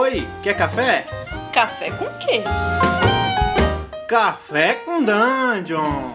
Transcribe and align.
Oi, 0.00 0.24
quer 0.44 0.56
café? 0.56 1.04
Café 1.52 1.90
com 1.90 2.06
quê? 2.20 2.44
Café 4.08 4.74
com 4.74 5.02
Dungeon! 5.02 6.12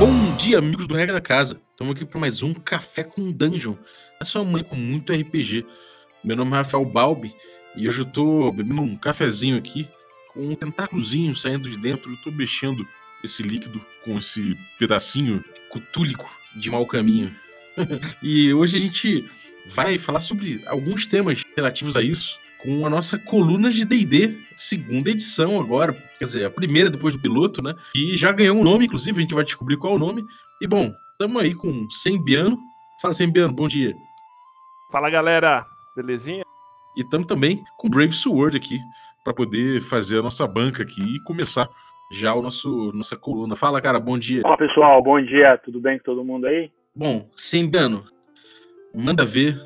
Bom 0.00 0.36
dia, 0.38 0.56
amigos 0.56 0.86
do 0.86 0.94
Regra 0.94 1.12
da 1.12 1.20
Casa. 1.20 1.60
Estamos 1.72 1.94
aqui 1.94 2.06
para 2.06 2.20
mais 2.20 2.42
um 2.42 2.54
Café 2.54 3.04
com 3.04 3.30
Dungeon. 3.30 3.74
A 4.18 4.24
sua 4.24 4.42
mãe 4.42 4.64
com 4.64 4.76
muito 4.76 5.12
RPG. 5.12 5.66
Meu 6.24 6.38
nome 6.38 6.52
é 6.52 6.54
Rafael 6.54 6.86
Balbi 6.86 7.36
e 7.76 7.86
hoje 7.86 7.98
eu 7.98 8.06
tô 8.06 8.50
bebendo 8.50 8.80
um 8.80 8.96
cafezinho 8.96 9.58
aqui 9.58 9.86
com 10.32 10.40
um 10.40 10.54
tentáculozinho 10.54 11.36
saindo 11.36 11.68
de 11.68 11.76
dentro. 11.76 12.10
Eu 12.10 12.16
tô 12.24 12.30
mexendo 12.30 12.82
esse 13.22 13.42
líquido 13.42 13.78
com 14.06 14.18
esse 14.18 14.56
pedacinho 14.78 15.44
cutúlico 15.68 16.34
de 16.56 16.70
mau 16.70 16.86
caminho. 16.86 17.30
E 18.22 18.52
hoje 18.52 18.76
a 18.76 18.80
gente 18.80 19.28
vai 19.66 19.98
falar 19.98 20.20
sobre 20.20 20.62
alguns 20.66 21.06
temas 21.06 21.42
relativos 21.56 21.96
a 21.96 22.02
isso 22.02 22.38
com 22.64 22.86
a 22.86 22.90
nossa 22.90 23.18
coluna 23.18 23.70
de 23.70 23.84
D&D, 23.84 24.38
segunda 24.56 25.10
edição 25.10 25.60
agora, 25.60 25.92
quer 26.18 26.24
dizer, 26.24 26.46
a 26.46 26.50
primeira 26.50 26.88
depois 26.88 27.12
do 27.12 27.20
piloto, 27.20 27.62
né? 27.62 27.74
E 27.94 28.16
já 28.16 28.32
ganhou 28.32 28.56
um 28.56 28.64
nome, 28.64 28.86
inclusive, 28.86 29.18
a 29.18 29.20
gente 29.20 29.34
vai 29.34 29.44
descobrir 29.44 29.76
qual 29.76 29.92
é 29.92 29.96
o 29.96 29.98
nome. 29.98 30.24
E 30.62 30.66
bom, 30.66 30.90
estamos 31.12 31.42
aí 31.42 31.54
com 31.54 31.88
Sembiano. 31.90 32.58
Fala 33.02 33.12
Sembiano, 33.12 33.52
bom 33.52 33.68
dia. 33.68 33.94
Fala 34.90 35.10
galera, 35.10 35.66
belezinha? 35.94 36.42
E 36.96 37.02
estamos 37.02 37.26
também 37.26 37.62
com 37.76 37.90
Brave 37.90 38.12
Sword 38.12 38.56
aqui, 38.56 38.78
para 39.22 39.34
poder 39.34 39.82
fazer 39.82 40.20
a 40.20 40.22
nossa 40.22 40.46
banca 40.46 40.82
aqui 40.82 41.02
e 41.02 41.20
começar 41.20 41.68
já 42.12 42.32
o 42.34 42.40
nosso 42.40 42.92
nossa 42.94 43.16
coluna. 43.16 43.56
Fala, 43.56 43.80
cara, 43.80 44.00
bom 44.00 44.18
dia. 44.18 44.40
Olá, 44.42 44.56
pessoal, 44.56 45.02
bom 45.02 45.20
dia. 45.20 45.58
Tudo 45.58 45.80
bem 45.80 45.98
com 45.98 46.04
todo 46.04 46.24
mundo 46.24 46.46
aí? 46.46 46.70
Bom, 46.96 47.28
Sembiano, 47.34 48.04
manda 48.94 49.24
ver. 49.24 49.60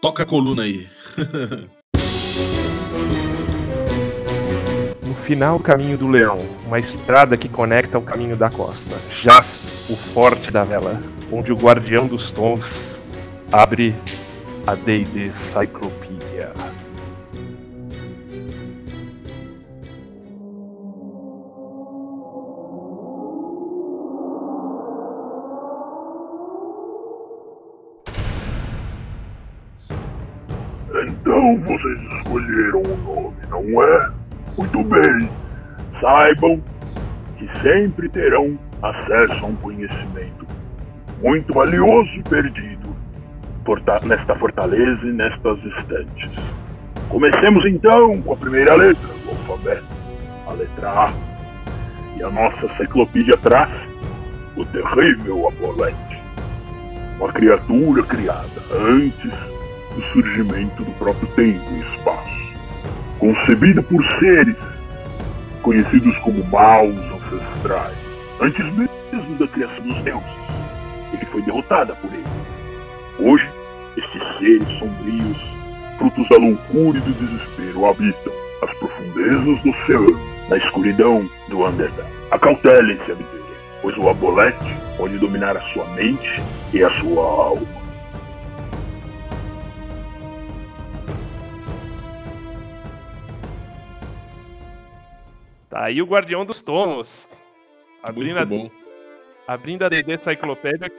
Toca 0.00 0.22
a 0.22 0.26
coluna 0.26 0.62
aí. 0.62 0.88
No 5.02 5.14
final 5.26 5.60
caminho 5.60 5.96
do 5.96 6.08
leão, 6.08 6.40
uma 6.66 6.80
estrada 6.80 7.36
que 7.36 7.48
conecta 7.48 7.96
ao 7.96 8.02
caminho 8.02 8.36
da 8.36 8.50
costa, 8.50 8.96
jaz 9.22 9.86
o 9.88 9.94
forte 9.94 10.50
da 10.50 10.64
vela, 10.64 11.00
onde 11.30 11.52
o 11.52 11.56
guardião 11.56 12.08
dos 12.08 12.32
tons 12.32 12.98
abre 13.52 13.94
a 14.66 14.74
D&D 14.74 15.32
Cyclopedia. 15.34 16.31
Saibam 36.02 36.60
que 37.38 37.48
sempre 37.62 38.08
terão 38.08 38.58
acesso 38.82 39.44
a 39.44 39.46
um 39.46 39.54
conhecimento 39.54 40.44
muito 41.22 41.54
valioso 41.54 42.10
e 42.16 42.22
perdido 42.24 42.92
nesta 44.04 44.34
fortaleza 44.34 45.06
e 45.06 45.12
nestas 45.12 45.58
estantes. 45.64 46.32
Comecemos 47.08 47.64
então 47.66 48.20
com 48.20 48.32
a 48.32 48.36
primeira 48.36 48.74
letra 48.74 49.06
do 49.06 49.30
alfabeto, 49.30 49.84
a 50.48 50.52
letra 50.54 50.90
A. 50.90 51.12
E 52.16 52.22
a 52.24 52.30
nossa 52.30 52.66
enciclopédia 52.66 53.36
traz 53.36 53.70
o 54.56 54.64
terrível 54.64 55.46
Apolete, 55.46 56.20
uma 57.20 57.32
criatura 57.32 58.02
criada 58.02 58.60
antes 58.72 59.30
do 59.94 60.02
surgimento 60.12 60.82
do 60.82 60.90
próprio 60.98 61.28
tempo 61.28 61.62
e 61.70 61.80
espaço, 61.94 62.58
concebida 63.20 63.80
por 63.84 64.04
seres 64.18 64.71
conhecidos 65.62 66.16
como 66.18 66.44
maus 66.44 66.94
ancestrais, 66.96 67.96
antes 68.40 68.64
mesmo 68.74 69.36
da 69.38 69.46
criação 69.48 69.82
dos 69.84 70.02
deuses, 70.02 70.30
e 71.14 71.16
que 71.16 71.26
foi 71.26 71.42
derrotada 71.42 71.94
por 71.96 72.12
ele. 72.12 72.24
Hoje, 73.18 73.48
estes 73.96 74.22
seres 74.38 74.78
sombrios, 74.78 75.36
frutos 75.98 76.28
da 76.28 76.36
loucura 76.36 76.98
e 76.98 77.00
do 77.00 77.12
desespero, 77.12 77.86
habitam 77.86 78.32
as 78.62 78.72
profundezas 78.74 79.62
do 79.62 79.70
oceano, 79.70 80.20
na 80.48 80.56
escuridão 80.56 81.28
do 81.48 81.64
Underdark. 81.64 82.10
Acautelem-se, 82.30 83.12
habitantes, 83.12 83.56
pois 83.80 83.96
o 83.96 84.08
Abolete 84.08 84.76
pode 84.96 85.18
dominar 85.18 85.56
a 85.56 85.60
sua 85.72 85.86
mente 85.94 86.42
e 86.72 86.82
a 86.82 86.90
sua 87.00 87.22
alma. 87.22 87.81
Aí 95.84 96.00
o 96.02 96.06
guardião 96.06 96.44
dos 96.44 96.62
tomos. 96.62 97.28
Abrindo 98.02 98.38
a, 98.38 98.46
Muito 98.46 98.70
bom. 98.70 98.70
abrindo 99.46 99.84
a 99.84 99.88
D&D 99.88 100.18
Cyclopedia, 100.18 100.90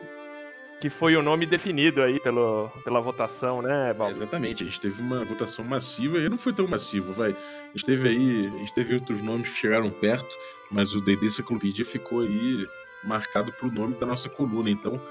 que 0.80 0.90
foi 0.90 1.16
o 1.16 1.22
nome 1.22 1.46
definido 1.46 2.02
aí 2.02 2.20
pelo, 2.20 2.70
pela 2.84 3.00
votação, 3.02 3.62
né, 3.62 3.90
É, 3.90 3.94
Valdo? 3.94 4.16
exatamente, 4.18 4.64
a 4.64 4.66
gente 4.66 4.80
teve 4.80 5.02
uma 5.02 5.24
votação 5.26 5.64
massiva 5.66 6.18
e 6.18 6.30
não 6.30 6.38
foi 6.38 6.54
tão 6.54 6.68
massivo, 6.68 7.14
vai. 7.14 7.32
A 7.32 7.68
gente 7.78 7.86
teve 7.86 8.10
aí, 8.10 8.46
a 8.54 8.58
gente 8.60 8.74
teve 8.74 8.96
outros 8.96 9.22
nomes 9.22 9.52
que 9.52 9.58
chegaram 9.58 9.90
perto, 9.90 10.36
mas 10.72 10.94
o 10.96 11.02
D&D 11.02 11.30
Cyclopedia 11.30 11.86
ficou 11.86 12.22
aí 12.22 12.68
marcado 13.04 13.52
pro 13.54 13.72
nome 13.72 13.96
da 13.96 14.06
nossa 14.06 14.30
coluna. 14.30 14.70
Então, 14.70 15.02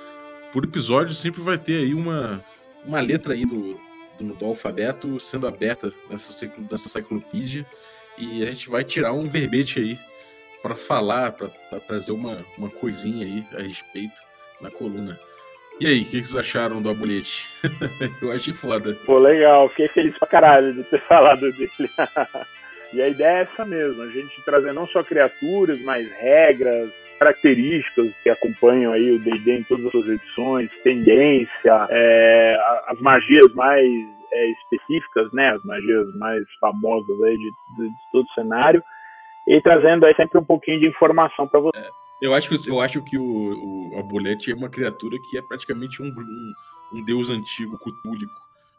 por 0.52 0.64
episódio 0.64 1.14
sempre 1.14 1.42
vai 1.42 1.58
ter 1.58 1.78
aí 1.78 1.94
uma, 1.94 2.42
uma 2.84 3.00
letra 3.00 3.34
aí 3.34 3.44
do, 3.44 3.78
do, 4.18 4.34
do 4.34 4.44
alfabeto 4.46 5.18
sendo 5.20 5.46
aberta 5.46 5.92
nessa, 6.10 6.50
nessa 6.70 6.88
Cyclopedia 6.88 7.66
e 8.18 8.42
a 8.42 8.46
gente 8.46 8.68
vai 8.68 8.84
tirar 8.84 9.12
um 9.12 9.28
verbete 9.28 9.78
aí 9.78 9.98
para 10.62 10.74
falar, 10.74 11.32
para 11.32 11.80
trazer 11.80 12.12
uma, 12.12 12.44
uma 12.56 12.70
coisinha 12.70 13.26
aí 13.26 13.44
a 13.58 13.62
respeito 13.62 14.20
na 14.60 14.70
coluna. 14.70 15.18
E 15.80 15.86
aí, 15.86 16.02
o 16.02 16.04
que 16.04 16.22
vocês 16.22 16.36
acharam 16.36 16.80
do 16.80 16.90
Abulete? 16.90 17.48
Eu 18.22 18.30
achei 18.30 18.54
foda. 18.54 18.96
Pô, 19.04 19.18
legal. 19.18 19.68
Fiquei 19.68 19.88
feliz 19.88 20.16
pra 20.16 20.28
caralho 20.28 20.72
de 20.72 20.84
ter 20.84 21.00
falado 21.02 21.50
dele. 21.52 21.70
e 22.92 23.02
a 23.02 23.08
ideia 23.08 23.38
é 23.38 23.42
essa 23.42 23.64
mesmo, 23.64 24.02
a 24.02 24.06
gente 24.06 24.44
trazer 24.44 24.72
não 24.72 24.86
só 24.86 25.02
criaturas, 25.02 25.80
mas 25.80 26.08
regras, 26.12 26.92
características 27.18 28.12
que 28.22 28.30
acompanham 28.30 28.92
aí 28.92 29.10
o 29.10 29.18
D&D 29.18 29.58
em 29.58 29.62
todas 29.62 29.86
as 29.86 29.92
suas 29.92 30.08
edições, 30.08 30.70
tendência, 30.82 31.86
é, 31.90 32.56
as 32.86 33.00
magias 33.00 33.52
mais 33.54 33.88
é, 34.32 34.50
específicas, 34.50 35.32
né, 35.32 35.50
as 35.50 35.62
magias 35.64 36.06
mais 36.18 36.42
famosas 36.60 37.22
aí 37.22 37.36
de, 37.36 37.50
de- 37.76 37.88
de 37.88 37.94
todo 38.12 38.24
o 38.24 38.34
cenário, 38.34 38.82
e 39.46 39.60
trazendo 39.60 40.06
aí 40.06 40.14
sempre 40.14 40.38
um 40.38 40.44
pouquinho 40.44 40.80
de 40.80 40.86
informação 40.86 41.46
para 41.48 41.60
você. 41.60 41.78
Eu 42.20 42.32
acho 42.34 42.48
que, 42.48 42.70
eu 42.70 42.80
acho 42.80 43.02
que 43.02 43.18
o, 43.18 43.90
o 43.92 43.98
Abulete 43.98 44.52
é 44.52 44.54
uma 44.54 44.68
criatura 44.68 45.16
que 45.28 45.36
é 45.36 45.42
praticamente 45.42 46.00
um, 46.00 46.06
um, 46.06 46.52
um 46.98 47.04
deus 47.04 47.30
antigo, 47.30 47.76
cutúlico, 47.78 48.32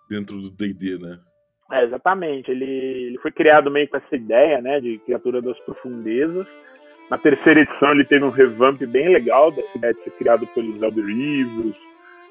dentro 0.09 0.37
do 0.41 0.49
D&D, 0.49 0.97
né? 0.97 1.19
É, 1.71 1.83
exatamente. 1.83 2.49
Ele, 2.51 2.65
ele 2.65 3.17
foi 3.19 3.31
criado 3.31 3.69
meio 3.69 3.87
com 3.89 3.97
essa 3.97 4.15
ideia, 4.15 4.61
né, 4.61 4.79
de 4.79 4.97
criatura 4.99 5.41
das 5.41 5.59
profundezas. 5.59 6.47
Na 7.09 7.17
terceira 7.17 7.61
edição 7.61 7.91
ele 7.91 8.05
teve 8.05 8.23
um 8.23 8.29
revamp 8.29 8.81
bem 8.85 9.09
legal 9.09 9.51
dessa 9.51 9.77
ideia 9.77 9.93
de 9.93 10.03
ser 10.03 10.11
criado 10.11 10.47
pelos 10.47 10.81
Elderivos, 10.81 11.75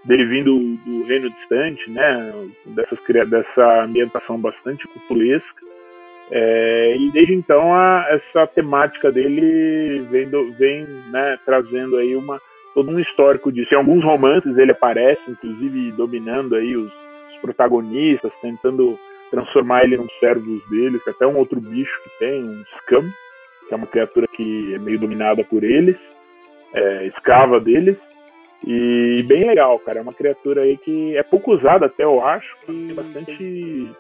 dele 0.05 0.25
vindo 0.27 0.59
do 0.59 1.05
reino 1.05 1.31
distante, 1.31 1.91
né, 1.91 2.33
dessas, 2.67 2.99
dessa 3.29 3.85
ambientação 3.85 4.39
bastante 4.39 4.87
cutulesca. 4.89 5.63
É, 6.31 6.97
e 6.99 7.11
desde 7.13 7.35
então 7.35 7.75
a- 7.75 8.07
essa 8.09 8.47
temática 8.47 9.13
dele 9.13 10.01
vem, 10.11 10.29
do- 10.29 10.53
vem 10.53 10.87
né, 11.11 11.39
trazendo 11.45 11.97
aí 11.97 12.17
uma, 12.17 12.41
todo 12.75 12.91
um 12.91 12.99
histórico 12.99 13.53
disso. 13.53 13.75
Em 13.75 13.77
alguns 13.77 14.03
romances 14.03 14.57
ele 14.57 14.73
aparece, 14.73 15.21
inclusive 15.29 15.93
dominando 15.93 16.55
aí 16.55 16.77
os, 16.77 16.91
os 16.91 17.41
protagonistas, 17.43 18.33
tentando 18.41 18.99
transformar 19.31 19.85
ele 19.85 19.97
num 19.97 20.09
servos 20.21 20.63
deles, 20.71 21.07
até 21.07 21.27
um 21.27 21.37
outro 21.37 21.61
bicho 21.61 21.93
que 22.05 22.19
tem, 22.19 22.43
um 22.43 22.65
Scum, 22.79 23.11
que 23.69 23.75
é 23.75 23.77
uma 23.77 23.87
criatura 23.87 24.27
que 24.29 24.75
é 24.75 24.79
meio 24.79 24.99
dominada 24.99 25.45
por 25.45 25.63
eles, 25.65 25.97
é, 26.75 27.07
escrava 27.07 27.59
deles. 27.61 27.97
E 28.67 29.23
bem 29.25 29.47
legal, 29.47 29.79
cara. 29.81 29.99
É 29.99 30.03
uma 30.03 30.15
criatura 30.15 30.63
aí 30.63 30.77
que 30.77 31.17
é 31.17 31.23
pouco 31.23 31.53
usada 31.55 31.87
até, 31.87 32.05
eu 32.05 32.25
acho, 32.25 32.57
que 32.61 32.67
tem 32.67 32.95
bastante 32.95 33.91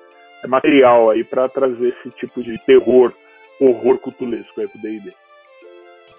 material 0.46 1.10
aí 1.10 1.24
pra 1.24 1.48
trazer 1.48 1.88
esse 1.88 2.10
tipo 2.16 2.42
de 2.42 2.58
terror, 2.64 3.12
horror 3.60 3.98
cutulesco 3.98 4.60
aí 4.60 4.68
pro 4.68 4.80
D&D. 4.80 5.12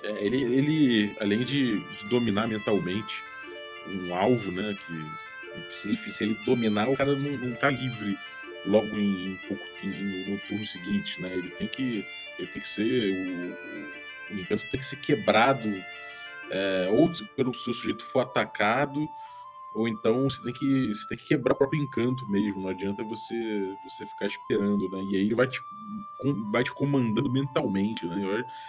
É, 0.03 0.25
ele, 0.25 0.43
ele, 0.43 1.15
além 1.21 1.39
de, 1.39 1.79
de 1.79 2.09
dominar 2.09 2.47
mentalmente 2.47 3.23
um 3.87 4.15
alvo, 4.15 4.51
né? 4.51 4.75
Que 4.85 5.73
se 5.73 5.87
ele, 5.89 5.97
se 5.97 6.23
ele 6.23 6.37
dominar, 6.45 6.89
o 6.89 6.97
cara 6.97 7.15
não, 7.15 7.31
não 7.37 7.55
tá 7.55 7.69
livre 7.69 8.17
logo 8.65 8.87
em, 8.97 9.27
em 9.27 9.39
pouco 9.47 9.63
em- 9.83 10.31
no 10.31 10.37
turno 10.39 10.65
seguinte, 10.65 11.21
né? 11.21 11.29
Ele 11.31 11.49
tem 11.49 11.67
que, 11.67 12.05
ele 12.39 12.47
tem 12.47 12.61
que 12.61 12.67
ser 12.67 13.13
o, 13.13 14.33
o, 14.33 14.35
o 14.35 14.39
encanto 14.39 14.63
tem 14.71 14.79
que 14.79 14.85
ser 14.85 14.97
quebrado, 14.97 15.67
é, 16.49 16.87
ou 16.89 17.13
se- 17.13 17.25
pelo 17.35 17.53
se 17.53 17.69
o 17.69 17.73
sujeito 17.73 18.03
for 18.05 18.21
atacado, 18.21 19.09
Ou 19.73 19.87
então 19.87 20.29
você 20.29 20.41
tem 20.43 20.53
que, 20.53 20.93
você 20.93 21.07
tem 21.07 21.17
que 21.17 21.25
quebrar 21.25 21.53
o 21.53 21.57
próprio 21.57 21.81
encanto 21.81 22.27
mesmo. 22.29 22.61
Não 22.61 22.69
adianta 22.69 23.03
você, 23.03 23.35
você 23.83 24.05
ficar 24.05 24.27
esperando, 24.27 24.87
né? 24.89 25.03
E 25.03 25.15
aí 25.15 25.21
ele 25.25 25.35
vai 25.35 25.47
te, 25.47 25.61
com- 26.17 26.51
vai 26.51 26.63
te 26.63 26.71
comandando 26.71 27.29
mentalmente, 27.31 28.05
né? 28.05 28.17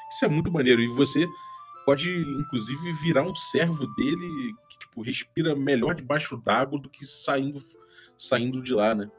Isso 0.09 0.25
é 0.25 0.29
muito 0.29 0.51
maneiro. 0.51 0.81
E 0.81 0.89
você 0.89 1.31
pode, 1.85 2.09
inclusive, 2.39 2.91
virar 2.93 3.23
um 3.23 3.35
servo 3.35 3.87
dele 3.87 4.55
que 4.69 4.79
tipo, 4.79 5.03
respira 5.03 5.55
melhor 5.55 5.95
debaixo 5.95 6.39
d'água 6.39 6.79
do 6.81 6.89
que 6.89 7.05
saindo, 7.05 7.61
saindo 8.17 8.63
de 8.63 8.73
lá, 8.73 8.95
né? 8.95 9.11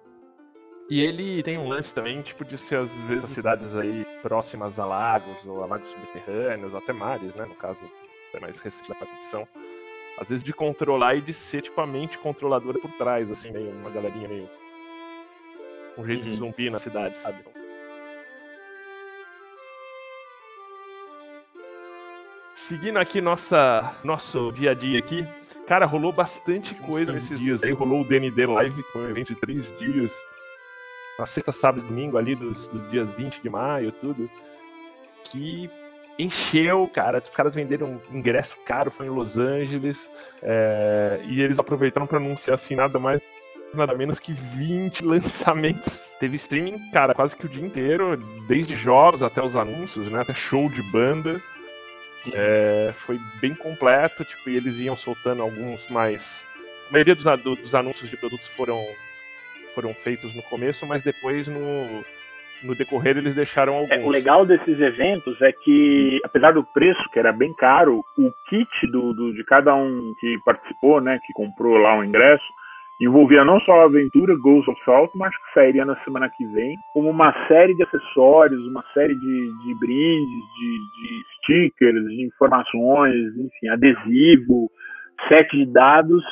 E 0.90 1.02
ele 1.02 1.44
tem 1.44 1.58
um 1.58 1.68
lance 1.68 1.94
também, 1.94 2.22
tipo, 2.24 2.44
de 2.44 2.58
ser 2.58 2.78
às 2.78 2.92
vezes 3.04 3.24
as 3.24 3.32
cidades 3.32 3.76
aí 3.76 4.04
próximas 4.24 4.80
a 4.80 4.86
lagos, 4.86 5.38
ou 5.46 5.62
a 5.64 5.68
lagos 5.68 5.90
subterrâneos, 5.92 6.72
ou 6.74 6.80
até 6.80 6.94
mares, 6.94 7.34
né? 7.36 7.46
No 7.46 7.56
caso, 7.56 7.80
é 8.38 8.40
mais 8.40 8.60
recente 8.60 8.90
da 8.90 8.96
edição. 9.14 9.48
Às 10.20 10.30
vezes 10.30 10.44
de 10.44 10.54
controlar 10.54 11.16
e 11.16 11.22
de 11.22 11.34
ser, 11.34 11.62
tipo, 11.62 11.80
a 11.82 11.86
mente 11.88 12.18
controladora 12.18 12.80
por 12.80 12.92
trás, 12.94 13.30
assim, 13.30 13.52
meio 13.52 13.70
uma 13.72 13.90
galerinha 13.90 14.28
meio. 14.28 14.50
Um 15.98 16.06
jeito 16.06 16.24
de 16.24 16.30
Uhum. 16.32 16.36
zumbi 16.36 16.70
na 16.70 16.80
cidade, 16.80 17.18
sabe? 17.18 17.44
Seguindo 22.56 22.98
aqui 22.98 23.22
nossa, 23.22 23.96
nosso 24.04 24.52
dia 24.54 24.72
a 24.72 24.74
dia 24.74 24.98
aqui, 25.00 25.26
cara, 25.68 25.86
rolou 25.86 26.12
bastante 26.12 26.74
coisa 26.76 27.12
Bastante. 27.12 27.32
nesses 27.34 27.40
dias. 27.40 27.64
Aí 27.64 27.72
rolou 27.72 28.02
o 28.02 28.06
DND 28.08 28.46
Live, 28.46 28.82
que 28.84 28.92
foi 28.92 29.02
um 29.06 29.10
evento 29.10 29.34
de 29.34 29.40
três 29.40 29.78
dias. 29.78 30.14
Na 31.20 31.26
sexta, 31.26 31.52
sábado 31.52 31.84
e 31.84 31.88
domingo 31.88 32.18
ali 32.18 32.36
dos, 32.36 32.68
dos 32.70 32.90
dias 32.90 33.08
20 33.16 33.42
de 33.42 33.50
maio, 33.50 33.92
tudo. 33.94 34.30
Que 35.26 35.70
encheu, 36.18 36.88
cara. 36.94 37.20
Os 37.20 37.30
caras 37.30 37.56
venderam 37.56 38.02
um 38.12 38.18
ingresso 38.18 38.56
caro, 38.66 38.92
foi 38.92 39.08
em 39.08 39.10
Los 39.10 39.38
Angeles. 39.38 40.10
é, 40.42 41.22
e 41.28 41.42
eles 41.42 41.60
aproveitaram 41.60 42.08
para 42.08 42.18
anunciar 42.18 42.56
assim 42.56 42.76
nada 42.76 43.00
mais 43.00 43.22
nada 43.74 43.94
menos 43.94 44.20
que 44.20 44.34
20 44.34 45.04
lançamentos. 45.06 46.02
Teve 46.20 46.36
streaming, 46.36 46.90
cara, 46.92 47.14
quase 47.14 47.36
que 47.36 47.46
o 47.46 47.50
dia 47.50 47.66
inteiro, 47.66 48.18
desde 48.48 48.76
jogos 48.76 49.22
até 49.22 49.44
os 49.44 49.56
anúncios, 49.56 50.10
né? 50.10 50.22
Até 50.22 50.34
show 50.34 50.70
de 50.70 50.82
banda. 50.92 51.42
É, 52.34 52.94
foi 53.06 53.20
bem 53.40 53.54
completo, 53.54 54.26
tipo, 54.26 54.50
e 54.50 54.58
eles 54.58 54.80
iam 54.80 54.98
soltando 54.98 55.44
alguns 55.44 55.88
mais. 55.90 56.44
A 56.90 56.92
maioria 56.92 57.16
dos, 57.16 57.26
dos 57.42 57.76
anúncios 57.76 58.10
de 58.10 58.18
produtos 58.18 58.48
foram, 58.48 58.84
foram 59.76 59.94
feitos 59.94 60.34
no 60.36 60.42
começo, 60.44 60.86
mas 60.86 61.04
depois 61.04 61.48
no, 61.48 62.04
no 62.64 62.76
decorrer 62.76 63.18
eles 63.18 63.36
deixaram 63.36 63.74
alguns. 63.76 63.92
É, 63.92 64.04
o 64.04 64.10
legal 64.10 64.46
desses 64.46 64.80
eventos 64.80 65.42
é 65.42 65.52
que, 65.52 66.20
apesar 66.24 66.54
do 66.54 66.64
preço, 66.64 67.02
que 67.12 67.20
era 67.20 67.32
bem 67.32 67.54
caro, 67.56 68.04
o 68.18 68.32
kit 68.50 68.70
do, 68.92 69.14
do- 69.14 69.34
de 69.34 69.44
cada 69.44 69.76
um 69.76 70.14
que 70.20 70.38
participou, 70.46 71.00
né, 71.02 71.20
que 71.26 71.34
comprou 71.34 71.78
lá 71.78 71.98
o 71.98 72.04
ingresso, 72.04 72.44
envolvia 73.02 73.44
não 73.44 73.60
só 73.60 73.82
a 73.82 73.86
aventura 73.86 74.36
Ghost 74.38 74.72
of 74.72 74.82
Salt, 74.86 75.12
mas 75.16 75.36
que 75.36 75.54
sairia 75.54 75.84
na 75.84 75.98
semana 76.06 76.30
que 76.30 76.46
vem, 76.54 76.76
como 76.94 77.10
uma 77.10 77.34
série 77.48 77.76
de 77.76 77.84
acessórios, 77.84 78.66
uma 78.68 78.84
série 78.94 79.14
de, 79.16 79.52
de 79.66 79.80
brindes, 79.80 80.44
de, 80.58 80.80
de 81.02 81.24
stickers, 81.36 82.06
de 82.08 82.26
informações, 82.26 83.16
enfim, 83.38 83.68
adesivo, 83.70 84.70
set 85.28 85.50
de 85.52 85.66
dados, 85.66 86.24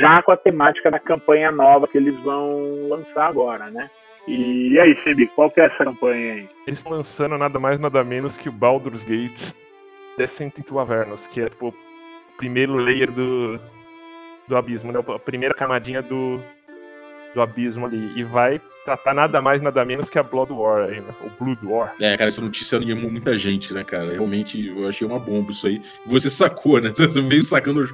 já 0.00 0.22
com 0.22 0.32
a 0.32 0.36
temática 0.36 0.90
da 0.90 0.98
campanha 0.98 1.50
nova 1.52 1.86
que 1.86 1.96
eles 1.98 2.18
vão 2.22 2.64
lançar 2.88 3.26
agora, 3.26 3.66
né? 3.70 3.88
E 4.28 4.78
aí, 4.78 4.94
Felipe, 4.96 5.32
qual 5.34 5.50
que 5.50 5.58
é 5.60 5.64
essa 5.64 5.84
campanha 5.84 6.34
aí? 6.34 6.48
Eles 6.66 6.80
estão 6.80 6.92
lançando 6.92 7.38
nada 7.38 7.58
mais 7.58 7.80
nada 7.80 8.04
menos 8.04 8.36
que 8.36 8.48
o 8.48 8.52
Baldur's 8.52 9.04
Gate 9.04 9.54
Descent 10.18 10.58
into 10.58 10.78
Avernus, 10.78 11.26
que 11.28 11.40
é 11.40 11.48
tipo, 11.48 11.68
o 11.68 11.74
primeiro 12.36 12.76
layer 12.76 13.10
do, 13.10 13.58
do 14.46 14.56
abismo, 14.56 14.92
né? 14.92 14.98
a 14.98 15.18
primeira 15.18 15.54
camadinha 15.54 16.02
do, 16.02 16.38
do 17.34 17.40
abismo 17.40 17.86
ali. 17.86 18.12
E 18.16 18.22
vai 18.22 18.60
tratar 18.84 19.14
nada 19.14 19.40
mais 19.40 19.62
nada 19.62 19.84
menos 19.84 20.10
que 20.10 20.18
a 20.18 20.22
Blood 20.22 20.52
War 20.52 20.90
aí, 20.90 21.00
né? 21.00 21.14
O 21.24 21.44
Blood 21.44 21.64
War. 21.64 21.94
É, 22.00 22.16
cara, 22.16 22.28
essa 22.28 22.42
notícia 22.42 22.76
animou 22.76 23.10
muita 23.10 23.38
gente, 23.38 23.72
né, 23.72 23.84
cara? 23.84 24.12
Realmente, 24.12 24.66
eu 24.66 24.88
achei 24.88 25.06
uma 25.06 25.18
bomba 25.18 25.52
isso 25.52 25.66
aí. 25.66 25.80
Você 26.04 26.28
sacou, 26.28 26.80
né? 26.80 26.90
Você 26.94 27.20
veio 27.20 27.42
sacando, 27.42 27.88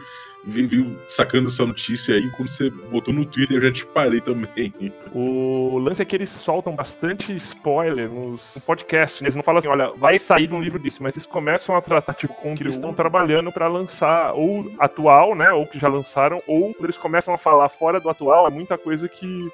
veio 0.46 0.98
sacando 1.08 1.48
essa 1.48 1.64
notícia 1.64 2.14
aí. 2.14 2.30
Quando 2.30 2.48
você 2.48 2.70
botou 2.70 3.12
no 3.12 3.24
Twitter, 3.24 3.56
eu 3.56 3.62
já 3.62 3.72
te 3.72 3.86
parei 3.86 4.20
também. 4.20 4.72
O 5.12 5.78
lance 5.78 6.02
é 6.02 6.04
que 6.04 6.16
eles 6.16 6.30
soltam 6.30 6.74
bastante 6.74 7.34
spoiler 7.36 8.08
nos 8.08 8.52
no 8.56 8.62
podcast. 8.62 9.22
né? 9.22 9.26
Eles 9.26 9.36
não 9.36 9.42
falam 9.42 9.58
assim, 9.58 9.68
olha, 9.68 9.90
vai 9.96 10.18
sair 10.18 10.52
um 10.52 10.62
livro 10.62 10.78
disso, 10.78 11.02
mas 11.02 11.14
eles 11.14 11.26
começam 11.26 11.74
a 11.74 11.80
tratar 11.80 12.14
tipo 12.14 12.34
com 12.34 12.52
o 12.52 12.56
que 12.56 12.62
eles 12.62 12.74
estão 12.74 12.92
trabalhando 12.92 13.50
pra 13.50 13.68
lançar 13.68 14.34
ou 14.34 14.70
atual, 14.78 15.34
né, 15.34 15.50
ou 15.50 15.66
que 15.66 15.78
já 15.78 15.88
lançaram, 15.88 16.42
ou 16.46 16.72
quando 16.74 16.84
eles 16.84 16.96
começam 16.96 17.32
a 17.34 17.38
falar 17.38 17.68
fora 17.68 18.00
do 18.00 18.08
atual, 18.08 18.46
é 18.46 18.50
muita 18.50 18.76
coisa 18.76 19.08
que 19.08 19.48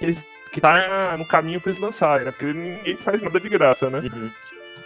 eles 0.00 0.24
que 0.52 0.60
tá 0.60 1.16
no 1.16 1.24
caminho 1.24 1.60
pra 1.60 1.70
eles 1.70 1.80
lançarem, 1.80 2.26
né? 2.26 2.30
Porque 2.30 2.52
ninguém 2.52 2.94
faz 2.96 3.22
nada 3.22 3.40
de 3.40 3.48
graça, 3.48 3.88
né? 3.88 4.02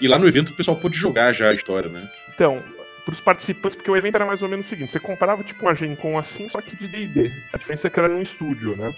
E 0.00 0.06
lá 0.06 0.16
no 0.18 0.28
evento 0.28 0.50
o 0.50 0.56
pessoal 0.56 0.76
pôde 0.76 0.96
jogar 0.96 1.32
já 1.32 1.48
a 1.48 1.54
história, 1.54 1.90
né? 1.90 2.08
Então, 2.32 2.62
pros 3.06 3.20
participantes, 3.20 3.76
porque 3.76 3.90
o 3.90 3.96
evento 3.96 4.16
era 4.16 4.26
mais 4.26 4.42
ou 4.42 4.48
menos 4.48 4.66
o 4.66 4.68
seguinte, 4.68 4.90
você 4.90 4.98
comprava 4.98 5.42
tipo 5.44 5.62
uma 5.62 5.74
Gen 5.76 5.94
Con 5.94 6.18
assim, 6.18 6.48
só 6.48 6.60
que 6.60 6.74
de 6.76 6.88
D&D. 6.88 7.30
A 7.52 7.56
diferença 7.56 7.86
é 7.86 7.90
que 7.90 8.00
era 8.00 8.08
num 8.08 8.20
estúdio, 8.20 8.76
né? 8.76 8.92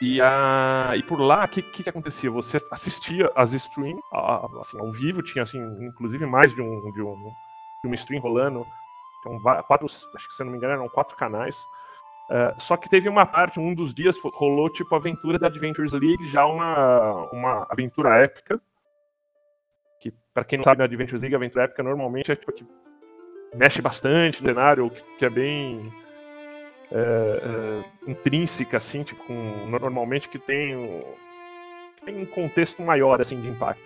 E, 0.00 0.20
a, 0.20 0.92
e 0.96 1.02
por 1.02 1.20
lá, 1.20 1.44
o 1.44 1.48
que, 1.48 1.60
que, 1.60 1.82
que 1.82 1.90
acontecia? 1.90 2.30
Você 2.30 2.58
assistia 2.70 3.30
as 3.34 3.52
streams, 3.52 4.00
a- 4.12 4.46
assim, 4.60 4.78
ao 4.78 4.92
vivo, 4.92 5.22
tinha 5.22 5.42
assim, 5.42 5.58
inclusive 5.84 6.24
mais 6.24 6.54
de 6.54 6.62
um, 6.62 6.90
de 6.92 7.02
um 7.02 7.32
de 7.82 7.88
uma 7.88 7.96
stream 7.96 8.20
rolando. 8.20 8.64
Então, 9.20 9.40
quatro, 9.64 9.86
acho 9.86 10.28
que 10.28 10.34
se 10.34 10.44
não 10.44 10.52
me 10.52 10.56
engano, 10.58 10.74
eram 10.74 10.88
quatro 10.88 11.16
canais. 11.16 11.64
É, 12.30 12.54
só 12.58 12.76
que 12.76 12.88
teve 12.88 13.08
uma 13.08 13.26
parte, 13.26 13.58
um 13.58 13.74
dos 13.74 13.92
dias 13.92 14.16
rolou 14.18 14.70
tipo 14.70 14.94
a 14.94 14.98
aventura 14.98 15.38
da 15.38 15.48
Adventures 15.48 15.92
League, 15.92 16.28
já 16.28 16.46
uma, 16.46 17.30
uma 17.32 17.66
aventura 17.68 18.16
épica. 18.22 18.60
Que, 20.00 20.12
pra 20.32 20.44
quem 20.44 20.58
não 20.58 20.64
sabe, 20.64 20.78
na 20.78 20.84
Adventures 20.84 21.20
League, 21.20 21.34
a 21.34 21.38
aventura 21.38 21.64
épica 21.64 21.82
normalmente 21.82 22.30
é 22.30 22.36
tipo 22.36 22.52
mexe 23.54 23.80
bastante 23.82 24.42
no 24.42 24.48
cenário, 24.48 24.90
que, 24.90 25.02
que 25.18 25.24
é 25.24 25.30
bem 25.30 25.92
é, 26.90 26.98
é, 26.98 28.10
intrínseca, 28.10 28.76
assim, 28.76 29.02
tipo, 29.02 29.22
com, 29.24 29.66
normalmente 29.68 30.28
que 30.28 30.38
tem, 30.38 30.74
o- 30.76 31.00
que 31.96 32.04
tem 32.06 32.16
um 32.22 32.26
contexto 32.26 32.82
maior, 32.82 33.20
assim, 33.20 33.40
de 33.40 33.48
impacto. 33.48 33.82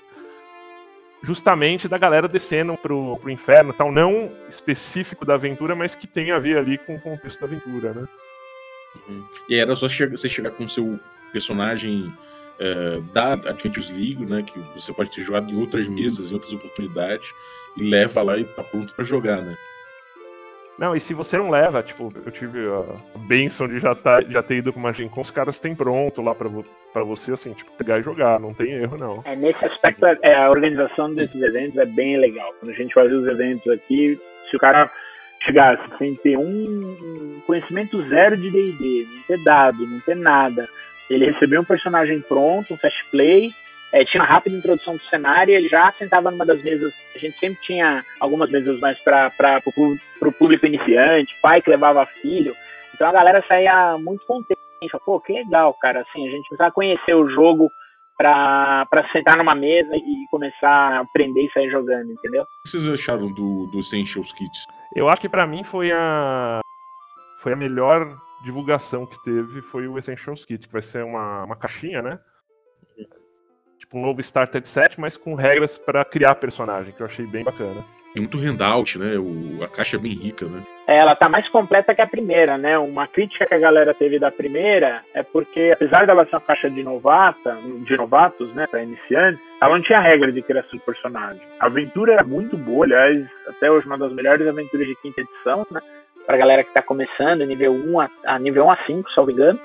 Justamente 1.23 1.89
da 1.89 1.99
galera 1.99 2.29
descendo 2.29 2.77
pro, 2.77 3.17
pro 3.19 3.31
inferno 3.31 3.73
tal, 3.73 3.91
não 3.91 4.31
específico 4.49 5.25
da 5.25 5.35
aventura, 5.35 5.75
mas 5.75 5.95
que 5.95 6.07
tem 6.07 6.31
a 6.31 6.39
ver 6.39 6.59
ali 6.59 6.79
com 6.79 6.95
o 6.95 7.01
contexto 7.01 7.41
da 7.41 7.47
aventura, 7.47 7.93
né? 7.95 8.07
E 9.49 9.55
aí 9.55 9.61
era 9.61 9.75
só 9.75 9.89
che- 9.89 10.07
você 10.07 10.29
chegar 10.29 10.51
com 10.53 10.69
seu 10.69 10.99
personagem 11.33 12.13
é, 12.59 13.01
da 13.13 13.33
Adventures 13.35 13.91
League, 13.91 14.25
né? 14.27 14.43
Que 14.43 14.59
você 14.79 14.93
pode 14.93 15.11
ter 15.11 15.23
jogado 15.23 15.51
em 15.51 15.57
outras 15.57 15.87
mesas, 15.89 16.31
em 16.31 16.35
outras 16.35 16.53
oportunidades, 16.53 17.29
e 17.77 17.83
leva 17.89 18.23
lá 18.23 18.39
e 18.39 18.45
tá 18.45 18.63
pronto 18.63 18.93
pra 18.95 19.05
jogar, 19.05 19.43
né? 19.43 19.57
Não, 20.79 20.95
e 20.95 21.01
se 21.01 21.15
você 21.15 21.39
não 21.39 21.49
leva, 21.49 21.83
tipo, 21.83 22.13
eu 22.25 22.31
tive 22.31 22.59
a 22.69 23.19
benção 23.21 23.67
de 23.67 23.79
já, 23.79 23.95
tá, 23.95 24.21
já 24.21 24.43
ter 24.43 24.57
ido 24.59 24.71
pra 24.75 24.79
uma 24.81 24.93
Gen 24.93 25.09
Con, 25.09 25.23
os 25.23 25.31
caras 25.31 25.59
têm 25.59 25.75
pronto 25.75 26.21
lá 26.21 26.35
pra, 26.35 26.49
vo- 26.51 26.67
pra 26.93 27.03
você, 27.03 27.33
assim, 27.33 27.55
tipo, 27.55 27.71
pegar 27.79 27.99
e 27.99 28.03
jogar, 28.03 28.39
não 28.39 28.53
tem 28.53 28.73
erro, 28.73 28.99
não. 28.99 29.23
É, 29.25 29.35
nesse 29.35 29.65
aspecto, 29.65 30.05
é, 30.05 30.35
a 30.35 30.51
organização 30.51 31.15
desses 31.15 31.41
eventos 31.41 31.79
é 31.79 31.87
bem 31.87 32.19
legal. 32.19 32.53
Quando 32.61 32.73
a 32.73 32.75
gente 32.75 32.93
fazia 32.93 33.17
os 33.17 33.27
eventos 33.27 33.73
aqui, 33.73 34.21
se 34.51 34.55
o 34.57 34.59
cara 34.59 34.91
chegasse 35.41 35.83
sem 35.97 36.15
ter 36.15 36.37
um 36.37 37.41
conhecimento 37.47 38.03
zero 38.03 38.37
de 38.37 38.51
D&D, 38.51 39.07
não 39.15 39.23
ter 39.23 39.43
dado, 39.45 39.87
não 39.87 40.01
ter 40.01 40.17
nada, 40.17 40.69
ele 41.09 41.27
recebia 41.27 41.61
um 41.61 41.65
personagem 41.65 42.21
pronto, 42.21 42.75
um 42.75 42.77
fast 42.77 43.05
play, 43.11 43.53
é, 43.93 44.05
tinha 44.05 44.23
uma 44.23 44.29
rápida 44.29 44.57
introdução 44.57 44.97
do 44.97 45.03
cenário, 45.05 45.55
ele 45.55 45.69
já 45.69 45.91
sentava 45.93 46.31
numa 46.31 46.45
das 46.45 46.63
mesas. 46.63 46.93
A 47.15 47.19
gente 47.19 47.39
sempre 47.39 47.63
tinha 47.63 48.05
algumas 48.21 48.51
mesas 48.51 48.79
mais 48.81 48.99
para 48.99 49.31
o 50.21 50.33
público 50.33 50.67
iniciante, 50.67 51.37
pai 51.41 51.63
que 51.63 51.71
levava 51.71 52.05
filho. 52.05 52.55
Então 52.95 53.09
a 53.09 53.13
galera 53.13 53.43
saía 53.43 53.97
muito 53.99 54.25
contente. 54.27 54.61
Pô, 55.05 55.21
que 55.21 55.33
legal, 55.33 55.73
cara. 55.75 56.01
Assim, 56.01 56.27
a 56.27 56.31
gente 56.31 56.49
precisava 56.49 56.73
conhecer 56.73 57.15
o 57.15 57.29
jogo 57.31 57.71
para 58.19 58.87
sentar 59.13 59.37
numa 59.37 59.55
mesa 59.55 59.95
e 59.95 60.27
começar 60.31 60.69
a 60.69 61.01
aprender 61.01 61.45
e 61.47 61.53
sair 61.53 61.71
jogando, 61.71 62.13
entendeu? 62.13 62.43
O 62.43 62.47
que 62.65 62.71
vocês 62.71 62.87
acharam 62.87 63.33
do, 63.33 63.67
do 63.67 63.81
Essentials 63.81 64.33
Kit? 64.33 64.65
Eu 64.95 65.09
acho 65.09 65.21
que 65.21 65.29
pra 65.29 65.47
mim 65.47 65.65
foi 65.65 65.93
a 65.93 66.61
foi 67.43 67.53
a 67.53 67.57
melhor 67.57 68.17
divulgação 68.45 69.07
que 69.07 69.23
teve 69.23 69.63
foi 69.63 69.89
o 69.89 69.99
Essentials 69.99 70.45
Kit, 70.45 70.67
que 70.67 70.73
vai 70.73 70.83
ser 70.83 71.05
uma, 71.05 71.45
uma 71.45 71.57
caixinha, 71.57 72.03
né? 72.03 72.19
Tipo 73.79 73.99
um 73.99 74.03
novo 74.03 74.21
starter 74.21 74.67
set, 74.67 74.99
mas 75.01 75.17
com 75.17 75.35
regras 75.35 75.79
pra 75.79 76.05
criar 76.05 76.35
personagem, 76.37 76.93
que 76.93 77.01
eu 77.01 77.07
achei 77.07 77.27
bem 77.27 77.45
bacana. 77.45 77.85
Tem 78.17 78.23
muito 78.23 78.39
handout, 78.39 78.99
né? 78.99 79.19
O, 79.19 79.63
a 79.63 79.69
caixa 79.69 79.97
é 79.97 80.01
bem 80.01 80.15
rica, 80.15 80.47
né? 80.47 80.63
É, 80.87 80.97
ela 80.97 81.15
tá 81.15 81.29
mais 81.29 81.47
completa 81.51 81.95
que 81.95 82.01
a 82.01 82.07
primeira, 82.07 82.57
né? 82.57 82.79
Uma 82.79 83.07
crítica 83.07 83.45
que 83.45 83.53
a 83.53 83.59
galera 83.59 83.93
teve 83.93 84.19
da 84.19 84.31
primeira 84.31 85.03
é 85.13 85.23
porque, 85.23 85.71
apesar 85.75 86.07
dela 86.07 86.25
ser 86.25 86.37
uma 86.37 86.41
caixa 86.41 86.71
de 86.71 86.83
novata, 86.83 87.59
de 87.85 87.95
novatos, 87.95 88.55
né, 88.55 88.67
para 88.67 88.83
iniciantes, 88.83 89.39
ela 89.61 89.75
não 89.75 89.83
tinha 89.83 90.01
regra 90.01 90.33
de 90.33 90.41
criação 90.41 90.79
de 90.79 90.85
personagem. 90.85 91.43
A 91.61 91.67
aventura 91.67 92.15
era 92.15 92.25
muito 92.25 92.57
boa, 92.57 92.87
aliás, 92.87 93.27
até 93.49 93.71
hoje 93.71 93.87
uma 93.87 93.99
das 93.99 94.13
melhores 94.15 94.49
aventuras 94.49 94.87
de 94.87 94.97
quinta 94.97 95.21
edição, 95.21 95.67
né? 95.71 95.83
Pra 96.27 96.37
galera 96.37 96.65
que 96.65 96.73
tá 96.73 96.83
começando, 96.83 97.47
nível 97.47 97.73
1 97.73 98.01
a, 98.01 98.11
a 98.27 98.39
nível 98.39 98.67
1 98.67 98.71
a 98.71 98.77
5, 98.87 99.11
se 99.11 99.17
não 99.17 99.27
me 99.27 99.33
engano. 99.33 99.61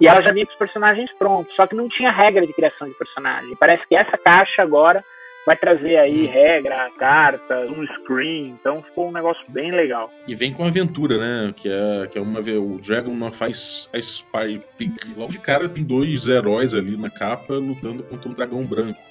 E 0.00 0.06
ela 0.06 0.20
já 0.20 0.30
vinha 0.30 0.44
com 0.44 0.52
os 0.52 0.58
personagens 0.58 1.10
prontos, 1.18 1.54
só 1.56 1.66
que 1.66 1.74
não 1.74 1.88
tinha 1.88 2.10
regra 2.10 2.46
de 2.46 2.52
criação 2.52 2.86
de 2.86 2.94
personagem. 2.94 3.56
Parece 3.56 3.86
que 3.86 3.96
essa 3.96 4.16
caixa 4.18 4.62
agora 4.62 5.02
vai 5.46 5.56
trazer 5.56 5.96
aí 5.96 6.26
regra, 6.26 6.90
cartas, 6.98 7.70
um 7.70 7.86
screen, 7.94 8.48
então 8.60 8.82
ficou 8.82 9.08
um 9.08 9.12
negócio 9.12 9.42
bem 9.48 9.70
legal. 9.70 10.10
E 10.26 10.34
vem 10.34 10.52
com 10.52 10.64
aventura, 10.64 11.16
né? 11.18 11.54
Que 11.56 11.68
é, 11.70 12.06
que 12.08 12.18
é 12.18 12.20
uma 12.20 12.40
o 12.40 12.78
Dragon 12.78 13.14
não 13.14 13.32
faz 13.32 13.88
a 13.94 13.98
Spy 13.98 14.60
Peak. 14.76 14.92
Logo 15.16 15.32
de 15.32 15.38
cara 15.38 15.68
tem 15.68 15.84
dois 15.84 16.26
heróis 16.28 16.74
ali 16.74 16.96
na 16.96 17.08
capa 17.08 17.54
lutando 17.54 18.02
contra 18.02 18.28
um 18.28 18.34
dragão 18.34 18.64
branco. 18.64 19.00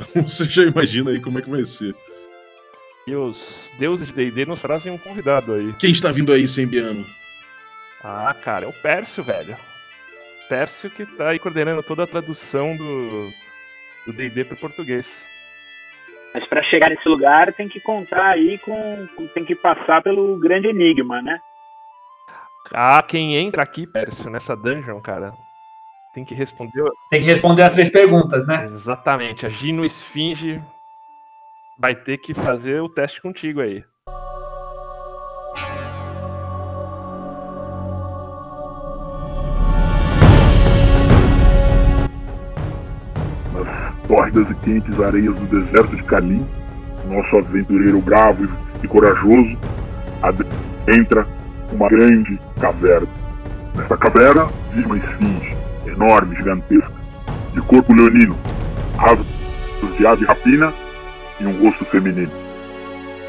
Então 0.00 0.22
você 0.22 0.44
já 0.44 0.62
imagina 0.62 1.10
aí 1.10 1.20
como 1.20 1.40
é 1.40 1.42
que 1.42 1.50
vai 1.50 1.64
ser. 1.64 1.92
E 3.08 3.16
os 3.16 3.70
deuses 3.78 4.08
de 4.08 4.12
D&D 4.12 4.44
nos 4.44 4.60
trazem 4.60 4.92
um 4.92 4.98
convidado 4.98 5.54
aí. 5.54 5.72
Quem 5.78 5.90
está 5.90 6.12
vindo 6.12 6.30
aí, 6.30 6.46
Sembiano? 6.46 7.06
Ah, 8.04 8.36
cara, 8.38 8.66
é 8.66 8.68
o 8.68 8.72
Pércio, 8.72 9.22
velho. 9.24 9.56
Pércio 10.46 10.90
que 10.90 11.06
tá 11.06 11.30
aí 11.30 11.38
coordenando 11.38 11.82
toda 11.82 12.04
a 12.04 12.06
tradução 12.06 12.76
do 12.76 13.30
do 14.04 14.12
D&D 14.12 14.44
para 14.44 14.58
português. 14.58 15.24
Mas 16.34 16.44
para 16.44 16.62
chegar 16.62 16.90
nesse 16.90 17.08
lugar 17.08 17.50
tem 17.54 17.66
que 17.66 17.80
contar 17.80 18.32
aí 18.32 18.58
com. 18.58 19.08
tem 19.32 19.42
que 19.42 19.54
passar 19.54 20.02
pelo 20.02 20.38
grande 20.38 20.68
enigma, 20.68 21.22
né? 21.22 21.40
Ah, 22.74 23.02
quem 23.02 23.36
entra 23.36 23.62
aqui, 23.62 23.86
Pércio, 23.86 24.28
nessa 24.28 24.54
dungeon, 24.54 25.00
cara, 25.00 25.32
tem 26.12 26.26
que 26.26 26.34
responder. 26.34 26.84
Tem 27.08 27.22
que 27.22 27.26
responder 27.26 27.62
as 27.62 27.72
três 27.72 27.88
perguntas, 27.88 28.46
né? 28.46 28.66
Exatamente. 28.70 29.46
A 29.46 29.48
Gino 29.48 29.82
Esfinge 29.82 30.62
vai 31.78 31.94
ter 31.94 32.18
que 32.18 32.34
fazer 32.34 32.80
o 32.80 32.88
teste 32.88 33.22
contigo 33.22 33.60
aí. 33.60 33.84
Nas 43.54 44.08
tórridas 44.08 44.50
e 44.50 44.54
quentes 44.56 45.00
areias 45.00 45.34
do 45.38 45.46
deserto 45.46 45.94
de 45.94 46.02
Kalim, 46.02 46.44
nosso 47.06 47.38
aventureiro 47.38 48.00
bravo 48.00 48.48
e 48.82 48.88
corajoso 48.88 49.56
adentra 50.22 51.26
uma 51.72 51.88
grande 51.88 52.40
caverna. 52.60 53.08
Nessa 53.76 53.96
caverna 53.96 54.46
vive 54.72 54.86
uma 54.86 54.98
esfinge, 54.98 55.56
enorme, 55.86 56.34
gigantesca, 56.34 56.92
de 57.54 57.60
corpo 57.62 57.94
leonino, 57.94 58.36
rasgos 58.96 59.26
de 59.96 60.06
ave 60.06 60.24
rapina 60.24 60.72
e 61.40 61.46
um 61.46 61.62
rosto 61.62 61.84
feminino. 61.86 62.32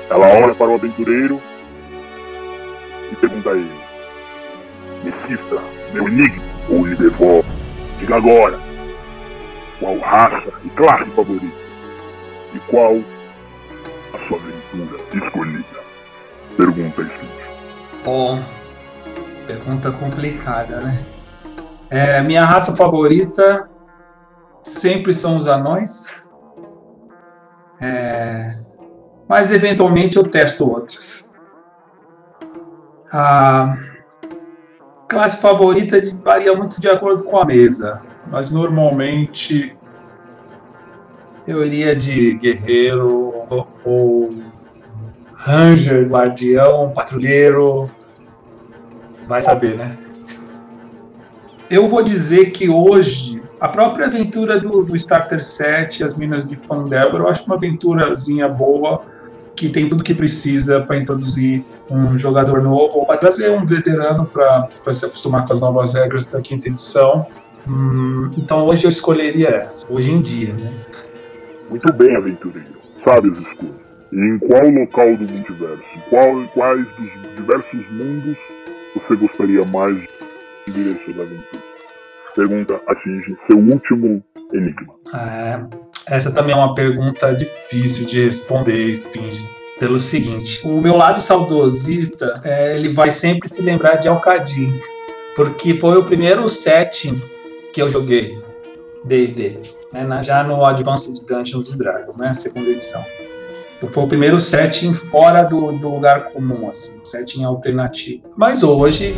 Ela 0.10 0.28
olha 0.28 0.56
para 0.56 0.68
o 0.68 0.76
aventureiro 0.76 1.42
e 3.12 3.16
pergunta 3.16 3.52
a 3.52 3.54
ele: 3.54 3.80
Decifra 5.04 5.62
meu 5.94 6.08
enigma 6.08 6.44
ou 6.70 6.86
lhe 6.86 6.96
devoro? 6.96 7.46
Diga 8.00 8.16
agora 8.16 8.60
qual 9.80 9.98
raça 10.00 10.52
e 10.64 10.70
classe 10.70 11.10
favorita 11.12 11.56
e 12.54 12.60
qual 12.70 12.98
a 14.14 14.28
sua 14.28 14.38
aventura 14.38 15.00
escolhida? 15.14 15.80
Pergunta 16.58 17.02
Esfinge. 17.02 17.30
Bom, 18.04 18.44
pergunta 19.48 19.92
complicada, 19.92 20.82
né? 20.82 21.06
É, 21.90 22.22
minha 22.22 22.46
raça 22.46 22.76
favorita 22.76 23.70
sempre 24.64 25.14
são 25.14 25.38
os 25.38 25.48
anões. 25.48 26.26
É, 27.82 28.58
mas 29.28 29.52
eventualmente 29.52 30.18
eu 30.18 30.24
testo 30.24 30.70
outras. 30.70 31.34
A 33.12 33.78
classe 35.08 35.42
favorita 35.42 36.00
varia 36.24 36.56
muito 36.56 36.80
de 36.80 36.88
acordo 36.90 37.24
com 37.24 37.38
a 37.38 37.46
mesa, 37.46 38.02
mas 38.28 38.52
normalmente 38.52 39.76
eu 41.48 41.66
iria 41.66 41.96
de 41.96 42.36
guerreiro 42.36 43.34
ou 43.84 44.30
ranger, 45.34 46.08
guardião, 46.08 46.92
patrulheiro, 46.94 47.90
vai 49.28 49.42
saber, 49.42 49.76
né? 49.78 49.98
Eu 51.70 51.88
vou 51.88 52.04
dizer 52.04 52.52
que 52.52 52.70
hoje 52.70 53.39
a 53.60 53.68
própria 53.68 54.06
aventura 54.06 54.60
do, 54.60 54.84
do 54.84 54.96
Starter 54.96 55.44
7, 55.44 56.04
as 56.04 56.18
Minas 56.18 56.48
de 56.48 56.56
Fandelver, 56.56 57.22
eu 57.22 57.28
acho 57.28 57.46
uma 57.46 57.56
aventurazinha 57.56 58.48
boa 58.48 59.04
que 59.56 59.68
tem 59.68 59.90
tudo 59.90 60.04
que 60.04 60.14
precisa 60.14 60.80
para 60.80 60.98
introduzir 60.98 61.64
um 61.90 62.18
jogador 62.18 62.62
novo 62.62 63.00
ou 63.00 63.06
para 63.06 63.18
trazer 63.18 63.52
um 63.52 63.66
veterano 63.66 64.26
para 64.26 64.94
se 64.94 65.06
acostumar 65.06 65.46
com 65.46 65.52
as 65.52 65.60
novas 65.60 65.94
regras 65.94 66.26
da 66.26 66.42
quinta 66.42 66.70
edição. 66.70 67.28
Hum, 67.68 68.32
então 68.38 68.66
hoje 68.66 68.86
eu 68.86 68.90
escolheria 68.90 69.50
essa, 69.50 69.92
hoje 69.92 70.12
em 70.12 70.22
dia, 70.22 70.54
né? 70.54 70.72
Muito 71.70 71.92
bem, 71.92 72.16
aventureiro. 72.16 72.70
Sabes 73.04 73.34
escolhas. 73.34 73.76
E 74.12 74.18
em 74.18 74.40
qual 74.40 74.68
local 74.70 75.18
do 75.18 75.32
multiverso, 75.32 75.84
em 75.96 76.10
qual, 76.10 76.48
quais 76.54 76.88
dos 76.98 77.36
diversos 77.36 77.92
mundos 77.92 78.38
você 78.96 79.16
gostaria 79.16 79.64
mais 79.66 79.98
de 79.98 80.72
viver 80.72 81.04
suas 81.04 81.20
aventuras? 81.20 81.69
Pergunta 82.40 82.80
atinge 82.88 83.36
seu 83.48 83.58
último 83.58 84.24
enigma. 84.54 84.94
É, 85.14 86.16
essa 86.16 86.32
também 86.32 86.56
é 86.56 86.58
uma 86.58 86.74
pergunta 86.74 87.36
difícil 87.36 88.08
de 88.08 88.24
responder, 88.24 88.94
Spinge. 88.94 89.46
Pelo 89.78 90.00
seguinte, 90.00 90.66
o 90.66 90.80
meu 90.80 90.96
lado 90.96 91.20
saudosista, 91.20 92.40
é, 92.46 92.78
ele 92.78 92.94
vai 92.94 93.12
sempre 93.12 93.50
se 93.50 93.62
lembrar 93.62 93.98
de 93.98 94.08
Alcadim, 94.08 94.74
porque 95.36 95.74
foi 95.74 95.98
o 95.98 96.06
primeiro 96.06 96.48
setting 96.48 97.22
que 97.74 97.82
eu 97.82 97.90
joguei 97.90 98.42
D&D, 99.04 99.58
né, 99.92 100.24
já 100.24 100.42
no 100.42 100.64
Advanced 100.64 101.26
Dungeons 101.28 101.76
Dragons, 101.76 102.16
né, 102.16 102.32
segunda 102.32 102.70
edição. 102.70 103.06
Então 103.78 103.90
foi 103.90 104.04
o 104.04 104.08
primeiro 104.08 104.40
setting 104.40 104.94
fora 104.94 105.44
do, 105.44 105.74
do 105.74 105.90
lugar 105.90 106.32
comum, 106.32 106.70
assim, 106.70 107.02
um 107.02 107.06
setting 107.06 107.44
alternativo. 107.44 108.24
Mas 108.38 108.64
hoje 108.64 109.18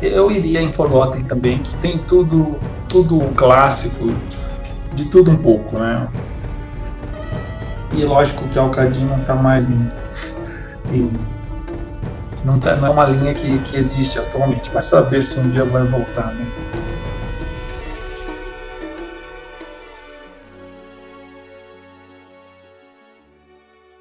eu 0.00 0.30
iria 0.30 0.60
em 0.60 0.72
Forgotten 0.72 1.24
também, 1.26 1.62
que 1.62 1.74
tem 1.76 1.98
tudo, 2.06 2.60
tudo 2.88 3.32
clássico, 3.34 4.04
de 4.92 5.10
tudo 5.10 5.30
um 5.30 5.36
pouco, 5.38 5.78
né? 5.78 6.08
E 7.92 8.04
lógico 8.04 8.48
que 8.48 8.58
Alcadim 8.58 9.06
não 9.06 9.18
está 9.18 9.34
mais 9.34 9.70
em, 9.70 9.86
em- 10.90 11.16
não, 12.44 12.60
tá, 12.60 12.76
não 12.76 12.88
é 12.88 12.90
uma 12.90 13.06
linha 13.06 13.34
que, 13.34 13.58
que 13.60 13.76
existe 13.76 14.18
atualmente, 14.18 14.70
mas 14.72 14.84
saber 14.84 15.22
se 15.22 15.40
um 15.40 15.50
dia 15.50 15.64
vai 15.64 15.84
voltar, 15.84 16.32
né? 16.34 16.46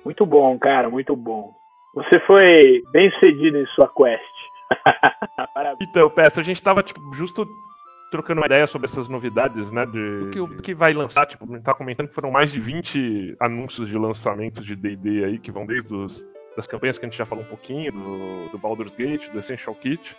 Muito 0.03 0.25
bom, 0.25 0.57
cara, 0.59 0.89
muito 0.89 1.15
bom. 1.15 1.53
Você 1.95 2.19
foi 2.27 2.83
bem 2.91 3.09
sucedido 3.11 3.57
em 3.57 3.65
sua 3.67 3.87
quest. 3.87 4.21
Parabéns. 5.55 5.77
Então, 5.89 6.09
Peça, 6.09 6.41
a 6.41 6.43
gente 6.43 6.61
tava, 6.61 6.83
tipo, 6.83 7.01
justo 7.13 7.47
trocando 8.11 8.41
uma 8.41 8.45
ideia 8.45 8.67
sobre 8.67 8.85
essas 8.85 9.07
novidades, 9.07 9.71
né? 9.71 9.85
De, 9.85 10.29
que, 10.31 10.39
o- 10.39 10.47
que 10.61 10.75
vai 10.75 10.93
lançar, 10.93 11.25
tipo, 11.25 11.45
a 11.45 11.55
gente 11.55 11.63
tá 11.63 11.73
comentando 11.73 12.09
que 12.09 12.13
foram 12.13 12.29
mais 12.29 12.51
de 12.51 12.59
20 12.59 13.35
anúncios 13.39 13.87
de 13.89 13.97
lançamentos 13.97 14.65
de 14.65 14.75
D&D 14.75 15.23
aí, 15.23 15.39
que 15.39 15.51
vão 15.51 15.65
desde 15.65 15.91
os, 15.93 16.21
das 16.57 16.67
campanhas 16.67 16.97
que 16.99 17.05
a 17.05 17.09
gente 17.09 17.17
já 17.17 17.25
falou 17.25 17.43
um 17.43 17.47
pouquinho, 17.47 17.91
do, 17.91 18.49
do 18.49 18.57
Baldur's 18.57 18.95
Gate, 18.95 19.29
do 19.31 19.39
Essential 19.39 19.73
Kit, 19.75 20.15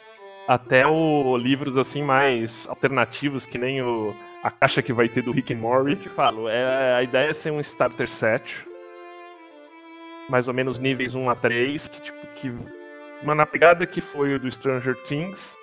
até 0.48 0.86
o 0.86 1.36
livros, 1.36 1.76
assim, 1.76 2.02
mais 2.02 2.66
alternativos, 2.68 3.44
que 3.46 3.58
nem 3.58 3.82
o, 3.82 4.14
a 4.42 4.50
caixa 4.50 4.80
que 4.82 4.92
vai 4.92 5.08
ter 5.08 5.22
do 5.22 5.32
Rick 5.32 5.52
and 5.52 5.58
Morty. 5.58 5.90
Eu 5.92 5.96
te 5.96 6.08
falo, 6.08 6.48
é, 6.48 6.94
a 6.94 7.02
ideia 7.02 7.28
é 7.30 7.34
ser 7.34 7.50
um 7.50 7.60
starter 7.60 8.08
set, 8.08 8.66
mais 10.28 10.48
ou 10.48 10.54
menos 10.54 10.78
níveis 10.78 11.14
1 11.14 11.30
a 11.30 11.34
3, 11.36 11.88
que, 11.88 12.02
tipo, 12.02 12.26
que 12.36 12.52
uma 13.22 13.34
na 13.34 13.46
pegada 13.46 13.86
que 13.86 14.00
foi 14.00 14.34
o 14.34 14.38
do 14.38 14.50
Stranger 14.50 14.96
Things, 15.04 15.56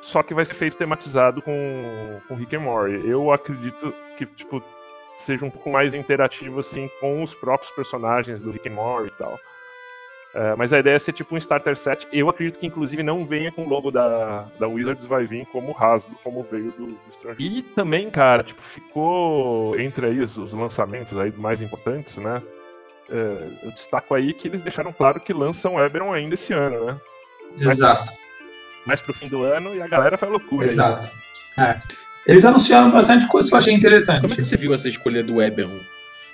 só 0.00 0.22
que 0.22 0.34
vai 0.34 0.44
ser 0.44 0.54
feito 0.54 0.76
tematizado 0.76 1.42
com, 1.42 2.20
com 2.26 2.34
Rick 2.34 2.56
and 2.56 2.60
Morty. 2.60 3.08
Eu 3.08 3.32
acredito 3.32 3.94
que 4.16 4.26
tipo 4.26 4.62
seja 5.16 5.44
um 5.44 5.50
pouco 5.50 5.70
mais 5.70 5.92
interativo 5.94 6.60
assim 6.60 6.90
com 7.00 7.22
os 7.22 7.34
próprios 7.34 7.70
personagens 7.72 8.40
do 8.40 8.50
Rick 8.50 8.68
and 8.68 8.72
Morty 8.72 9.08
e 9.08 9.18
tal. 9.18 9.38
É, 10.32 10.54
mas 10.54 10.72
a 10.72 10.78
ideia 10.78 10.94
é 10.94 10.98
ser 10.98 11.12
tipo 11.12 11.34
um 11.34 11.38
starter 11.38 11.76
set. 11.76 12.06
Eu 12.12 12.28
acredito 12.28 12.58
que 12.58 12.66
inclusive 12.66 13.02
não 13.02 13.24
venha 13.24 13.50
com 13.50 13.64
o 13.64 13.68
logo 13.68 13.90
da, 13.90 14.46
da 14.58 14.68
Wizards, 14.68 15.04
vai 15.04 15.26
vir 15.26 15.44
como 15.46 15.72
rasgo, 15.72 16.14
como 16.22 16.42
veio 16.44 16.70
do, 16.72 16.86
do 16.86 17.12
Stranger. 17.14 17.40
E 17.40 17.62
também, 17.62 18.08
cara, 18.10 18.44
tipo, 18.44 18.62
ficou 18.62 19.78
entre 19.78 20.06
aí 20.06 20.20
os, 20.20 20.36
os 20.36 20.52
lançamentos 20.52 21.18
aí 21.18 21.32
mais 21.36 21.60
importantes, 21.60 22.16
né? 22.16 22.40
É, 23.10 23.66
eu 23.66 23.72
destaco 23.72 24.14
aí 24.14 24.32
que 24.32 24.48
eles 24.48 24.62
deixaram 24.62 24.92
claro 24.92 25.20
que 25.20 25.32
lançam 25.32 25.82
Eberron 25.82 26.12
ainda 26.12 26.34
esse 26.34 26.52
ano, 26.52 26.84
né? 26.84 27.00
Exato, 27.58 28.12
Mais 28.86 29.00
pro 29.00 29.12
fim 29.12 29.28
do 29.28 29.42
ano 29.42 29.74
e 29.74 29.82
a 29.82 29.88
galera 29.88 30.16
foi 30.16 30.28
loucura. 30.28 30.64
aí. 30.64 30.70
exato. 30.70 31.10
É. 31.58 31.80
Eles 32.26 32.44
anunciaram 32.44 32.90
bastante 32.90 33.26
coisa 33.26 33.48
que 33.48 33.54
eu 33.54 33.58
achei 33.58 33.74
interessante. 33.74 34.20
Como 34.20 34.32
é 34.32 34.36
que 34.36 34.44
você 34.44 34.56
viu 34.56 34.72
essa 34.72 34.88
escolha 34.88 35.22
do 35.22 35.42
Eberron? 35.42 35.80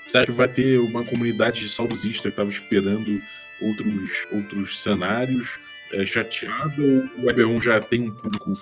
Você 0.07 0.19
acha 0.19 0.27
que 0.27 0.33
vai 0.33 0.49
ter 0.49 0.79
uma 0.79 1.05
comunidade 1.05 1.61
de 1.61 1.69
saudosista 1.69 2.31
que 2.31 2.37
tava 2.37 2.51
esperando 2.51 3.21
outros, 3.61 4.27
outros 4.31 4.83
cenários? 4.83 5.59
é, 5.93 6.05
chateado 6.05 7.11
ou 7.19 7.25
o 7.25 7.31
Eberron 7.31 7.61
já 7.61 7.81
tem 7.81 8.01
um 8.01 8.11
público 8.11 8.53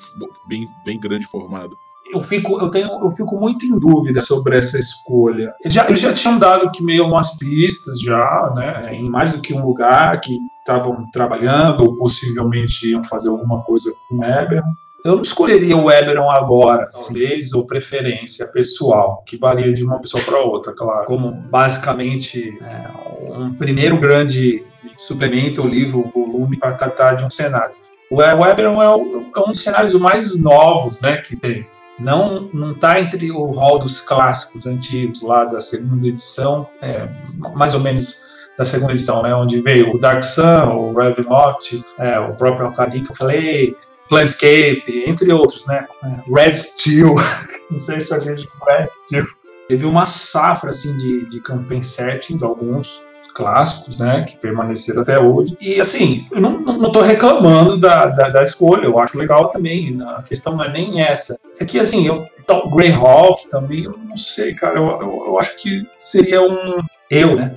bem, 0.46 0.64
bem 0.84 0.98
grande 0.98 1.26
formado? 1.26 1.78
Eu 2.12 2.20
fico, 2.20 2.60
eu 2.60 2.70
tenho, 2.70 2.88
eu 3.02 3.10
fico 3.10 3.38
muito 3.38 3.64
em 3.64 3.78
dúvida 3.78 4.20
sobre 4.20 4.56
essa 4.56 4.78
escolha. 4.78 5.54
Eles 5.62 5.74
já, 5.74 5.86
eles 5.86 6.00
já 6.00 6.12
tinham 6.12 6.38
dado 6.38 6.70
que 6.70 6.82
meio 6.82 7.04
umas 7.04 7.36
pistas 7.38 8.00
já, 8.00 8.52
né, 8.56 8.94
em 8.94 9.08
mais 9.08 9.32
do 9.32 9.40
que 9.40 9.54
um 9.54 9.64
lugar 9.64 10.20
que 10.20 10.38
estavam 10.58 11.06
trabalhando 11.12 11.82
ou 11.82 11.94
possivelmente 11.94 12.90
iam 12.90 13.02
fazer 13.04 13.28
alguma 13.28 13.62
coisa 13.62 13.92
com 14.08 14.18
o 14.18 14.24
Eberron. 14.24 14.72
Eu 15.04 15.16
não 15.16 15.22
escolheria 15.22 15.76
o 15.76 15.90
Eberron 15.90 16.30
agora, 16.30 16.86
talvez, 16.90 17.52
ou 17.52 17.66
preferência 17.66 18.46
pessoal, 18.46 19.22
que 19.26 19.36
varia 19.36 19.72
de 19.72 19.84
uma 19.84 19.98
pessoa 19.98 20.22
para 20.24 20.38
outra, 20.40 20.72
claro. 20.72 21.06
Como 21.06 21.30
basicamente 21.50 22.58
é, 22.62 23.34
um 23.38 23.52
primeiro 23.52 23.98
grande 23.98 24.64
suplemento, 24.96 25.60
ou 25.60 25.68
livro, 25.68 26.10
volume 26.14 26.58
para 26.58 26.74
tratar 26.74 27.14
de 27.14 27.24
um 27.24 27.30
cenário. 27.30 27.74
O 28.10 28.22
Eberron 28.22 28.80
é, 28.80 28.86
é 28.86 29.40
um 29.40 29.48
dos 29.48 29.60
cenários 29.60 29.94
mais 29.94 30.40
novos 30.40 31.00
né, 31.00 31.18
que 31.18 31.36
tem 31.36 31.66
não 31.98 32.48
não 32.52 32.72
está 32.72 33.00
entre 33.00 33.30
o 33.30 33.50
rol 33.52 33.78
dos 33.78 34.00
clássicos 34.00 34.66
antigos 34.66 35.22
lá 35.22 35.44
da 35.44 35.60
segunda 35.60 36.06
edição, 36.06 36.68
é, 36.82 37.08
mais 37.54 37.74
ou 37.74 37.80
menos 37.80 38.24
da 38.56 38.64
segunda 38.64 38.92
edição, 38.92 39.22
né, 39.22 39.34
onde 39.34 39.60
veio 39.60 39.92
o 39.92 39.98
Dark 39.98 40.22
Sun, 40.22 40.70
o 40.72 40.92
Ravenloft, 40.94 41.82
é, 41.98 42.18
o 42.18 42.34
próprio 42.34 42.66
Alcadim 42.66 43.02
que 43.02 43.10
eu 43.10 43.16
falei, 43.16 43.76
Planescape, 44.08 45.04
entre 45.06 45.32
outros, 45.32 45.66
né, 45.66 45.86
Red 46.32 46.54
Steel, 46.54 47.14
não 47.70 47.78
sei 47.78 47.98
se 47.98 48.14
a 48.14 48.18
gente 48.18 48.46
Red 48.68 48.86
Steel. 48.86 49.24
Teve 49.66 49.86
uma 49.86 50.04
safra 50.04 50.70
assim 50.70 50.94
de, 50.94 51.26
de 51.26 51.40
campaign 51.40 51.82
settings, 51.82 52.42
alguns 52.42 53.06
clássicos, 53.34 53.98
né, 53.98 54.22
que 54.22 54.36
permaneceram 54.36 55.02
até 55.02 55.18
hoje. 55.18 55.56
E 55.60 55.80
assim, 55.80 56.26
eu 56.30 56.40
não, 56.40 56.60
não, 56.60 56.92
reclamando 57.00 57.76
da, 57.76 58.06
da, 58.06 58.30
da, 58.30 58.42
escolha, 58.42 58.84
eu 58.84 58.98
acho 58.98 59.18
legal 59.18 59.50
também. 59.50 60.00
A 60.16 60.22
questão 60.22 60.56
não 60.56 60.64
é 60.64 60.72
nem 60.72 61.02
essa. 61.02 61.38
É 61.60 61.64
que 61.64 61.78
assim, 61.78 62.06
eu, 62.06 62.26
então, 62.44 62.68
Greyhawk 62.68 63.48
também, 63.48 63.84
eu 63.84 63.96
não 63.96 64.16
sei, 64.16 64.54
cara, 64.54 64.78
eu, 64.78 64.86
eu, 65.00 65.24
eu 65.28 65.38
acho 65.38 65.56
que 65.56 65.86
seria 65.96 66.42
um. 66.42 66.82
Eu, 67.10 67.36
né? 67.36 67.56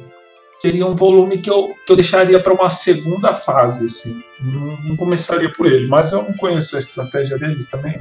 Seria 0.60 0.86
um 0.86 0.96
volume 0.96 1.38
que 1.38 1.50
eu, 1.50 1.74
que 1.86 1.92
eu 1.92 1.96
deixaria 1.96 2.40
para 2.40 2.54
uma 2.54 2.70
segunda 2.70 3.34
fase, 3.34 3.86
assim. 3.86 4.24
Não, 4.42 4.78
não, 4.84 4.96
começaria 4.96 5.52
por 5.52 5.68
ele, 5.68 5.88
mas 5.88 6.14
eu 6.14 6.24
não 6.24 6.34
conheço 6.34 6.76
a 6.76 6.80
estratégia 6.80 7.38
deles 7.38 7.70
também. 7.70 8.00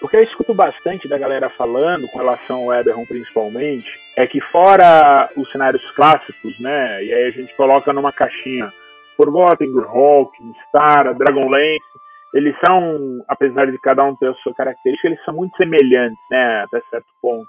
O 0.00 0.08
que 0.08 0.16
eu 0.16 0.22
escuto 0.22 0.54
bastante 0.54 1.08
da 1.08 1.18
galera 1.18 1.50
falando, 1.50 2.06
com 2.08 2.18
relação 2.18 2.62
ao 2.62 2.72
Eberron 2.72 3.04
principalmente, 3.04 3.98
é 4.16 4.26
que 4.26 4.40
fora 4.40 5.28
os 5.36 5.50
cenários 5.50 5.84
clássicos, 5.90 6.58
né, 6.60 7.04
e 7.04 7.12
aí 7.12 7.26
a 7.26 7.30
gente 7.30 7.54
coloca 7.54 7.92
numa 7.92 8.12
caixinha 8.12 8.72
Forgotten, 9.16 9.72
Greyhawk, 9.72 10.32
Star, 10.68 11.14
Dragonlance, 11.14 11.84
eles 12.34 12.54
são, 12.64 13.24
apesar 13.28 13.66
de 13.70 13.78
cada 13.78 14.04
um 14.04 14.14
ter 14.16 14.30
a 14.30 14.34
sua 14.34 14.54
característica, 14.54 15.08
eles 15.08 15.24
são 15.24 15.34
muito 15.34 15.56
semelhantes, 15.56 16.18
né, 16.30 16.62
até 16.64 16.80
certo 16.90 17.06
ponto. 17.20 17.48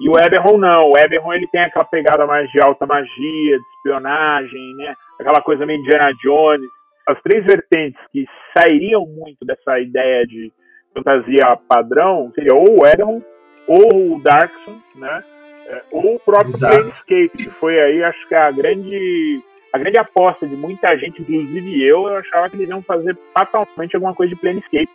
E 0.00 0.08
o 0.08 0.12
Eberron 0.18 0.58
não, 0.58 0.90
o 0.90 0.98
Eberron 0.98 1.34
ele 1.34 1.48
tem 1.48 1.60
aquela 1.60 1.84
pegada 1.84 2.26
mais 2.26 2.48
de 2.50 2.60
alta 2.60 2.86
magia, 2.86 3.58
de 3.58 3.66
espionagem, 3.76 4.74
né, 4.76 4.94
aquela 5.20 5.42
coisa 5.42 5.66
meio 5.66 5.80
Indiana 5.80 6.12
Jones. 6.22 6.70
As 7.06 7.20
três 7.22 7.44
vertentes 7.44 8.00
que 8.12 8.26
sairiam 8.56 9.04
muito 9.06 9.44
dessa 9.44 9.78
ideia 9.78 10.26
de 10.26 10.52
fantasia 10.94 11.58
padrão 11.68 12.28
seria 12.30 12.54
ou 12.54 12.80
o 12.80 12.86
Eberron, 12.86 13.22
ou 13.66 14.14
o 14.14 14.22
Darkson, 14.22 14.80
né, 14.94 15.24
é, 15.66 15.82
ou 15.90 16.14
o 16.14 16.20
próprio 16.20 16.58
Planescape, 16.58 17.30
que 17.36 17.50
foi 17.60 17.78
aí, 17.78 18.02
acho 18.02 18.26
que 18.28 18.34
a 18.34 18.50
grande 18.50 19.42
a 19.72 19.78
grande 19.78 19.98
aposta 19.98 20.46
de 20.46 20.56
muita 20.56 20.96
gente, 20.98 21.20
inclusive 21.20 21.82
eu, 21.84 22.08
eu 22.08 22.16
achava 22.16 22.48
que 22.48 22.56
eles 22.56 22.68
iam 22.68 22.82
fazer 22.82 23.16
fatalmente 23.32 23.94
alguma 23.94 24.14
coisa 24.14 24.34
de 24.34 24.40
Planescape. 24.40 24.88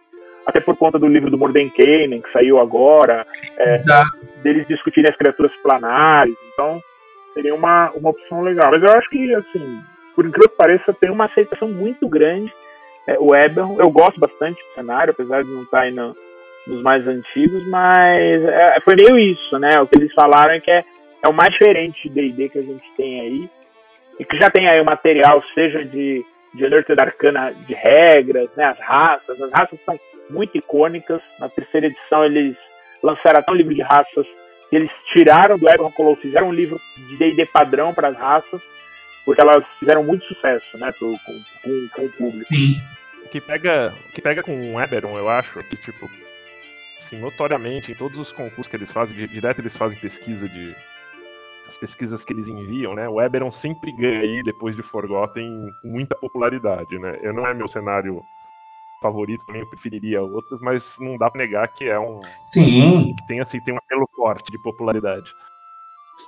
Até 0.46 0.60
por 0.60 0.76
conta 0.76 1.00
do 1.00 1.08
livro 1.08 1.32
do 1.32 1.38
Mordenkainen, 1.38 2.22
que 2.22 2.32
saiu 2.34 2.60
agora, 2.60 3.26
é, 3.58 3.78
deles 4.42 4.68
discutirem 4.68 5.10
as 5.10 5.16
criaturas 5.16 5.56
planares. 5.64 6.36
Então, 6.52 6.82
seria 7.34 7.56
uma, 7.56 7.92
uma 7.92 8.10
opção 8.10 8.42
legal. 8.42 8.70
Mas 8.70 8.84
eu 8.84 8.90
acho 8.90 9.10
que, 9.10 9.34
assim, 9.36 9.82
por 10.14 10.26
incrível 10.26 10.50
que 10.50 10.58
pareça, 10.58 10.94
tem 10.94 11.10
uma 11.10 11.26
aceitação 11.26 11.70
muito 11.70 12.10
grande. 12.10 12.52
É, 13.08 13.18
o 13.20 13.34
Eberron, 13.34 13.80
eu 13.80 13.90
gosto 13.90 14.20
bastante 14.20 14.62
do 14.62 14.76
cenário, 14.76 15.12
apesar 15.12 15.44
de 15.44 15.50
não 15.50 15.64
estar 15.64 15.82
aí 15.82 15.92
no, 15.94 16.14
dos 16.68 16.82
mais 16.82 17.06
antigos, 17.08 17.66
mas 17.68 18.44
é, 18.44 18.80
foi 18.84 18.96
meio 18.96 19.18
isso, 19.18 19.58
né? 19.60 19.80
O 19.80 19.88
que 19.88 19.98
eles 19.98 20.14
falaram 20.14 20.54
é 20.54 20.60
que 20.60 20.72
é, 20.72 20.84
é 21.24 21.28
o 21.28 21.34
mais 21.34 21.52
diferente 21.52 22.10
de 22.10 22.16
D&D 22.16 22.50
que 22.50 22.60
a 22.60 22.64
gente 22.64 22.86
tem 22.96 23.22
aí, 23.22 23.50
e 24.20 24.26
que 24.26 24.38
já 24.38 24.50
tem 24.50 24.68
aí 24.68 24.80
o 24.80 24.86
material, 24.86 25.44
seja 25.54 25.84
de, 25.84 26.24
de 26.54 26.66
Alerted 26.66 27.00
Arcana 27.00 27.52
de 27.52 27.74
regras, 27.74 28.50
né? 28.56 28.66
As 28.66 28.80
raças, 28.80 29.42
as 29.42 29.52
raças 29.52 29.80
são 29.86 30.00
muito 30.30 30.58
icônicas, 30.58 31.22
na 31.40 31.50
terceira 31.50 31.88
edição 31.88 32.24
eles 32.24 32.56
lançaram 33.02 33.40
até 33.40 33.52
um 33.52 33.56
livro 33.56 33.74
de 33.74 33.82
raças 33.82 34.26
que 34.70 34.76
eles 34.76 34.92
tiraram 35.12 35.58
do 35.58 35.68
Eberron 35.68 35.92
Colou, 35.92 36.16
fizeram 36.16 36.48
um 36.48 36.54
livro 36.54 36.80
de 37.10 37.18
D&D 37.18 37.46
padrão 37.48 37.94
para 37.94 38.08
as 38.08 38.18
raças, 38.18 38.62
porque 39.26 39.42
elas 39.42 39.64
fizeram 39.80 40.04
muito 40.04 40.26
sucesso, 40.26 40.78
né, 40.78 40.92
pro, 40.92 41.16
com, 41.26 41.40
com, 41.62 41.88
com 41.90 42.02
o 42.06 42.12
público. 42.12 42.54
Sim. 42.54 42.82
O 43.24 43.30
que 43.30 43.42
pega, 43.42 43.94
o 44.10 44.12
que 44.12 44.22
pega 44.22 44.44
com 44.44 44.74
o 44.74 44.82
Eberron, 44.82 45.18
eu 45.18 45.30
acho, 45.30 45.60
é 45.60 45.64
que, 45.64 45.76
tipo, 45.76 46.10
assim, 47.14 47.20
notoriamente, 47.20 47.92
em 47.92 47.96
todos 47.96 48.18
os 48.18 48.32
concursos 48.32 48.68
que 48.68 48.76
eles 48.76 48.92
fazem, 48.92 49.28
direto 49.28 49.60
eles 49.60 49.78
fazem 49.78 49.98
pesquisa 49.98 50.48
de. 50.50 50.76
As 51.84 51.90
pesquisas 51.90 52.24
que 52.24 52.32
eles 52.32 52.48
enviam, 52.48 52.96
né? 52.96 53.10
O 53.10 53.22
Eberon 53.22 53.52
sempre 53.52 53.92
ganha 53.92 54.22
aí, 54.22 54.42
depois 54.42 54.74
de 54.74 54.82
Forgotten, 54.82 55.70
muita 55.84 56.16
popularidade, 56.16 56.98
né? 56.98 57.20
Eu 57.22 57.34
não 57.34 57.46
é 57.46 57.54
meu 57.54 57.68
cenário 57.68 58.24
favorito, 59.02 59.46
também 59.46 59.62
eu 59.62 59.70
preferiria 59.70 60.22
outros, 60.22 60.62
mas 60.62 60.96
não 60.98 61.18
dá 61.18 61.30
pra 61.30 61.42
negar 61.42 61.68
que 61.68 61.84
é 61.84 62.00
um. 62.00 62.22
Sim. 62.54 63.14
Que 63.18 63.28
tem, 63.28 63.42
assim, 63.42 63.60
tem 63.60 63.74
um 63.74 63.78
apelo 63.78 64.08
forte 64.16 64.50
de 64.50 64.58
popularidade. 64.60 65.30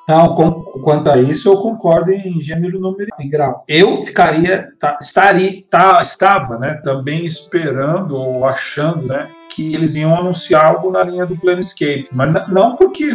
Não, 0.10 0.36
com, 0.36 0.62
quanto 0.84 1.10
a 1.10 1.18
isso, 1.18 1.48
eu 1.48 1.58
concordo 1.58 2.12
em 2.12 2.42
gênero, 2.42 2.78
número 2.78 3.10
e 3.18 3.30
grau. 3.30 3.64
Eu 3.66 4.04
ficaria, 4.04 4.68
tá, 4.78 4.98
estaria, 5.00 5.64
tá, 5.70 6.02
estava, 6.02 6.60
né, 6.60 6.82
também 6.84 7.26
esperando 7.26 8.18
ou 8.18 8.44
achando, 8.44 9.08
né, 9.08 9.32
que 9.56 9.74
eles 9.74 9.96
iam 9.96 10.14
anunciar 10.14 10.66
algo 10.66 10.92
na 10.92 11.02
linha 11.02 11.26
do 11.26 11.38
Planescape. 11.38 12.10
Mas 12.12 12.50
não 12.50 12.76
porque 12.76 13.08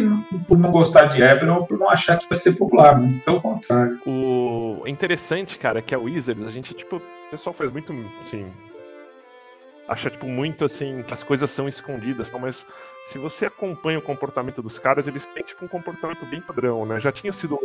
por 0.48 0.58
não 0.58 0.72
gostar 0.72 1.04
de 1.04 1.22
Eberron 1.22 1.58
ou 1.58 1.66
por 1.66 1.78
não 1.78 1.90
achar 1.90 2.16
que 2.16 2.26
vai 2.26 2.36
ser 2.36 2.56
popular, 2.56 2.98
muito 2.98 3.22
pelo 3.22 3.42
contrário. 3.42 4.00
O 4.06 4.82
interessante, 4.86 5.58
cara, 5.58 5.80
é 5.80 5.82
que 5.82 5.94
a 5.94 5.98
Wizards, 5.98 6.46
a 6.46 6.50
gente, 6.50 6.72
tipo, 6.72 6.96
o 6.96 7.30
pessoal 7.30 7.52
faz 7.52 7.70
muito, 7.70 7.92
assim, 8.22 8.50
acha 9.86 10.08
tipo 10.08 10.26
muito 10.26 10.64
assim 10.64 11.02
que 11.02 11.12
as 11.12 11.22
coisas 11.22 11.50
são 11.50 11.68
escondidas, 11.68 12.30
mas 12.40 12.64
se 13.06 13.18
você 13.18 13.44
acompanha 13.46 13.98
o 13.98 14.02
comportamento 14.02 14.62
dos 14.62 14.78
caras, 14.78 15.06
eles 15.06 15.26
têm 15.26 15.42
tipo 15.42 15.64
um 15.64 15.68
comportamento 15.68 16.24
bem 16.26 16.40
padrão, 16.40 16.86
né? 16.86 17.00
Já 17.00 17.12
tinha 17.12 17.32
sido 17.34 17.58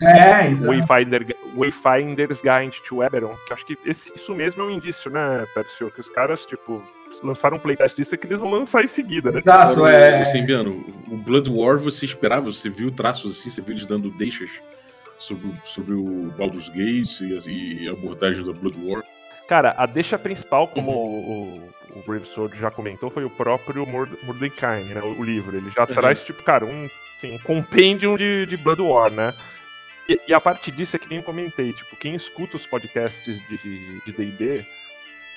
é, 0.00 0.48
Wayfinder, 0.66 1.36
Wayfinder's 1.54 2.40
Guide 2.40 2.80
to 2.88 3.02
Eberron, 3.02 3.36
que 3.46 3.52
acho 3.52 3.66
que 3.66 3.76
esse, 3.84 4.12
isso 4.14 4.34
mesmo 4.34 4.62
é 4.62 4.66
um 4.66 4.70
indício, 4.70 5.10
né, 5.10 5.46
Percio? 5.54 5.90
Que 5.90 6.00
os 6.00 6.08
caras, 6.08 6.46
tipo, 6.46 6.82
lançaram 7.22 7.56
um 7.56 7.60
playtest 7.60 7.96
disso 7.96 8.14
é 8.14 8.18
que 8.18 8.26
eles 8.26 8.40
vão 8.40 8.50
lançar 8.50 8.84
em 8.84 8.88
seguida, 8.88 9.30
né? 9.30 9.38
Exato, 9.38 9.78
Agora, 9.78 9.94
é. 9.94 10.22
O 10.22 10.24
Simbiano, 10.26 10.84
o 11.08 11.16
Blood 11.16 11.50
War 11.50 11.78
você 11.78 12.04
esperava, 12.04 12.52
você 12.52 12.68
viu 12.68 12.90
traços 12.90 13.38
assim, 13.38 13.50
você 13.50 13.60
viu 13.60 13.74
eles 13.74 13.86
dando 13.86 14.10
deixas 14.10 14.50
sobre, 15.18 15.52
sobre 15.64 15.94
o 15.94 16.32
Baldur's 16.36 16.68
Gate 16.68 17.20
e, 17.20 17.84
e 17.84 17.88
a 17.88 17.92
abordagem 17.92 18.44
da 18.44 18.52
Blood 18.52 18.76
War? 18.84 19.02
Cara, 19.48 19.74
a 19.78 19.86
deixa 19.86 20.18
principal, 20.18 20.66
como 20.66 20.90
uhum. 20.90 21.70
o, 21.94 21.98
o, 22.00 22.02
Brave 22.04 22.26
Sword 22.26 22.58
já 22.58 22.70
comentou, 22.70 23.10
foi 23.10 23.24
o 23.24 23.30
próprio 23.30 23.86
Mordecai, 23.86 24.82
né? 24.82 25.00
O, 25.00 25.20
o 25.20 25.24
livro. 25.24 25.56
Ele 25.56 25.70
já 25.70 25.82
uhum. 25.82 25.94
traz, 25.94 26.24
tipo, 26.24 26.42
cara, 26.42 26.64
um, 26.64 26.88
assim, 27.16 27.34
um 27.34 27.38
compêndio 27.38 28.18
de, 28.18 28.46
de 28.46 28.56
Blood 28.56 28.82
War, 28.82 29.10
né? 29.10 29.32
E, 30.08 30.20
e, 30.28 30.34
a 30.34 30.40
parte 30.40 30.70
disso 30.72 30.96
é 30.96 30.98
que 30.98 31.08
nem 31.08 31.18
eu 31.18 31.24
comentei, 31.24 31.72
tipo, 31.72 31.96
quem 31.96 32.14
escuta 32.14 32.56
os 32.56 32.66
podcasts 32.66 33.40
de 33.48 34.12
D&D, 34.12 34.64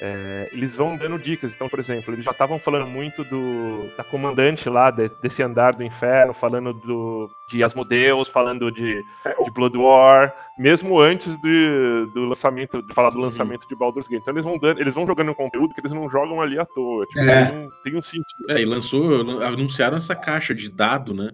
é, 0.02 0.50
eles 0.54 0.74
vão 0.74 0.96
dando 0.96 1.18
dicas. 1.18 1.54
Então, 1.54 1.68
por 1.68 1.80
exemplo, 1.80 2.14
eles 2.14 2.24
já 2.24 2.32
estavam 2.32 2.58
falando 2.58 2.88
muito 2.88 3.24
do 3.26 3.90
da 3.98 4.04
comandante 4.04 4.70
lá, 4.70 4.92
de, 4.92 5.10
desse 5.22 5.44
andar 5.44 5.74
do 5.74 5.84
inferno, 5.84 6.34
falando 6.34 6.74
do, 6.74 7.30
de 7.50 7.64
Asmodeus, 7.64 8.28
falando 8.28 8.72
de, 8.72 9.04
é, 9.26 9.44
de 9.44 9.52
Blood 9.52 9.78
War, 9.78 10.34
mesmo 10.58 11.00
antes 11.00 11.36
de, 11.42 12.08
do 12.14 12.26
lançamento, 12.26 12.82
de 12.82 12.94
falar 12.94 13.10
do 13.10 13.20
lançamento 13.20 13.68
de 13.68 13.76
Baldur's 13.76 14.08
Gate. 14.08 14.22
Então 14.22 14.34
eles 14.34 14.46
vão, 14.46 14.58
dando, 14.58 14.80
eles 14.80 14.94
vão 14.94 15.06
jogando 15.06 15.32
um 15.32 15.36
conteúdo 15.36 15.74
que 15.74 15.82
eles 15.82 15.92
não 15.92 16.10
jogam 16.10 16.42
ali 16.42 16.58
à 16.58 16.66
toa. 16.66 17.06
Tipo, 17.08 17.20
é. 17.20 17.46
tem, 17.46 17.58
um, 17.58 17.70
tem 17.84 17.96
um 17.98 18.02
sentido. 18.02 18.52
É, 18.52 18.62
e 18.62 18.66
lançou, 18.66 19.22
anunciaram 19.44 19.98
essa 19.98 20.16
caixa 20.16 20.56
de 20.56 20.72
dado, 20.72 21.14
né? 21.14 21.32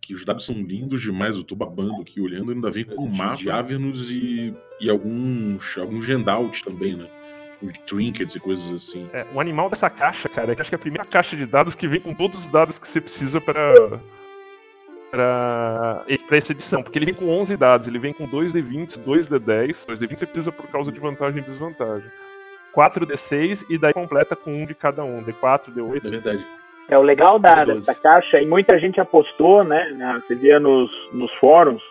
que 0.00 0.14
os 0.14 0.24
dados 0.24 0.46
são 0.46 0.56
lindos 0.56 1.02
demais, 1.02 1.34
eu 1.34 1.42
tô 1.42 1.54
babando 1.54 2.00
aqui 2.00 2.18
olhando, 2.18 2.52
ainda 2.52 2.70
vem 2.70 2.84
com 2.84 3.04
um 3.04 3.10
mapa 3.10 3.36
de 3.36 3.50
Avernus 3.50 4.10
e, 4.10 4.54
e 4.80 4.88
alguns, 4.88 5.76
alguns 5.76 6.06
handouts 6.06 6.62
também, 6.62 6.94
né? 6.94 7.06
Trinkets 7.86 8.34
e 8.36 8.40
coisas 8.40 8.70
assim. 8.70 9.08
É, 9.12 9.26
o 9.34 9.40
animal 9.40 9.68
dessa 9.68 9.90
caixa, 9.90 10.28
cara, 10.28 10.52
é 10.52 10.54
que 10.54 10.60
acho 10.60 10.70
que 10.70 10.74
é 10.74 10.78
a 10.78 10.80
primeira 10.80 11.04
caixa 11.04 11.36
de 11.36 11.44
dados 11.46 11.74
que 11.74 11.88
vem 11.88 12.00
com 12.00 12.14
todos 12.14 12.40
os 12.40 12.46
dados 12.46 12.78
que 12.78 12.86
você 12.86 13.00
precisa 13.00 13.40
para 13.40 13.74
para 15.10 16.04
essa 16.30 16.52
edição, 16.52 16.82
porque 16.82 16.98
ele 16.98 17.06
vem 17.06 17.14
com 17.14 17.28
11 17.30 17.56
dados, 17.56 17.88
ele 17.88 17.98
vem 17.98 18.12
com 18.12 18.26
2 18.26 18.52
D20, 18.52 18.98
2 18.98 19.28
D10, 19.28 19.86
2 19.86 19.98
D20 20.00 20.16
você 20.18 20.26
precisa 20.26 20.52
por 20.52 20.66
causa 20.68 20.92
de 20.92 21.00
vantagem 21.00 21.40
e 21.40 21.44
desvantagem. 21.44 22.10
4d6 22.76 23.64
e 23.70 23.78
daí 23.78 23.94
completa 23.94 24.36
com 24.36 24.52
um 24.62 24.66
de 24.66 24.74
cada 24.74 25.02
um, 25.02 25.24
D4, 25.24 25.72
D8. 25.74 26.04
É 26.04 26.10
verdade. 26.10 26.46
É 26.90 26.98
o 26.98 27.02
legal 27.02 27.38
da, 27.38 27.64
dessa 27.64 27.94
caixa, 27.94 28.40
e 28.40 28.46
muita 28.46 28.78
gente 28.78 29.00
apostou, 29.00 29.64
né? 29.64 29.90
na- 29.96 30.20
Você 30.20 30.34
via 30.34 30.60
nos, 30.60 30.90
nos 31.12 31.32
fóruns, 31.36 31.82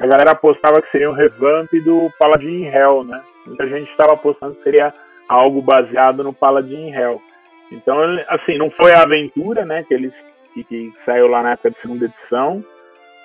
a 0.00 0.06
galera 0.06 0.32
apostava 0.32 0.82
que 0.82 0.90
seria 0.90 1.08
um 1.10 1.14
revamp 1.14 1.70
do 1.84 2.10
Paladin 2.18 2.64
Hell, 2.64 3.04
né? 3.04 3.22
Muita 3.46 3.66
gente 3.68 3.90
estava 3.90 4.14
apostando 4.14 4.54
que 4.56 4.62
seria 4.64 4.92
algo 5.28 5.60
baseado 5.62 6.22
no 6.22 6.32
Paladin 6.32 6.90
Hell. 6.92 7.20
Então, 7.72 7.98
assim, 8.28 8.56
não 8.56 8.70
foi 8.70 8.92
a 8.92 9.02
aventura, 9.02 9.64
né? 9.64 9.84
Que 9.86 9.94
eles 9.94 10.12
que, 10.54 10.64
que 10.64 10.92
saiu 11.04 11.26
lá 11.26 11.42
na 11.42 11.52
época 11.52 11.70
de 11.70 11.80
segunda 11.80 12.04
edição, 12.06 12.64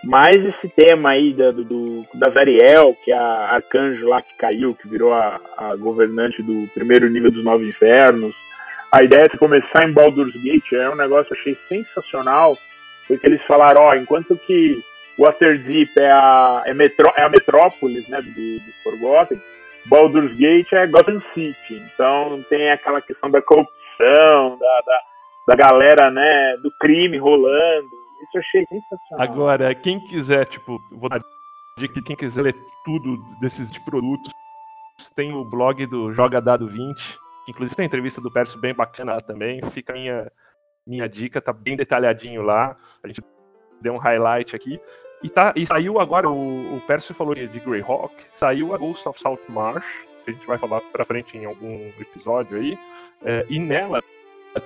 mas 0.03 0.35
esse 0.35 0.67
tema 0.69 1.11
aí 1.11 1.31
da, 1.31 1.51
do, 1.51 1.63
do- 1.63 2.05
da 2.13 2.29
Zariel, 2.31 2.95
que 3.05 3.11
é 3.11 3.15
a 3.17 3.51
arcanjo 3.53 4.07
lá 4.07 4.21
que 4.21 4.35
caiu, 4.35 4.73
que 4.75 4.87
virou 4.87 5.13
a, 5.13 5.39
a 5.57 5.75
governante 5.75 6.41
do 6.41 6.67
primeiro 6.73 7.07
nível 7.09 7.31
dos 7.31 7.43
nove 7.43 7.69
infernos, 7.69 8.35
a 8.91 9.01
ideia 9.03 9.29
de 9.29 9.37
começar 9.37 9.87
em 9.87 9.93
Baldur's 9.93 10.33
Gate 10.43 10.73
é 10.73 10.89
um 10.89 10.95
negócio 10.95 11.27
que 11.27 11.33
eu 11.33 11.39
achei 11.39 11.55
sensacional, 11.69 12.57
porque 13.07 13.25
eles 13.25 13.41
falaram, 13.43 13.81
ó, 13.83 13.95
enquanto 13.95 14.35
que 14.35 14.81
Waterdeep 15.17 15.91
é 15.97 16.11
a, 16.11 16.63
é 16.65 16.73
metró- 16.73 17.13
é 17.15 17.21
a 17.21 17.29
metrópolis 17.29 18.07
né, 18.09 18.19
de 18.21 18.59
Forgotten, 18.83 19.39
Baldur's 19.85 20.33
Gate 20.37 20.73
é 20.73 20.87
Gotham 20.87 21.19
City. 21.33 21.81
Então 21.93 22.43
tem 22.49 22.69
aquela 22.71 23.01
questão 23.01 23.29
da 23.29 23.41
corrupção, 23.41 24.57
da, 24.57 24.81
da, 24.85 25.01
da 25.49 25.55
galera, 25.55 26.11
né, 26.11 26.57
do 26.57 26.71
crime 26.79 27.17
rolando. 27.17 27.87
Isso 28.23 28.37
eu 28.37 28.41
achei 28.41 28.65
sensacional. 28.65 29.21
Agora, 29.21 29.75
quem 29.75 29.99
quiser, 30.07 30.45
tipo, 30.47 30.79
vou 30.91 31.09
dar 31.09 31.21
dica 31.77 31.95
que 31.95 32.01
quem 32.01 32.15
quiser 32.15 32.41
ler 32.41 32.55
tudo 32.85 33.17
desses 33.39 33.71
de 33.71 33.79
produtos, 33.81 34.31
tem 35.15 35.33
o 35.33 35.43
blog 35.43 35.85
do 35.87 36.13
Joga 36.13 36.39
Dado 36.39 36.67
20, 36.67 36.95
que 37.45 37.51
inclusive 37.51 37.75
tem 37.75 37.85
entrevista 37.85 38.21
do 38.21 38.31
Perso 38.31 38.59
bem 38.59 38.73
bacana 38.73 39.13
lá 39.15 39.21
também. 39.21 39.61
Fica 39.71 39.93
a 39.93 39.95
minha, 39.95 40.31
minha 40.85 41.09
dica, 41.09 41.41
tá 41.41 41.51
bem 41.51 41.75
detalhadinho 41.75 42.43
lá. 42.43 42.77
A 43.03 43.07
gente 43.07 43.21
deu 43.81 43.93
um 43.93 43.97
highlight 43.97 44.55
aqui. 44.55 44.79
E, 45.23 45.29
tá, 45.29 45.53
e 45.55 45.65
saiu 45.65 45.99
agora, 45.99 46.29
o, 46.29 46.77
o 46.77 46.81
Percio 46.81 47.13
falou 47.13 47.35
de, 47.35 47.47
Greyhawk, 47.47 48.13
saiu 48.35 48.73
a 48.73 48.77
Ghost 48.77 49.07
of 49.07 49.19
South 49.19 49.39
Marsh, 49.47 49.85
que 50.23 50.31
a 50.31 50.33
gente 50.33 50.47
vai 50.47 50.57
falar 50.57 50.81
pra 50.91 51.05
frente 51.05 51.37
em 51.37 51.45
algum 51.45 51.91
episódio 51.99 52.57
aí. 52.57 52.77
é, 53.23 53.45
e 53.49 53.59
nela, 53.59 54.03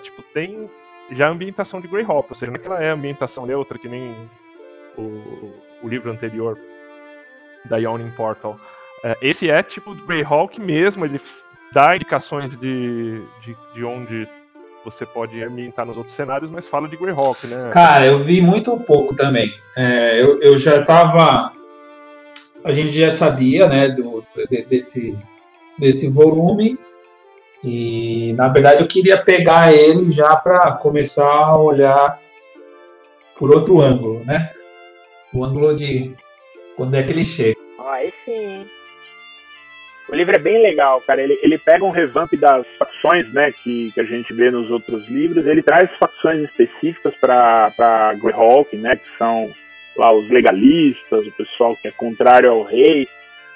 tipo, 0.01 0.21
tem 0.33 0.69
já 1.11 1.27
a 1.27 1.31
ambientação 1.31 1.81
de 1.81 1.87
Greyhawk, 1.87 2.27
ou 2.29 2.35
seja, 2.35 2.51
não 2.51 2.57
é 2.57 2.61
que 2.61 2.67
ela 2.67 2.83
é 2.83 2.89
ambientação 2.89 3.45
neutra, 3.45 3.77
que 3.77 3.87
nem 3.87 4.29
o, 4.97 5.53
o 5.83 5.87
livro 5.87 6.11
anterior 6.11 6.57
da 7.65 7.77
Yawning 7.77 8.11
Portal. 8.11 8.59
É, 9.03 9.17
esse 9.21 9.49
é 9.49 9.61
tipo 9.61 9.93
Greyhawk 9.93 10.59
mesmo, 10.59 11.05
ele 11.05 11.19
dá 11.73 11.95
indicações 11.95 12.55
de, 12.55 13.21
de, 13.41 13.57
de 13.73 13.83
onde 13.83 14.27
você 14.85 15.05
pode 15.05 15.43
ambientar 15.43 15.85
nos 15.85 15.97
outros 15.97 16.15
cenários, 16.15 16.49
mas 16.51 16.67
fala 16.67 16.87
de 16.87 16.95
Greyhawk, 16.95 17.45
né? 17.47 17.69
Cara, 17.73 18.05
eu 18.05 18.19
vi 18.19 18.41
muito 18.41 18.79
pouco 18.81 19.15
também. 19.15 19.51
É, 19.75 20.21
eu, 20.21 20.39
eu 20.39 20.57
já 20.57 20.83
tava. 20.83 21.51
A 22.63 22.71
gente 22.71 22.91
já 22.91 23.11
sabia, 23.11 23.67
né, 23.67 23.89
do, 23.89 24.23
de- 24.49 24.63
desse, 24.63 25.17
desse 25.77 26.09
volume. 26.11 26.77
E 27.63 28.33
na 28.33 28.47
verdade 28.47 28.83
eu 28.83 28.87
queria 28.87 29.21
pegar 29.21 29.73
ele 29.73 30.11
já 30.11 30.35
para 30.35 30.71
começar 30.73 31.27
a 31.27 31.57
olhar 31.57 32.19
por 33.37 33.51
outro 33.51 33.81
ângulo, 33.81 34.23
né? 34.23 34.51
O 35.33 35.43
ângulo 35.43 35.75
de 35.75 36.15
quando 36.77 36.95
é 36.95 37.01
que 37.03 37.11
ele 37.11 37.23
chega. 37.23 37.57
Aí 37.89 38.13
sim. 38.23 38.65
O 40.07 40.15
livro 40.15 40.35
é 40.35 40.39
bem 40.39 40.61
legal, 40.61 41.01
cara. 41.01 41.21
Ele, 41.21 41.37
ele 41.41 41.57
pega 41.57 41.83
um 41.83 41.89
revamp 41.89 42.31
das 42.35 42.65
facções, 42.77 43.31
né, 43.33 43.51
que, 43.51 43.91
que 43.91 43.99
a 43.99 44.03
gente 44.03 44.31
vê 44.33 44.51
nos 44.51 44.69
outros 44.69 45.07
livros. 45.09 45.47
Ele 45.47 45.63
traz 45.63 45.89
facções 45.97 46.39
específicas 46.41 47.15
para 47.15 48.13
Greyhawk, 48.21 48.75
né, 48.77 48.95
que 48.95 49.07
são 49.17 49.49
lá 49.97 50.11
os 50.11 50.29
legalistas, 50.29 51.25
o 51.25 51.31
pessoal 51.31 51.75
que 51.75 51.87
é 51.87 51.91
contrário 51.91 52.51
ao 52.51 52.61
rei, 52.63 53.07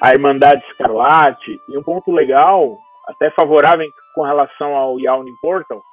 a 0.02 0.12
Irmandade 0.12 0.64
Escarlate. 0.66 1.62
E 1.68 1.78
um 1.78 1.84
ponto 1.84 2.12
legal, 2.12 2.80
até 3.08 3.30
favorável 3.30 3.88
com 4.16 4.24
relação 4.24 4.76
ao 4.76 5.00
Yawning 5.00 5.36
Portal, 5.42 5.84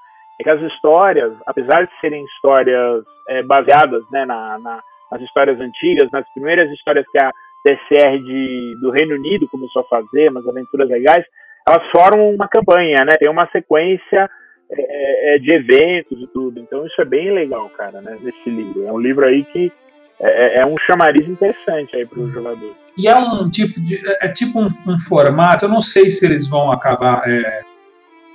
é 0.40 0.44
que 0.44 0.50
as 0.50 0.60
histórias, 0.72 1.34
apesar 1.46 1.84
de 1.86 1.92
serem 2.00 2.24
histórias 2.24 3.04
é, 3.28 3.42
baseadas 3.42 4.04
né, 4.10 4.24
na, 4.24 4.58
na- 4.58 4.82
nas 5.10 5.20
histórias 5.22 5.60
antigas, 5.60 6.10
nas 6.10 6.28
primeiras 6.30 6.68
histórias 6.72 7.06
que 7.12 7.18
a 7.22 7.30
TCR 7.66 8.22
de, 8.22 8.76
do 8.80 8.90
Reino 8.90 9.16
Unido 9.16 9.48
começou 9.48 9.82
a 9.82 9.88
fazer, 9.88 10.30
umas 10.30 10.46
aventuras 10.46 10.88
legais, 10.88 11.24
elas 11.66 11.82
formam 11.90 12.30
uma 12.30 12.46
campanha, 12.46 13.04
né? 13.04 13.16
Tem 13.18 13.28
uma 13.28 13.48
sequência 13.50 14.30
é, 14.70 15.34
é, 15.34 15.38
de 15.38 15.50
eventos 15.50 16.20
e 16.20 16.32
tudo. 16.32 16.60
Então 16.60 16.86
isso 16.86 17.00
é 17.00 17.04
bem 17.04 17.32
legal, 17.32 17.68
cara, 17.70 18.00
né? 18.00 18.16
Nesse 18.22 18.48
livro. 18.48 18.86
É 18.86 18.92
um 18.92 19.00
livro 19.00 19.26
aí 19.26 19.44
que 19.44 19.72
é, 20.20 20.28
é- 20.28 20.58
é 20.60 20.66
um 20.66 20.76
chamariz 20.78 21.28
interessante 21.28 21.96
aí 21.96 22.06
para 22.06 22.20
o 22.20 22.30
jogador. 22.30 22.74
E 22.96 23.08
é 23.08 23.16
um 23.16 23.50
tipo 23.50 23.80
de. 23.80 23.98
É 24.20 24.28
tipo 24.28 24.60
um, 24.60 24.66
um 24.66 24.98
formato, 24.98 25.64
eu 25.64 25.68
não 25.68 25.80
sei 25.80 26.06
se 26.06 26.24
eles 26.24 26.48
vão 26.48 26.70
acabar 26.70 27.28
é, 27.28 27.62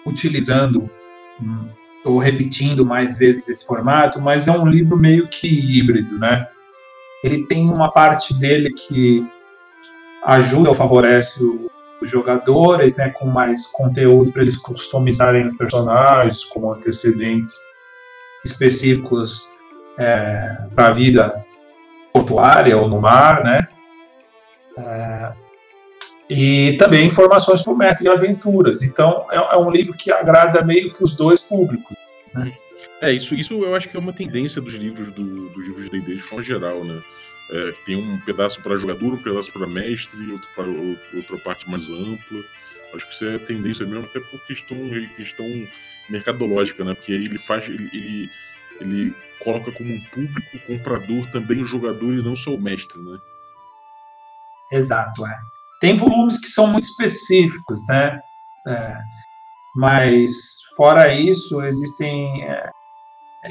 utilizando 0.05 0.89
hum, 1.41 1.69
ou 2.03 2.17
repetindo 2.17 2.85
mais 2.85 3.17
vezes 3.17 3.47
esse 3.47 3.65
formato, 3.65 4.19
mas 4.19 4.47
é 4.47 4.51
um 4.51 4.67
livro 4.67 4.97
meio 4.97 5.27
que 5.27 5.47
híbrido, 5.47 6.19
né? 6.19 6.47
Ele 7.23 7.45
tem 7.45 7.69
uma 7.69 7.91
parte 7.91 8.33
dele 8.39 8.73
que 8.73 9.25
ajuda 10.25 10.69
ou 10.69 10.75
favorece 10.75 11.43
os 12.01 12.09
jogadores, 12.09 12.97
né, 12.97 13.09
com 13.09 13.27
mais 13.27 13.67
conteúdo 13.67 14.31
para 14.31 14.41
eles 14.41 14.57
customizarem 14.57 15.47
os 15.47 15.55
personagens, 15.55 16.43
com 16.45 16.71
antecedentes 16.73 17.55
específicos 18.43 19.55
para 20.75 20.87
a 20.87 20.91
vida 20.91 21.45
portuária 22.11 22.77
ou 22.77 22.87
no 22.87 22.99
mar, 22.99 23.43
né? 23.43 23.67
e 26.33 26.77
também 26.77 27.07
informações 27.07 27.61
para 27.61 27.73
o 27.73 27.77
mestre 27.77 28.03
de 28.05 28.09
aventuras. 28.09 28.81
Então 28.81 29.27
é, 29.29 29.35
é 29.35 29.57
um 29.57 29.69
livro 29.69 29.93
que 29.93 30.11
agrada 30.11 30.63
meio 30.63 30.91
que 30.93 31.03
os 31.03 31.13
dois 31.13 31.41
públicos. 31.41 31.93
É, 33.01 33.11
isso, 33.11 33.33
isso 33.33 33.53
eu 33.65 33.75
acho 33.75 33.89
que 33.89 33.97
é 33.97 33.99
uma 33.99 34.13
tendência 34.13 34.61
dos 34.61 34.75
livros 34.75 35.11
do, 35.11 35.49
dos 35.49 35.65
livros 35.65 35.85
de 35.85 35.99
D&D 35.99 36.15
de 36.15 36.21
forma 36.21 36.43
geral, 36.43 36.83
né? 36.83 37.01
É, 37.49 37.71
tem 37.85 37.95
um 37.95 38.19
pedaço 38.19 38.61
para 38.61 38.77
jogador, 38.77 39.13
um 39.13 39.21
pedaço 39.21 39.51
para 39.51 39.65
mestre, 39.65 40.31
outro 40.31 40.47
para 40.55 40.67
outra 41.17 41.37
parte 41.39 41.69
mais 41.69 41.89
ampla. 41.89 42.43
Acho 42.93 43.07
que 43.07 43.13
isso 43.13 43.25
é 43.25 43.39
tendência 43.39 43.85
mesmo, 43.85 44.05
até 44.05 44.19
por 44.19 44.39
questão, 44.45 44.77
questão 45.15 45.45
mercadológica, 46.09 46.83
né? 46.83 46.93
Porque 46.93 47.11
ele 47.11 47.39
faz, 47.39 47.67
ele, 47.67 47.89
ele, 47.91 48.29
ele 48.79 49.15
coloca 49.39 49.71
como 49.71 49.91
um 49.91 50.01
público 50.01 50.59
comprador 50.67 51.25
também 51.31 51.63
o 51.63 51.65
jogador 51.65 52.13
e 52.13 52.21
não 52.21 52.35
só 52.35 52.53
o 52.53 52.61
mestre, 52.61 53.01
né? 53.01 53.19
Exato, 54.71 55.25
é. 55.25 55.35
Tem 55.79 55.97
volumes 55.97 56.39
que 56.39 56.47
são 56.47 56.67
muito 56.67 56.83
específicos, 56.83 57.85
né? 57.87 58.21
É, 58.67 58.97
mas 59.75 60.31
fora 60.77 61.11
isso, 61.13 61.61
existem 61.63 62.43
é, 62.43 62.69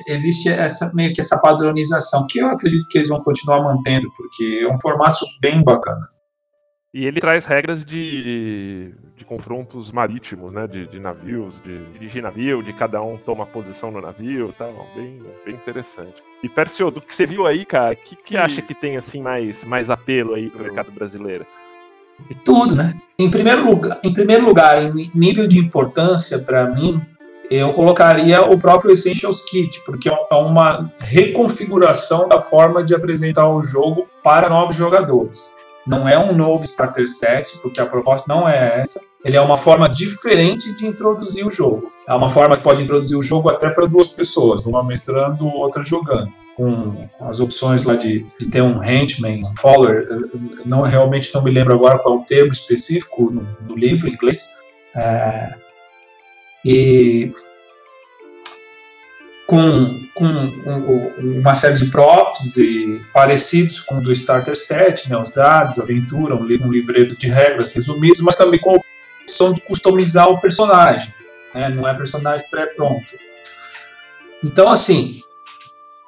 existe 0.07 0.48
essa 0.48 0.92
meio 0.94 1.12
que 1.12 1.20
essa 1.20 1.40
padronização 1.40 2.26
que 2.26 2.38
eu 2.38 2.48
acredito 2.48 2.87
que 2.88 2.98
eles 2.98 3.09
vão 3.09 3.22
continuar 3.22 3.62
mantendo, 3.62 4.11
porque 4.16 4.61
é 4.62 4.72
um 4.72 4.81
formato 4.81 5.24
bem 5.40 5.62
bacana. 5.62 6.03
E 6.92 7.05
ele 7.05 7.20
traz 7.20 7.44
regras 7.44 7.85
de, 7.85 8.92
de 9.16 9.24
confrontos 9.24 9.92
marítimos, 9.92 10.53
né? 10.53 10.66
De, 10.66 10.87
de 10.88 10.98
navios, 10.98 11.61
de 11.62 11.85
dirigir 11.92 12.20
navio, 12.20 12.64
de 12.64 12.72
cada 12.72 13.00
um 13.00 13.16
toma 13.16 13.46
posição 13.46 13.92
no 13.92 14.00
navio 14.00 14.48
e 14.48 14.53
tal. 14.55 14.88
Bem, 14.96 15.18
bem 15.44 15.55
interessante. 15.55 16.20
E 16.42 16.48
Persio, 16.48 16.90
do 16.90 17.00
que 17.00 17.14
você 17.14 17.26
viu 17.26 17.46
aí, 17.46 17.64
cara, 17.64 17.92
o 17.92 17.96
que, 17.96 18.16
que 18.16 18.37
acha 18.37 18.61
que 18.61 18.74
tem 18.74 18.96
assim 18.96 19.22
mais, 19.22 19.62
mais 19.62 19.88
apelo 19.88 20.35
aí 20.35 20.50
pro 20.50 20.64
mercado 20.64 20.90
brasileiro? 20.90 21.46
Tudo, 22.44 22.74
né? 22.74 22.92
Em 23.18 23.31
primeiro 23.31 23.64
lugar, 23.64 24.00
em 24.03 24.12
primeiro 24.12 24.44
lugar, 24.44 24.83
em 24.83 25.11
nível 25.14 25.46
de 25.46 25.61
importância 25.61 26.40
para 26.40 26.66
mim, 26.74 27.00
eu 27.50 27.72
colocaria 27.72 28.42
o 28.42 28.56
próprio 28.56 28.92
Essentials 28.92 29.40
Kit, 29.40 29.82
porque 29.84 30.08
é 30.08 30.34
uma 30.34 30.92
reconfiguração 31.00 32.28
da 32.28 32.40
forma 32.40 32.84
de 32.84 32.94
apresentar 32.94 33.48
o 33.48 33.60
jogo 33.60 34.06
para 34.22 34.48
novos 34.48 34.76
jogadores. 34.76 35.56
Não 35.84 36.08
é 36.08 36.16
um 36.16 36.32
novo 36.32 36.64
starter 36.64 37.08
set, 37.08 37.58
porque 37.60 37.80
a 37.80 37.86
proposta 37.86 38.32
não 38.32 38.48
é 38.48 38.80
essa. 38.80 39.00
Ele 39.24 39.36
é 39.36 39.40
uma 39.40 39.56
forma 39.56 39.88
diferente 39.88 40.76
de 40.76 40.86
introduzir 40.86 41.44
o 41.44 41.50
jogo. 41.50 41.90
É 42.06 42.14
uma 42.14 42.28
forma 42.28 42.56
que 42.56 42.62
pode 42.62 42.84
introduzir 42.84 43.18
o 43.18 43.22
jogo 43.22 43.48
até 43.48 43.68
para 43.70 43.86
duas 43.86 44.06
pessoas, 44.06 44.64
uma 44.66 44.84
mestrando, 44.84 45.46
outra 45.48 45.82
jogando. 45.82 46.32
Com 46.56 47.08
as 47.20 47.40
opções 47.40 47.82
lá 47.82 47.96
de, 47.96 48.24
de 48.38 48.46
ter 48.48 48.62
um 48.62 48.82
henchman, 48.82 49.42
um 49.44 49.56
follower, 49.56 50.06
não 50.64 50.82
realmente 50.82 51.34
não 51.34 51.42
me 51.42 51.50
lembro 51.50 51.74
agora 51.74 51.98
qual 51.98 52.18
é 52.18 52.18
o 52.18 52.24
termo 52.24 52.52
específico 52.52 53.30
no, 53.30 53.46
no 53.66 53.74
livro 53.74 54.08
em 54.08 54.12
inglês. 54.12 54.50
É, 54.94 55.54
e 56.64 57.33
com, 59.46 60.01
com 60.14 60.25
um, 60.25 61.40
uma 61.40 61.57
série 61.57 61.77
de 61.77 61.87
props 61.87 62.57
e 62.57 63.01
parecidos 63.12 63.81
com 63.81 63.96
o 63.96 64.01
do 64.01 64.12
Starter 64.12 64.57
Set, 64.57 65.11
né, 65.11 65.16
os 65.16 65.33
dados, 65.33 65.81
aventura, 65.81 66.37
um, 66.37 66.42
um 66.42 66.73
livreto 66.73 67.16
de 67.16 67.27
regras 67.27 67.73
resumidos, 67.73 68.20
mas 68.20 68.37
também 68.37 68.61
com 68.61 68.81
opção 69.20 69.53
de 69.53 69.61
customizar 69.62 70.29
o 70.29 70.40
personagem, 70.40 71.12
né? 71.53 71.68
não 71.68 71.88
é 71.88 71.94
personagem 71.94 72.46
pré-pronto. 72.49 73.12
Então, 74.42 74.68
assim, 74.68 75.20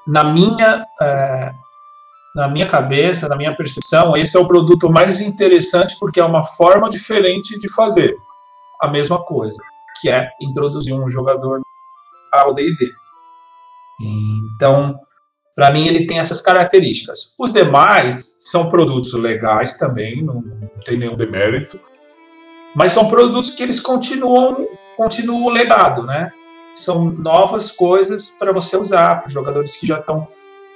na 0.07 0.25
minha, 0.25 0.87
é, 1.01 1.53
na 2.35 2.49
minha 2.49 2.67
cabeça, 2.67 3.29
na 3.29 3.37
minha 3.37 3.57
percepção, 3.57 4.17
esse 4.17 4.37
é 4.37 4.41
o 4.41 4.47
produto 4.47 4.91
mais 4.91 5.21
interessante 5.21 5.97
porque 5.99 6.21
é 6.21 6.25
uma 6.25 6.45
forma 6.45 6.88
diferente 6.88 7.59
de 7.59 7.69
fazer 7.73 8.17
a 8.81 8.88
mesma 8.88 9.23
coisa, 9.23 9.62
que 10.03 10.11
é 10.11 10.29
introduzir 10.41 10.93
um 10.93 11.09
jogador 11.09 11.62
ao 12.33 12.53
D&D. 12.53 12.93
Então, 14.57 14.99
para 15.55 15.71
mim, 15.71 15.87
ele 15.87 16.07
tem 16.07 16.19
essas 16.19 16.41
características. 16.41 17.35
Os 17.38 17.53
demais 17.53 18.37
são 18.41 18.69
produtos 18.69 19.15
legais 19.15 19.75
também, 19.75 20.25
não, 20.25 20.35
não 20.35 20.69
tem 20.85 20.99
nenhum 20.99 21.15
demérito, 21.15 21.81
mas 22.75 22.93
são 22.93 23.09
produtos 23.09 23.51
que 23.51 23.62
eles 23.62 23.79
continuam, 23.79 24.67
continuam 24.97 25.45
o 25.45 25.51
legado, 25.51 26.03
né? 26.03 26.33
São 26.75 27.05
novas 27.05 27.71
coisas 27.71 28.31
para 28.31 28.53
você 28.53 28.77
usar, 28.77 29.21
para 29.21 29.27
os 29.27 29.33
jogadores 29.33 29.77
que 29.77 29.87
já 29.87 29.99
estão 29.99 30.27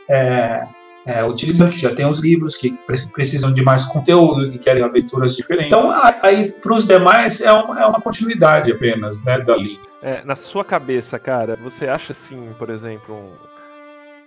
é, 0.09 0.63
é, 1.07 1.25
utilizando, 1.25 1.71
que 1.71 1.79
já 1.79 1.95
tem 1.95 2.07
os 2.07 2.21
livros, 2.21 2.57
que 2.57 2.77
precisam 3.13 3.53
de 3.55 3.63
mais 3.63 3.85
conteúdo, 3.85 4.51
que 4.51 4.59
querem 4.59 4.83
aventuras 4.83 5.37
diferentes. 5.37 5.69
Então, 5.69 5.91
aí, 6.23 6.53
para 6.53 6.75
os 6.75 6.87
demais, 6.87 7.41
é 7.41 7.53
uma, 7.53 7.81
é 7.81 7.87
uma 7.87 8.01
continuidade 8.01 8.73
apenas 8.73 9.25
né, 9.25 9.39
da 9.39 9.57
linha. 9.57 9.81
É, 10.03 10.25
na 10.25 10.37
sua 10.37 10.65
cabeça, 10.65 11.19
cara, 11.19 11.57
você 11.57 11.87
acha 11.87 12.13
assim, 12.13 12.51
por 12.59 12.71
exemplo, 12.71 13.15
um 13.15 13.57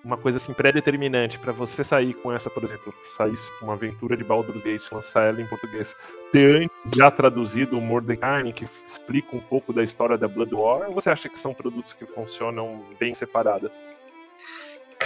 uma 0.03 0.17
coisa 0.17 0.37
assim 0.37 0.53
pré-determinante 0.53 1.37
para 1.39 1.51
você 1.51 1.83
sair 1.83 2.13
com 2.15 2.31
essa, 2.31 2.49
por 2.49 2.63
exemplo, 2.63 2.93
sair 3.17 3.37
com 3.59 3.65
uma 3.65 3.73
aventura 3.73 4.15
de 4.15 4.23
Baldur's 4.23 4.63
Gate, 4.63 4.91
lançar 4.91 5.27
ela 5.27 5.41
em 5.41 5.45
português, 5.45 5.95
ter 6.31 6.69
já 6.95 7.11
traduzido 7.11 7.77
o 7.77 7.81
Mordecai, 7.81 8.51
que 8.53 8.67
explica 8.87 9.35
um 9.35 9.41
pouco 9.41 9.73
da 9.73 9.83
história 9.83 10.17
da 10.17 10.27
Blood 10.27 10.53
War, 10.53 10.87
ou 10.87 10.93
você 10.93 11.09
acha 11.09 11.29
que 11.29 11.37
são 11.37 11.53
produtos 11.53 11.93
que 11.93 12.05
funcionam 12.05 12.83
bem 12.99 13.13
separados? 13.13 13.69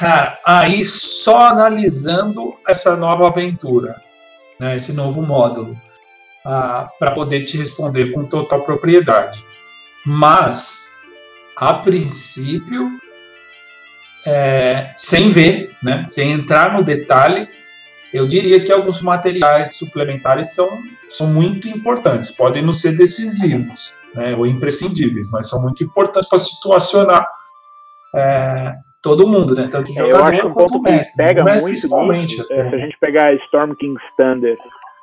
Cara, 0.03 0.37
aí 0.45 0.85
só 0.85 1.47
analisando 1.47 2.55
essa 2.67 2.97
nova 2.97 3.27
aventura, 3.27 4.01
né, 4.59 4.75
esse 4.75 4.91
novo 4.91 5.21
módulo, 5.21 5.79
ah, 6.45 6.89
para 6.99 7.11
poder 7.11 7.45
te 7.45 7.57
responder 7.57 8.11
com 8.11 8.25
total 8.25 8.61
propriedade. 8.63 9.41
Mas, 10.05 10.93
a 11.55 11.75
princípio, 11.75 12.91
é, 14.25 14.91
sem 14.93 15.29
ver, 15.29 15.73
né, 15.81 16.05
sem 16.09 16.33
entrar 16.33 16.73
no 16.73 16.83
detalhe, 16.83 17.47
eu 18.13 18.27
diria 18.27 18.61
que 18.61 18.73
alguns 18.73 19.01
materiais 19.01 19.77
suplementares 19.77 20.53
são, 20.53 20.69
são 21.07 21.27
muito 21.27 21.69
importantes, 21.69 22.29
podem 22.29 22.61
não 22.61 22.73
ser 22.73 22.97
decisivos 22.97 23.93
né, 24.13 24.35
ou 24.35 24.45
imprescindíveis, 24.45 25.29
mas 25.29 25.47
são 25.47 25.61
muito 25.61 25.81
importantes 25.81 26.27
para 26.27 26.39
situacionar 26.39 27.25
é, 28.13 28.73
todo 29.03 29.27
mundo, 29.27 29.53
né, 29.53 29.67
tanto 29.69 29.91
o 29.91 29.93
jogador 29.93 30.17
eu 30.17 30.23
acho 30.23 30.47
um 30.47 30.51
quanto 30.51 30.71
ponto 30.73 30.89
o 30.89 30.91
mestre, 30.91 31.25
que 31.25 31.29
pega 31.29 31.43
mestre 31.43 31.61
muito 31.61 31.79
principalmente. 31.81 32.37
nisso, 32.37 32.53
é, 32.53 32.69
se 32.69 32.75
a 32.75 32.77
gente 32.79 32.97
pegar 32.99 33.35
Storm 33.35 33.73
King's 33.75 34.01
Thunder 34.17 34.57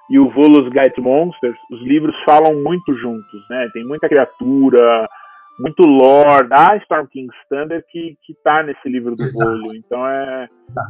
e 0.08 0.18
o 0.18 0.28
Volus 0.30 0.68
Guide 0.72 1.00
Monsters, 1.00 1.56
os 1.70 1.80
livros 1.82 2.16
falam 2.24 2.54
muito 2.62 2.96
juntos, 2.96 3.40
né? 3.48 3.68
Tem 3.72 3.84
muita 3.84 4.08
criatura, 4.08 5.08
muito 5.60 5.82
lore 5.82 6.48
da 6.48 6.76
Storm 6.78 7.06
King's 7.06 7.36
Thunder 7.48 7.84
que, 7.92 8.16
que 8.24 8.34
tá 8.42 8.62
nesse 8.62 8.88
livro 8.88 9.14
do 9.14 9.22
Exato. 9.22 9.60
bolho. 9.60 9.76
Então 9.76 10.04
é. 10.08 10.48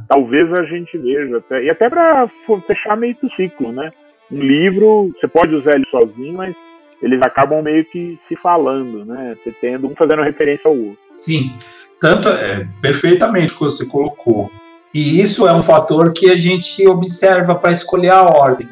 Talvez 0.09 0.51
a 0.55 0.63
gente 0.65 0.97
veja. 0.97 1.39
Até, 1.39 1.65
e 1.65 1.71
até 1.71 1.91
para 1.91 2.31
fechar 2.67 2.97
meio 2.97 3.15
que 3.15 3.27
o 3.27 3.33
ciclo, 3.33 3.73
né? 3.73 3.93
Um 4.31 4.39
livro, 4.39 5.09
você 5.09 5.27
pode 5.27 5.55
usar 5.55 5.75
ele 5.75 5.87
sozinho, 5.91 6.35
mas 6.35 6.55
eles 7.03 7.21
acabam 7.23 7.63
meio 7.63 7.85
que 7.87 8.19
se 8.29 8.37
falando, 8.37 9.05
né? 9.05 9.37
Você 9.43 9.53
tendo 9.61 9.87
um 9.89 9.95
fazendo 9.97 10.23
referência 10.23 10.71
ao 10.71 10.77
outro. 10.77 10.99
Sim, 11.17 11.53
tanto 12.01 12.29
é 12.29 12.67
perfeitamente 12.81 13.53
o 13.53 13.57
que 13.57 13.65
você 13.65 13.87
colocou. 13.87 14.51
E 14.93 15.21
isso 15.21 15.47
é 15.47 15.53
um 15.53 15.63
fator 15.63 16.13
que 16.13 16.31
a 16.31 16.37
gente 16.37 16.87
observa 16.89 17.55
para 17.55 17.71
escolher 17.71 18.11
a 18.11 18.23
ordem, 18.23 18.69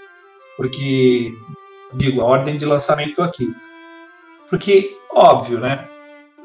porque 0.57 1.33
digo 1.95 2.21
a 2.21 2.25
ordem 2.25 2.57
de 2.57 2.65
lançamento 2.65 3.23
aqui, 3.23 3.49
porque 4.51 4.97
óbvio, 5.15 5.61
né? 5.61 5.87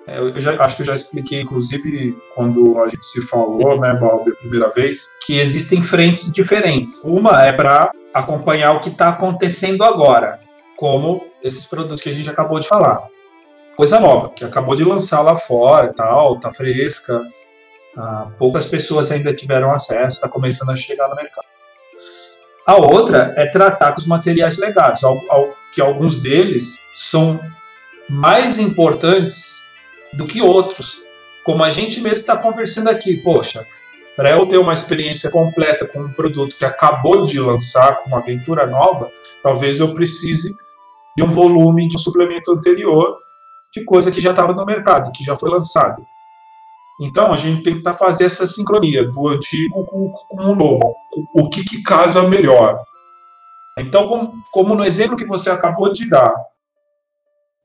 É, 0.05 0.19
Eu 0.19 0.37
já, 0.39 0.61
acho 0.61 0.75
que 0.75 0.81
eu 0.81 0.85
já 0.87 0.95
expliquei, 0.95 1.41
inclusive, 1.41 2.15
quando 2.35 2.77
a 2.79 2.89
gente 2.89 3.05
se 3.05 3.21
falou, 3.27 3.79
né, 3.79 3.93
Balbi, 3.93 4.31
a 4.31 4.35
primeira 4.35 4.69
vez, 4.69 5.07
que 5.25 5.39
existem 5.39 5.81
frentes 5.81 6.31
diferentes. 6.31 7.05
Uma 7.05 7.45
é 7.45 7.53
para 7.53 7.89
acompanhar 8.13 8.73
o 8.73 8.79
que 8.81 8.89
está 8.89 9.09
acontecendo 9.09 9.83
agora, 9.83 10.41
como 10.77 11.25
esses 11.41 11.65
produtos 11.65 12.01
que 12.01 12.09
a 12.09 12.13
gente 12.13 12.29
acabou 12.29 12.59
de 12.59 12.67
falar. 12.67 13.07
Coisa 13.75 13.99
nova, 13.99 14.29
que 14.29 14.43
acabou 14.43 14.75
de 14.75 14.83
lançar 14.83 15.21
lá 15.21 15.35
fora 15.35 15.87
e 15.87 15.93
tal, 15.93 16.39
tá 16.39 16.51
fresca. 16.53 17.21
ah, 17.97 18.27
poucas 18.39 18.65
pessoas 18.65 19.11
ainda 19.11 19.33
tiveram 19.33 19.71
acesso, 19.71 20.15
está 20.15 20.27
começando 20.29 20.69
a 20.71 20.75
chegar 20.75 21.07
no 21.07 21.15
mercado. 21.15 21.45
A 22.65 22.75
outra 22.77 23.33
é 23.35 23.45
tratar 23.45 23.91
com 23.91 23.99
os 23.99 24.05
materiais 24.07 24.57
legais, 24.57 25.03
al- 25.03 25.21
al- 25.29 25.53
que 25.73 25.81
alguns 25.81 26.19
deles 26.19 26.79
são 26.93 27.39
mais 28.09 28.57
importantes 28.57 29.71
do 30.13 30.25
que 30.25 30.41
outros. 30.41 31.01
Como 31.43 31.63
a 31.63 31.69
gente 31.69 31.99
mesmo 32.01 32.19
está 32.19 32.37
conversando 32.37 32.89
aqui, 32.89 33.17
poxa, 33.17 33.65
para 34.15 34.31
eu 34.31 34.45
ter 34.47 34.57
uma 34.59 34.73
experiência 34.73 35.29
completa 35.29 35.85
com 35.85 35.99
um 35.99 36.11
produto 36.13 36.55
que 36.55 36.65
acabou 36.65 37.25
de 37.25 37.39
lançar, 37.39 37.97
com 37.97 38.07
uma 38.09 38.19
aventura 38.19 38.65
nova, 38.65 39.11
talvez 39.41 39.79
eu 39.79 39.93
precise 39.93 40.55
de 41.17 41.23
um 41.23 41.31
volume 41.31 41.87
de 41.89 41.95
um 41.97 41.99
suplemento 41.99 42.51
anterior 42.51 43.17
de 43.73 43.83
coisa 43.83 44.11
que 44.11 44.21
já 44.21 44.29
estava 44.29 44.53
no 44.53 44.65
mercado, 44.65 45.11
que 45.11 45.23
já 45.23 45.35
foi 45.37 45.49
lançado. 45.49 46.05
Então 47.01 47.33
a 47.33 47.35
gente 47.35 47.63
tem 47.63 47.73
que 47.73 47.79
tentar 47.79 47.93
fazer 47.93 48.25
essa 48.25 48.45
sincronia 48.45 49.03
do 49.09 49.27
antigo 49.27 49.83
com, 49.85 50.11
com 50.11 50.43
o 50.43 50.55
novo. 50.55 50.95
O, 51.33 51.41
o 51.41 51.49
que, 51.49 51.63
que 51.63 51.81
casa 51.81 52.27
melhor. 52.27 52.79
Então, 53.79 54.07
como, 54.07 54.33
como 54.51 54.75
no 54.75 54.85
exemplo 54.85 55.17
que 55.17 55.25
você 55.25 55.49
acabou 55.49 55.91
de 55.91 56.07
dar, 56.07 56.31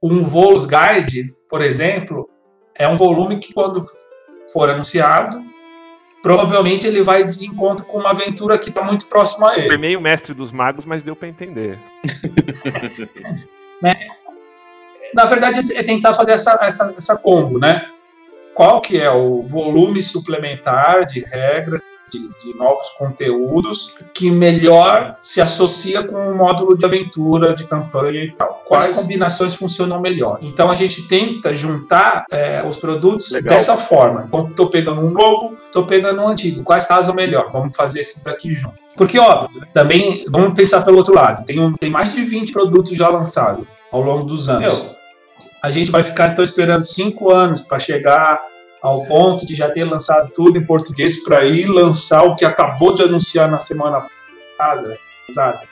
um 0.02 0.24
Volus 0.24 0.64
Guide, 0.64 1.34
por 1.50 1.60
exemplo, 1.60 2.28
é 2.74 2.88
um 2.88 2.96
volume 2.96 3.38
que 3.38 3.52
quando 3.52 3.82
for 4.50 4.70
anunciado, 4.70 5.42
provavelmente 6.22 6.86
ele 6.86 7.02
vai 7.02 7.26
de 7.26 7.46
encontro 7.46 7.84
com 7.84 7.98
uma 7.98 8.10
aventura 8.10 8.58
que 8.58 8.70
está 8.70 8.82
muito 8.82 9.06
próxima 9.08 9.50
a 9.50 9.54
Foi 9.54 9.64
ele. 9.64 9.76
meio 9.76 10.00
mestre 10.00 10.32
dos 10.32 10.50
magos, 10.50 10.86
mas 10.86 11.02
deu 11.02 11.14
para 11.14 11.28
entender. 11.28 11.78
Na 15.14 15.24
verdade, 15.24 15.72
é 15.74 15.82
tentar 15.82 16.14
fazer 16.14 16.32
essa, 16.32 16.58
essa, 16.62 16.94
essa 16.96 17.16
combo, 17.16 17.58
né? 17.58 17.86
Qual 18.54 18.80
que 18.80 19.00
é 19.00 19.10
o 19.10 19.42
volume 19.42 20.02
suplementar 20.02 21.04
de 21.04 21.20
regras, 21.20 21.80
de, 22.10 22.28
de 22.42 22.56
novos 22.56 22.88
conteúdos, 22.90 23.96
que 24.14 24.30
melhor 24.30 25.16
se 25.20 25.40
associa 25.40 26.02
com 26.02 26.16
o 26.16 26.36
módulo 26.36 26.76
de 26.76 26.84
aventura, 26.84 27.54
de 27.54 27.64
campanha 27.64 28.24
e 28.24 28.32
tal? 28.32 28.62
Quais 28.66 28.96
combinações 28.96 29.54
funcionam 29.54 30.00
melhor? 30.00 30.38
Então 30.42 30.70
a 30.70 30.74
gente 30.74 31.06
tenta 31.06 31.52
juntar 31.52 32.24
é, 32.32 32.62
os 32.66 32.78
produtos 32.78 33.30
Legal. 33.30 33.54
dessa 33.54 33.76
forma. 33.76 34.24
Então, 34.26 34.48
estou 34.48 34.68
pegando 34.68 35.00
um 35.00 35.10
novo, 35.10 35.56
estou 35.66 35.86
pegando 35.86 36.20
um 36.20 36.28
antigo. 36.28 36.62
Quais 36.62 36.84
casam 36.84 37.14
melhor? 37.14 37.50
Vamos 37.52 37.76
fazer 37.76 38.00
esses 38.00 38.26
aqui 38.26 38.52
juntos. 38.52 38.80
Porque, 38.96 39.18
óbvio, 39.18 39.62
também 39.72 40.24
vamos 40.28 40.54
pensar 40.54 40.84
pelo 40.84 40.96
outro 40.98 41.14
lado. 41.14 41.44
Tem, 41.44 41.60
um, 41.60 41.74
tem 41.74 41.90
mais 41.90 42.12
de 42.12 42.24
20 42.24 42.52
produtos 42.52 42.96
já 42.96 43.08
lançados 43.08 43.64
ao 43.92 44.02
longo 44.02 44.24
dos 44.24 44.48
anos. 44.48 44.82
Meu. 44.82 44.97
A 45.62 45.70
gente 45.70 45.90
vai 45.90 46.02
ficar 46.02 46.30
então 46.32 46.44
esperando 46.44 46.82
cinco 46.82 47.30
anos 47.30 47.60
para 47.60 47.78
chegar 47.78 48.40
ao 48.82 49.04
ponto 49.06 49.44
de 49.44 49.54
já 49.54 49.68
ter 49.70 49.84
lançado 49.84 50.30
tudo 50.32 50.58
em 50.58 50.64
português 50.64 51.22
para 51.22 51.44
ir 51.44 51.66
lançar 51.66 52.22
o 52.22 52.36
que 52.36 52.44
acabou 52.44 52.94
de 52.94 53.02
anunciar 53.02 53.50
na 53.50 53.58
semana 53.58 54.06
passada, 54.56 54.96
sabe? 55.30 55.66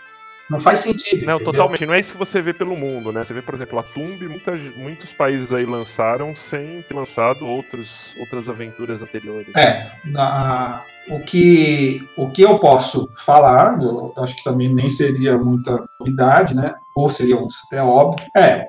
Não 0.49 0.61
faz 0.61 0.79
sentido. 0.81 1.27
Não, 1.27 1.35
entendeu? 1.37 1.53
totalmente. 1.53 1.85
Não 1.87 1.95
é 1.95 2.01
isso 2.01 2.13
que 2.13 2.19
você 2.19 2.41
vê 2.41 2.53
pelo 2.53 2.77
mundo, 2.77 3.11
né? 3.13 3.25
Você 3.25 3.33
vê, 3.35 3.43
por 3.43 3.55
exemplo, 3.55 3.79
a 3.81 3.83
Tumb, 3.83 4.29
muitas, 4.29 4.61
muitos 4.77 5.13
países 5.13 5.53
aí 5.53 5.67
lançaram 5.67 6.37
sem 6.37 6.83
ter 6.83 6.95
lançado 6.95 7.45
outros, 7.45 8.15
outras 8.21 8.49
aventuras 8.49 9.03
anteriores. 9.03 9.53
É, 9.57 9.91
na- 10.05 10.85
o, 11.09 11.19
que, 11.21 12.01
o 12.17 12.31
que 12.31 12.43
eu 12.43 12.59
posso 12.61 13.11
falar, 13.17 13.81
eu 13.83 14.13
acho 14.19 14.37
que 14.37 14.45
também 14.45 14.73
nem 14.73 14.89
seria 14.89 15.37
muita 15.37 15.85
novidade, 15.99 16.55
né? 16.55 16.75
Ou 16.95 17.11
seria 17.11 17.37
até 17.69 17.83
óbvio, 17.83 18.25
é 18.37 18.67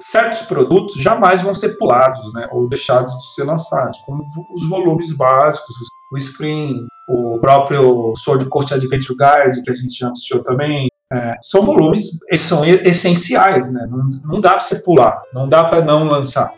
certos 0.00 0.42
produtos 0.42 0.94
jamais 0.94 1.42
vão 1.42 1.54
ser 1.54 1.76
pulados, 1.76 2.32
né? 2.32 2.48
Ou 2.50 2.68
deixados 2.68 3.12
de 3.12 3.34
ser 3.34 3.44
lançados, 3.44 3.98
como 3.98 4.26
os 4.52 4.68
volumes 4.68 5.12
básicos, 5.12 5.76
o 6.12 6.18
Screen, 6.18 6.86
o 7.08 7.38
próprio 7.38 8.12
Sword 8.16 8.46
Coast 8.48 8.72
Adventure 8.72 9.16
Guide, 9.16 9.62
que 9.62 9.70
a 9.70 9.74
gente 9.74 9.98
já 9.98 10.06
anunciou 10.06 10.42
também. 10.42 10.88
É, 11.12 11.34
são 11.42 11.62
volumes, 11.62 12.20
são 12.34 12.64
essenciais, 12.64 13.72
né? 13.72 13.86
Não, 13.90 13.98
não 14.24 14.40
dá 14.40 14.50
para 14.50 14.60
você 14.60 14.76
pular, 14.76 15.20
não 15.34 15.48
dá 15.48 15.64
para 15.64 15.84
não 15.84 16.04
lançar. 16.04 16.54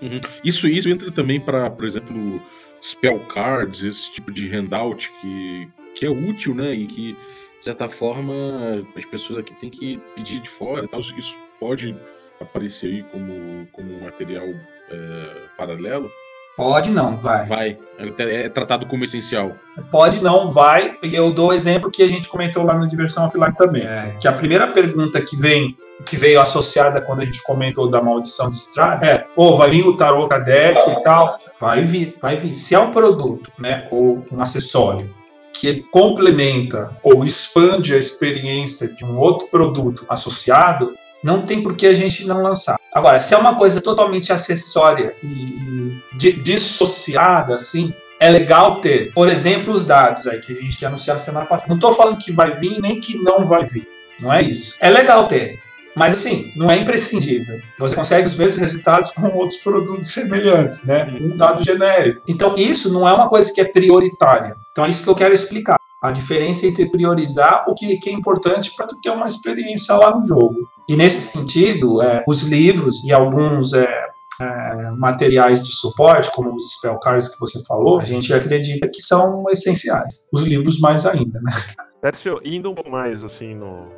Uhum. 0.00 0.20
Isso, 0.44 0.68
isso 0.68 0.88
entra 0.88 1.10
também 1.10 1.40
para, 1.40 1.70
por 1.70 1.86
exemplo, 1.86 2.40
spell 2.82 3.20
cards, 3.26 3.82
esse 3.82 4.12
tipo 4.12 4.30
de 4.30 4.48
handout 4.48 5.10
que, 5.20 5.68
que 5.94 6.06
é 6.06 6.10
útil, 6.10 6.54
né? 6.54 6.74
E 6.74 6.86
que, 6.86 7.12
de 7.58 7.64
certa 7.64 7.88
forma, 7.88 8.84
as 8.96 9.04
pessoas 9.06 9.38
aqui 9.40 9.54
têm 9.54 9.70
que 9.70 9.98
pedir 10.14 10.40
de 10.40 10.48
fora 10.48 10.86
tal. 10.86 11.00
Isso 11.00 11.36
pode 11.58 11.96
aparecer 12.40 12.86
aí 12.86 13.02
como, 13.04 13.66
como 13.72 14.00
material 14.00 14.46
é, 14.90 15.32
paralelo? 15.56 16.10
Pode 16.56 16.90
não, 16.90 17.16
vai. 17.16 17.46
Vai. 17.46 17.78
É, 18.18 18.46
é 18.46 18.48
tratado 18.48 18.84
como 18.86 19.04
essencial. 19.04 19.52
Pode 19.92 20.22
não, 20.22 20.50
vai. 20.50 20.96
E 21.04 21.14
eu 21.14 21.32
dou 21.32 21.50
o 21.50 21.52
exemplo 21.52 21.88
que 21.88 22.02
a 22.02 22.08
gente 22.08 22.28
comentou 22.28 22.64
lá 22.64 22.76
no 22.76 22.88
Diversão 22.88 23.26
Offline 23.26 23.54
também. 23.54 23.82
É, 23.82 24.16
que 24.20 24.26
a 24.26 24.32
primeira 24.32 24.66
pergunta 24.66 25.20
que 25.20 25.36
vem 25.36 25.76
que 26.04 26.16
veio 26.16 26.40
associada 26.40 27.00
quando 27.00 27.22
a 27.22 27.24
gente 27.24 27.42
comentou 27.42 27.88
da 27.90 28.00
maldição 28.00 28.48
de 28.48 28.56
Strahd 28.56 29.04
é, 29.04 29.18
pô, 29.18 29.56
vai 29.56 29.70
vir 29.70 29.86
o 29.86 29.96
Tarot 29.96 30.28
Deck 30.44 30.90
e 30.90 31.02
tal. 31.02 31.38
Vai 31.60 31.82
vir, 31.82 32.16
vai 32.20 32.36
vir. 32.36 32.52
Se 32.52 32.74
é 32.74 32.78
um 32.78 32.90
produto, 32.90 33.50
né, 33.58 33.86
ou 33.90 34.24
um 34.30 34.40
acessório 34.40 35.14
que 35.52 35.66
ele 35.66 35.84
complementa 35.90 36.96
ou 37.02 37.24
expande 37.24 37.94
a 37.94 37.98
experiência 37.98 38.94
de 38.94 39.04
um 39.04 39.18
outro 39.18 39.48
produto 39.48 40.06
associado, 40.08 40.94
não 41.22 41.42
tem 41.42 41.62
por 41.62 41.76
que 41.76 41.86
a 41.86 41.94
gente 41.94 42.26
não 42.26 42.42
lançar. 42.42 42.78
Agora, 42.94 43.18
se 43.18 43.34
é 43.34 43.38
uma 43.38 43.56
coisa 43.56 43.80
totalmente 43.80 44.32
acessória 44.32 45.14
e, 45.22 46.00
e 46.20 46.32
dissociada, 46.32 47.56
assim, 47.56 47.92
é 48.20 48.28
legal 48.28 48.80
ter, 48.80 49.12
por 49.12 49.28
exemplo, 49.28 49.72
os 49.72 49.84
dados 49.84 50.26
aí 50.26 50.40
que 50.40 50.52
a 50.52 50.56
gente 50.56 50.84
anunciou 50.84 51.18
semana 51.18 51.46
passada. 51.46 51.68
Não 51.68 51.76
estou 51.76 51.92
falando 51.92 52.18
que 52.18 52.32
vai 52.32 52.52
vir 52.52 52.80
nem 52.80 53.00
que 53.00 53.18
não 53.18 53.44
vai 53.44 53.64
vir. 53.64 53.86
Não 54.20 54.32
é 54.32 54.42
isso. 54.42 54.76
É 54.80 54.90
legal 54.90 55.28
ter. 55.28 55.60
Mas 55.94 56.12
assim, 56.18 56.52
não 56.54 56.70
é 56.70 56.76
imprescindível. 56.76 57.60
Você 57.78 57.94
consegue 57.94 58.26
os 58.26 58.36
mesmos 58.36 58.58
resultados 58.58 59.10
com 59.10 59.28
outros 59.36 59.60
produtos 59.60 60.08
semelhantes, 60.10 60.84
né? 60.84 61.12
Um 61.20 61.36
dado 61.36 61.62
genérico. 61.62 62.22
Então, 62.28 62.54
isso 62.56 62.92
não 62.92 63.08
é 63.08 63.12
uma 63.12 63.28
coisa 63.28 63.52
que 63.52 63.60
é 63.60 63.64
prioritária. 63.64 64.56
Então, 64.70 64.84
é 64.84 64.90
isso 64.90 65.02
que 65.02 65.08
eu 65.08 65.14
quero 65.14 65.34
explicar. 65.34 65.78
A 66.00 66.12
diferença 66.12 66.66
entre 66.66 66.90
priorizar 66.90 67.64
o 67.68 67.74
que, 67.74 67.96
que 67.98 68.10
é 68.10 68.12
importante 68.12 68.74
para 68.76 68.86
ter 69.02 69.10
uma 69.10 69.26
experiência 69.26 69.94
lá 69.96 70.16
no 70.16 70.24
jogo. 70.24 70.68
E 70.88 70.96
nesse 70.96 71.20
sentido, 71.20 72.00
é, 72.00 72.24
os 72.26 72.42
livros 72.42 73.04
e 73.04 73.12
alguns 73.12 73.72
é, 73.72 74.08
é, 74.40 74.90
materiais 74.96 75.62
de 75.62 75.72
suporte, 75.74 76.30
como 76.32 76.54
os 76.54 76.74
spell 76.74 76.98
cards 77.00 77.28
que 77.28 77.40
você 77.40 77.62
falou, 77.64 78.00
a 78.00 78.04
gente 78.04 78.32
acredita 78.32 78.88
que 78.88 79.02
são 79.02 79.44
essenciais. 79.50 80.28
Os 80.32 80.44
livros 80.44 80.78
mais 80.80 81.04
ainda, 81.04 81.40
né? 81.42 81.52
Pércio, 82.00 82.40
indo 82.44 82.72
mais 82.88 83.24
assim 83.24 83.56
no, 83.56 83.88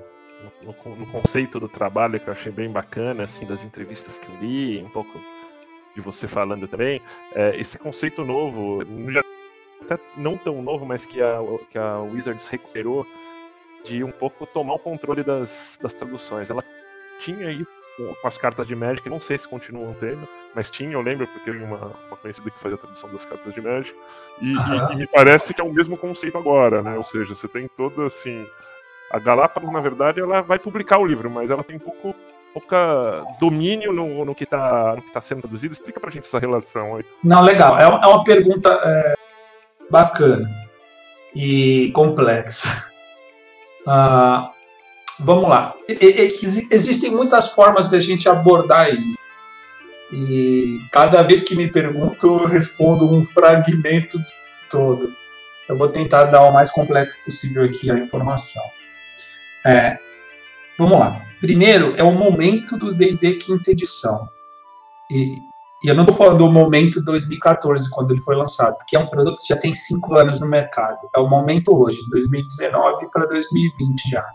no, 0.63 0.97
no, 0.97 1.07
conceito 1.07 1.61
do 1.61 1.69
trabalho 1.69 2.19
que 2.19 2.29
eu 2.29 2.33
achei 2.33 2.51
bem 2.51 2.71
bacana, 2.71 3.25
assim, 3.25 3.45
das 3.45 3.63
entrevistas 3.63 4.19
que 4.19 4.27
eu 4.27 4.37
li, 4.41 4.83
um 4.83 4.89
pouco 4.89 5.21
de 5.95 6.01
você 6.01 6.27
falando 6.27 6.67
também, 6.67 7.01
é, 7.35 7.61
esse 7.61 7.79
conceito 7.79 8.25
novo, 8.25 8.83
até 9.83 9.99
não 10.17 10.37
tão 10.37 10.63
novo, 10.63 10.85
mas 10.85 11.07
que 11.07 11.21
a, 11.23 11.39
que 11.71 11.79
a 11.79 11.99
Wizards 12.01 12.47
recuperou 12.49 13.07
de 13.85 14.05
um 14.05 14.11
pouco 14.11 14.47
tomar 14.47 14.75
o 14.75 14.79
controle 14.79 15.23
das, 15.23 15.79
das 15.81 15.93
traduções. 15.93 16.51
Ela 16.51 16.65
tinha 17.21 17.49
aí 17.49 17.65
com 17.97 18.27
as 18.27 18.39
cartas 18.39 18.67
de 18.67 18.75
Magic, 18.75 19.09
não 19.09 19.21
sei 19.21 19.37
se 19.37 19.47
continuam 19.47 19.95
tendo, 20.01 20.27
mas 20.55 20.71
tinha, 20.71 20.93
eu 20.93 21.03
lembro, 21.03 21.27
porque 21.27 21.51
eu 21.51 21.65
uma, 21.65 21.93
uma 22.09 22.17
conhecida 22.17 22.51
que 22.51 22.59
fazia 22.59 22.77
a 22.77 22.81
tradução 22.81 23.11
das 23.11 23.25
cartas 23.25 23.53
de 23.53 23.61
Magic, 23.61 23.95
e, 24.41 24.53
e, 24.53 24.93
e, 24.93 24.97
me 24.97 25.07
parece 25.07 25.53
que 25.53 25.61
é 25.61 25.65
o 25.65 25.73
mesmo 25.73 25.97
conceito 25.97 26.39
agora, 26.39 26.83
né? 26.83 26.97
Ou 26.97 27.03
seja, 27.03 27.35
você 27.35 27.49
tem 27.49 27.69
toda 27.77 28.07
assim. 28.07 28.47
A 29.11 29.19
Galápagos, 29.19 29.73
na 29.73 29.81
verdade, 29.81 30.21
ela 30.21 30.41
vai 30.41 30.59
publicar 30.59 30.99
o 30.99 31.05
livro, 31.05 31.29
mas 31.29 31.51
ela 31.51 31.65
tem 31.65 31.79
pouco 31.79 32.15
pouca 32.53 33.25
domínio 33.39 33.93
no, 33.93 34.25
no 34.25 34.35
que 34.35 34.45
está 34.45 34.97
tá 35.13 35.21
sendo 35.21 35.43
traduzido. 35.43 35.73
Explica 35.73 36.01
pra 36.01 36.11
gente 36.11 36.27
essa 36.27 36.39
relação 36.39 36.97
aí. 36.97 37.05
Não, 37.23 37.43
legal. 37.43 37.79
É, 37.79 37.87
uma, 37.87 38.01
é 38.03 38.07
uma 38.07 38.25
pergunta 38.25 38.69
é, 38.85 39.15
bacana 39.91 40.49
e 41.35 41.91
complexa. 41.93 42.91
Ah, 43.87 44.51
vamos 45.19 45.49
lá. 45.49 45.75
existem 46.71 47.11
muitas 47.11 47.49
formas 47.49 47.91
de 47.91 47.97
a 47.97 48.01
gente 48.01 48.29
abordar 48.29 48.93
isso. 48.93 49.19
E 50.13 50.81
cada 50.91 51.23
vez 51.23 51.43
que 51.43 51.55
me 51.55 51.71
pergunto, 51.71 52.27
eu 52.27 52.47
respondo 52.47 53.13
um 53.13 53.25
fragmento 53.25 54.19
todo. 54.69 55.13
Eu 55.69 55.77
vou 55.77 55.89
tentar 55.89 56.25
dar 56.25 56.43
o 56.43 56.53
mais 56.53 56.71
completo 56.71 57.15
possível 57.25 57.65
aqui 57.65 57.91
a 57.91 57.99
informação. 57.99 58.63
É, 59.65 59.99
vamos 60.77 60.99
lá. 60.99 61.21
Primeiro 61.41 61.95
é 61.97 62.03
o 62.03 62.13
momento 62.13 62.77
do 62.77 62.93
D&D 62.93 63.35
quinta 63.35 63.71
edição. 63.71 64.29
E, 65.11 65.39
e 65.83 65.89
eu 65.89 65.95
não 65.95 66.03
estou 66.03 66.17
falando 66.17 66.39
do 66.39 66.51
momento 66.51 67.03
2014, 67.05 67.89
quando 67.91 68.11
ele 68.11 68.21
foi 68.21 68.37
lançado, 68.37 68.77
porque 68.77 68.97
é 68.97 68.99
um 68.99 69.07
produto 69.07 69.41
que 69.41 69.49
já 69.49 69.57
tem 69.57 69.73
cinco 69.73 70.15
anos 70.15 70.39
no 70.39 70.47
mercado. 70.47 70.99
É 71.15 71.19
o 71.19 71.29
momento 71.29 71.75
hoje, 71.75 71.99
2019 72.11 73.09
para 73.11 73.27
2020 73.27 74.11
já. 74.11 74.27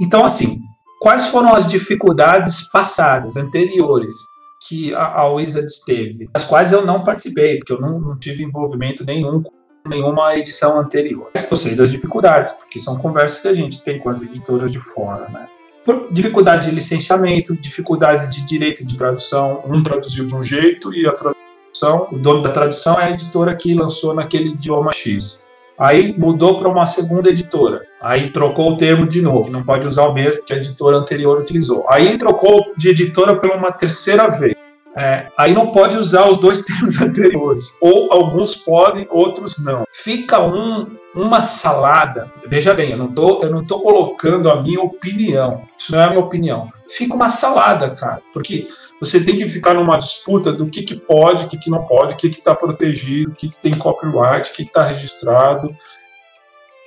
Então, 0.00 0.24
assim, 0.24 0.60
quais 1.00 1.26
foram 1.26 1.54
as 1.54 1.66
dificuldades 1.66 2.70
passadas, 2.70 3.36
anteriores, 3.36 4.24
que 4.68 4.94
a, 4.94 5.06
a 5.06 5.28
Wizards 5.32 5.80
teve, 5.84 6.28
as 6.32 6.44
quais 6.44 6.72
eu 6.72 6.84
não 6.84 7.02
participei, 7.02 7.58
porque 7.58 7.72
eu 7.72 7.80
não, 7.80 7.98
não 7.98 8.16
tive 8.16 8.44
envolvimento 8.44 9.04
nenhum 9.04 9.42
com 9.42 9.52
nenhuma 9.88 10.36
edição 10.36 10.78
anterior. 10.78 11.30
Eu 11.50 11.56
sei 11.56 11.74
das 11.74 11.90
dificuldades, 11.90 12.52
porque 12.52 12.80
são 12.80 12.96
conversas 12.96 13.40
que 13.40 13.48
a 13.48 13.54
gente 13.54 13.82
tem 13.82 13.98
com 13.98 14.08
as 14.08 14.22
editoras 14.22 14.70
de 14.70 14.80
fora, 14.80 15.28
né? 15.28 15.48
Por 15.86 16.08
dificuldades 16.10 16.64
de 16.64 16.72
licenciamento, 16.72 17.56
dificuldades 17.56 18.28
de 18.28 18.44
direito 18.44 18.84
de 18.84 18.96
tradução, 18.96 19.62
um 19.64 19.80
traduziu 19.84 20.26
de 20.26 20.34
um 20.34 20.42
jeito 20.42 20.92
e 20.92 21.06
a 21.06 21.12
tradução, 21.12 22.08
o 22.10 22.18
dono 22.18 22.42
da 22.42 22.50
tradução 22.50 22.98
é 23.00 23.04
a 23.04 23.10
editora 23.10 23.54
que 23.54 23.72
lançou 23.72 24.12
naquele 24.12 24.48
idioma 24.48 24.92
X. 24.92 25.48
Aí 25.78 26.12
mudou 26.18 26.56
para 26.56 26.68
uma 26.68 26.86
segunda 26.86 27.30
editora. 27.30 27.82
Aí 28.02 28.30
trocou 28.30 28.72
o 28.72 28.76
termo 28.76 29.06
de 29.06 29.22
novo, 29.22 29.48
não 29.48 29.62
pode 29.62 29.86
usar 29.86 30.06
o 30.06 30.12
mesmo 30.12 30.44
que 30.44 30.52
a 30.52 30.56
editora 30.56 30.96
anterior 30.96 31.38
utilizou. 31.38 31.86
Aí 31.88 32.18
trocou 32.18 32.64
de 32.76 32.88
editora 32.88 33.38
pela 33.38 33.54
uma 33.54 33.70
terceira 33.70 34.26
vez. 34.26 34.54
É, 34.96 35.26
aí 35.36 35.52
não 35.52 35.72
pode 35.72 35.98
usar 35.98 36.26
os 36.26 36.38
dois 36.38 36.62
termos 36.64 37.00
anteriores. 37.00 37.76
Ou 37.80 38.10
alguns 38.10 38.56
podem, 38.56 39.06
outros 39.10 39.62
não. 39.62 39.84
Fica 39.92 40.40
um, 40.40 40.96
uma 41.14 41.42
salada. 41.42 42.32
Veja 42.46 42.72
bem, 42.72 42.92
eu 42.92 42.96
não 42.96 43.12
tô, 43.12 43.78
colocando 43.80 44.50
a 44.50 44.62
minha 44.62 44.80
opinião. 44.80 45.64
Isso 45.78 45.92
não 45.92 46.00
é 46.00 46.04
a 46.04 46.10
minha 46.10 46.20
opinião. 46.20 46.70
Fica 46.88 47.14
uma 47.14 47.28
salada, 47.28 47.90
cara. 47.90 48.22
Porque 48.32 48.66
você 48.98 49.22
tem 49.22 49.36
que 49.36 49.46
ficar 49.48 49.74
numa 49.74 49.98
disputa 49.98 50.50
do 50.50 50.66
que, 50.66 50.82
que 50.82 50.96
pode, 50.96 51.44
o 51.44 51.48
que, 51.48 51.58
que 51.58 51.70
não 51.70 51.84
pode, 51.84 52.14
o 52.14 52.16
que 52.16 52.28
está 52.28 52.54
protegido, 52.54 53.32
o 53.32 53.34
que, 53.34 53.50
que 53.50 53.60
tem 53.60 53.74
copyright, 53.74 54.50
o 54.50 54.54
que 54.54 54.62
está 54.62 54.82
registrado. 54.82 55.76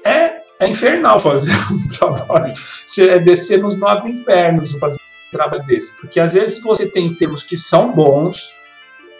É, 0.03 0.39
é 0.59 0.67
infernal 0.67 1.19
fazer 1.19 1.51
um 1.71 1.87
trabalho. 1.87 2.53
É 2.99 3.19
descer 3.19 3.61
nos 3.61 3.79
nove 3.79 4.09
infernos 4.09 4.73
fazer 4.79 4.98
trabalho 5.31 5.63
desse. 5.63 5.99
Porque 5.99 6.19
às 6.19 6.33
vezes 6.33 6.61
você 6.61 6.89
tem 6.89 7.13
termos 7.13 7.43
que 7.43 7.57
são 7.57 7.91
bons, 7.91 8.49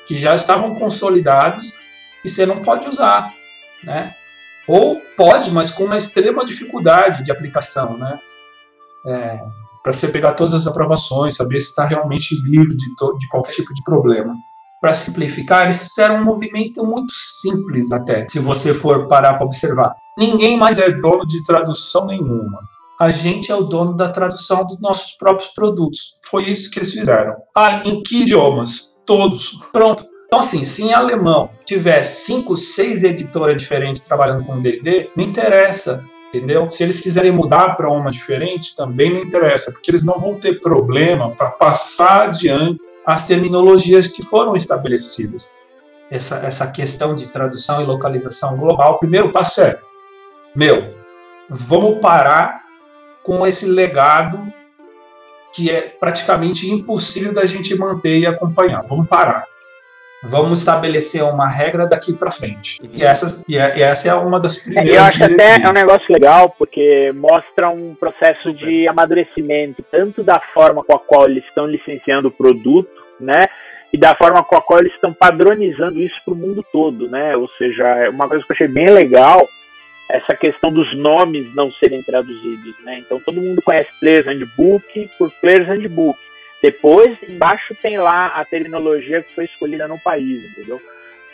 que 0.08 0.16
já 0.16 0.36
estavam 0.36 0.76
consolidados, 0.76 1.74
e 2.24 2.30
você 2.30 2.46
não 2.46 2.62
pode 2.62 2.88
usar. 2.88 3.34
Né? 3.84 4.16
Ou 4.68 5.02
pode, 5.16 5.52
mas 5.52 5.72
com 5.72 5.86
uma 5.86 5.98
extrema 5.98 6.46
dificuldade 6.46 7.24
de 7.24 7.32
aplicação. 7.32 7.98
Né? 7.98 8.20
É, 9.06 9.40
para 9.84 9.94
você 9.94 10.10
pegar 10.10 10.34
todas 10.34 10.54
as 10.54 10.68
aprovações, 10.68 11.36
saber 11.36 11.60
se 11.60 11.70
está 11.70 11.86
realmente 11.86 12.36
livre 12.42 12.76
de, 12.76 12.86
de 12.86 13.28
qualquer 13.28 13.54
tipo 13.54 13.74
de 13.74 13.84
problema. 13.84 14.36
Para 14.82 14.94
simplificar, 14.94 15.64
eles 15.64 15.88
fizeram 15.90 16.16
um 16.16 16.24
movimento 16.24 16.86
muito 16.86 17.12
simples 17.12 17.92
até, 17.92 18.26
se 18.30 18.40
você 18.40 18.74
for 18.74 19.08
parar 19.08 19.34
para 19.34 19.46
observar. 19.46 19.96
Ninguém 20.18 20.58
mais 20.58 20.80
é 20.80 20.90
dono 20.90 21.26
de 21.26 21.44
tradução 21.44 22.06
nenhuma. 22.06 22.62
A 23.00 23.12
gente 23.12 23.52
é 23.52 23.56
o 23.56 23.64
dono 23.64 23.96
da 23.96 24.10
tradução 24.10 24.66
dos 24.66 24.80
nossos 24.82 25.14
próprios 25.14 25.50
produtos. 25.50 26.20
Foi 26.30 26.44
isso 26.44 26.70
que 26.70 26.80
eles 26.80 26.92
fizeram. 26.92 27.36
Ah, 27.56 27.82
em 27.86 28.04
que 28.04 28.24
idiomas? 28.24 28.96
Todos. 29.06 29.52
Pronto. 29.72 30.04
Então, 30.28 30.40
assim, 30.40 30.64
se 30.64 30.84
em 30.84 30.94
alemão 30.94 31.50
tiver 31.66 32.04
cinco, 32.04 32.56
seis 32.56 33.04
editoras 33.04 33.60
diferentes 33.60 34.04
trabalhando 34.04 34.46
com 34.46 34.62
D&D, 34.62 35.12
não 35.16 35.24
interessa 35.24 36.06
entendeu? 36.30 36.70
Se 36.70 36.84
eles 36.84 37.02
quiserem 37.02 37.32
mudar 37.32 37.76
para 37.76 37.92
uma 37.92 38.12
diferente, 38.12 38.76
também 38.76 39.12
não 39.12 39.20
interessa, 39.20 39.72
porque 39.72 39.92
eles 39.92 40.06
não 40.06 40.20
vão 40.20 40.40
ter 40.40 40.60
problema 40.60 41.32
para 41.36 41.52
passar 41.52 42.30
adiante 42.30 42.80
as 43.06 43.26
terminologias 43.26 44.08
que 44.08 44.24
foram 44.24 44.56
estabelecidas. 44.56 45.52
Essa, 46.12 46.38
essa 46.46 46.72
questão 46.72 47.14
de 47.14 47.30
tradução 47.30 47.82
e 47.82 47.86
localização 47.86 48.56
global, 48.58 48.94
o 48.94 49.00
primeiro 49.00 49.32
passo 49.32 49.62
é: 49.62 49.80
meu, 50.56 50.94
vamos 51.50 52.00
parar 52.00 52.59
com 53.24 53.46
esse 53.46 53.68
legado 53.68 54.52
que 55.54 55.70
é 55.70 55.82
praticamente 55.82 56.70
impossível 56.70 57.34
da 57.34 57.46
gente 57.46 57.76
manter 57.78 58.20
e 58.20 58.26
acompanhar. 58.26 58.84
Vamos 58.88 59.08
parar. 59.08 59.46
Vamos 60.22 60.60
estabelecer 60.60 61.24
uma 61.24 61.48
regra 61.48 61.88
daqui 61.88 62.14
para 62.14 62.30
frente. 62.30 62.82
Uhum. 62.82 62.90
E, 62.94 63.04
essa, 63.04 63.44
e, 63.48 63.58
é, 63.58 63.78
e, 63.78 63.82
essa 63.82 64.10
é 64.10 64.14
uma 64.14 64.40
das 64.40 64.58
primeiras. 64.58 64.92
Eu 64.92 65.02
acho 65.02 65.24
até 65.24 65.62
é 65.62 65.70
um 65.70 65.74
negócio 65.74 66.06
legal, 66.10 66.54
porque 66.58 67.14
mostra 67.16 67.70
um 67.70 67.96
processo 67.96 68.54
de 68.54 68.88
amadurecimento, 68.88 69.82
tanto 69.90 70.22
da 70.22 70.42
forma 70.54 70.84
com 70.84 70.94
a 70.94 71.00
qual 71.00 71.30
eles 71.30 71.46
estão 71.46 71.66
licenciando 71.66 72.28
o 72.28 72.32
produto, 72.32 72.92
né? 73.20 73.48
E 73.94 73.98
da 73.98 74.14
forma 74.14 74.44
com 74.44 74.58
a 74.58 74.62
qual 74.62 74.82
eles 74.82 74.94
estão 74.94 75.14
padronizando 75.14 76.00
isso 76.00 76.22
para 76.26 76.34
o 76.34 76.38
mundo 76.38 76.64
todo, 76.70 77.10
né? 77.10 77.36
Ou 77.38 77.48
seja, 77.58 77.88
é 77.88 78.10
uma 78.10 78.28
coisa 78.28 78.46
que 78.46 78.52
eu 78.52 78.56
achei 78.56 78.68
bem 78.68 78.90
legal 78.90 79.48
essa 80.10 80.36
questão 80.36 80.72
dos 80.72 80.98
nomes 80.98 81.54
não 81.54 81.72
serem 81.72 82.02
traduzidos, 82.02 82.84
né? 82.84 82.98
Então 82.98 83.20
todo 83.20 83.40
mundo 83.40 83.62
conhece 83.62 83.92
Players 84.00 84.26
Handbook 84.26 85.10
por 85.20 85.32
Players 85.40 85.68
Handbook 85.68 86.20
Depois, 86.64 87.22
embaixo 87.30 87.76
tem 87.76 88.00
lá 88.00 88.26
a 88.28 88.44
terminologia 88.44 89.22
que 89.22 89.36
foi 89.36 89.46
escolhida 89.46 89.88
no 89.88 90.00
país, 90.00 90.44
entendeu? 90.52 90.82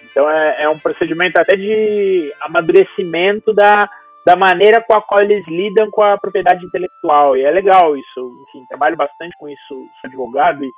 Então 0.04 0.30
é, 0.30 0.64
é 0.64 0.70
um 0.70 0.78
procedimento 0.78 1.40
até 1.40 1.56
de 1.56 2.34
amadurecimento 2.42 3.54
da, 3.54 3.90
da 4.26 4.36
maneira 4.36 4.84
com 4.86 4.94
a 4.94 5.02
qual 5.02 5.22
eles 5.22 5.48
lidam 5.48 5.90
com 5.90 6.04
a 6.04 6.18
propriedade 6.18 6.66
intelectual. 6.66 7.38
E 7.38 7.44
é 7.44 7.52
legal 7.52 7.96
isso. 7.96 8.46
Enfim, 8.50 8.66
trabalho 8.68 8.98
bastante 8.98 9.34
com 9.40 9.48
isso, 9.48 9.68
sou 9.70 9.88
advogado 10.04 10.66
e, 10.66 10.72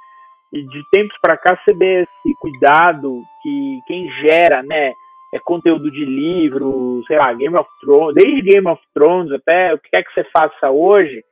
e 0.53 0.63
de 0.67 0.83
tempos 0.91 1.17
para 1.19 1.35
cá 1.35 1.59
você 1.65 1.73
vê 1.73 2.03
esse 2.03 2.35
cuidado 2.39 3.23
que 3.41 3.81
quem 3.87 4.07
gera, 4.21 4.61
né, 4.61 4.93
é 5.37 5.39
conteúdo 5.39 5.89
de 5.89 6.03
livro, 6.03 7.03
sei 7.07 7.17
lá, 7.17 7.33
Game 7.33 7.55
of 7.55 7.69
Thrones, 7.79 8.15
desde 8.15 8.41
Game 8.41 8.67
of 8.67 8.81
Thrones 8.93 9.31
até 9.31 9.73
o 9.73 9.79
que 9.79 9.89
quer 9.89 10.03
que 10.03 10.13
você 10.13 10.23
faça 10.31 10.69
hoje, 10.69 11.23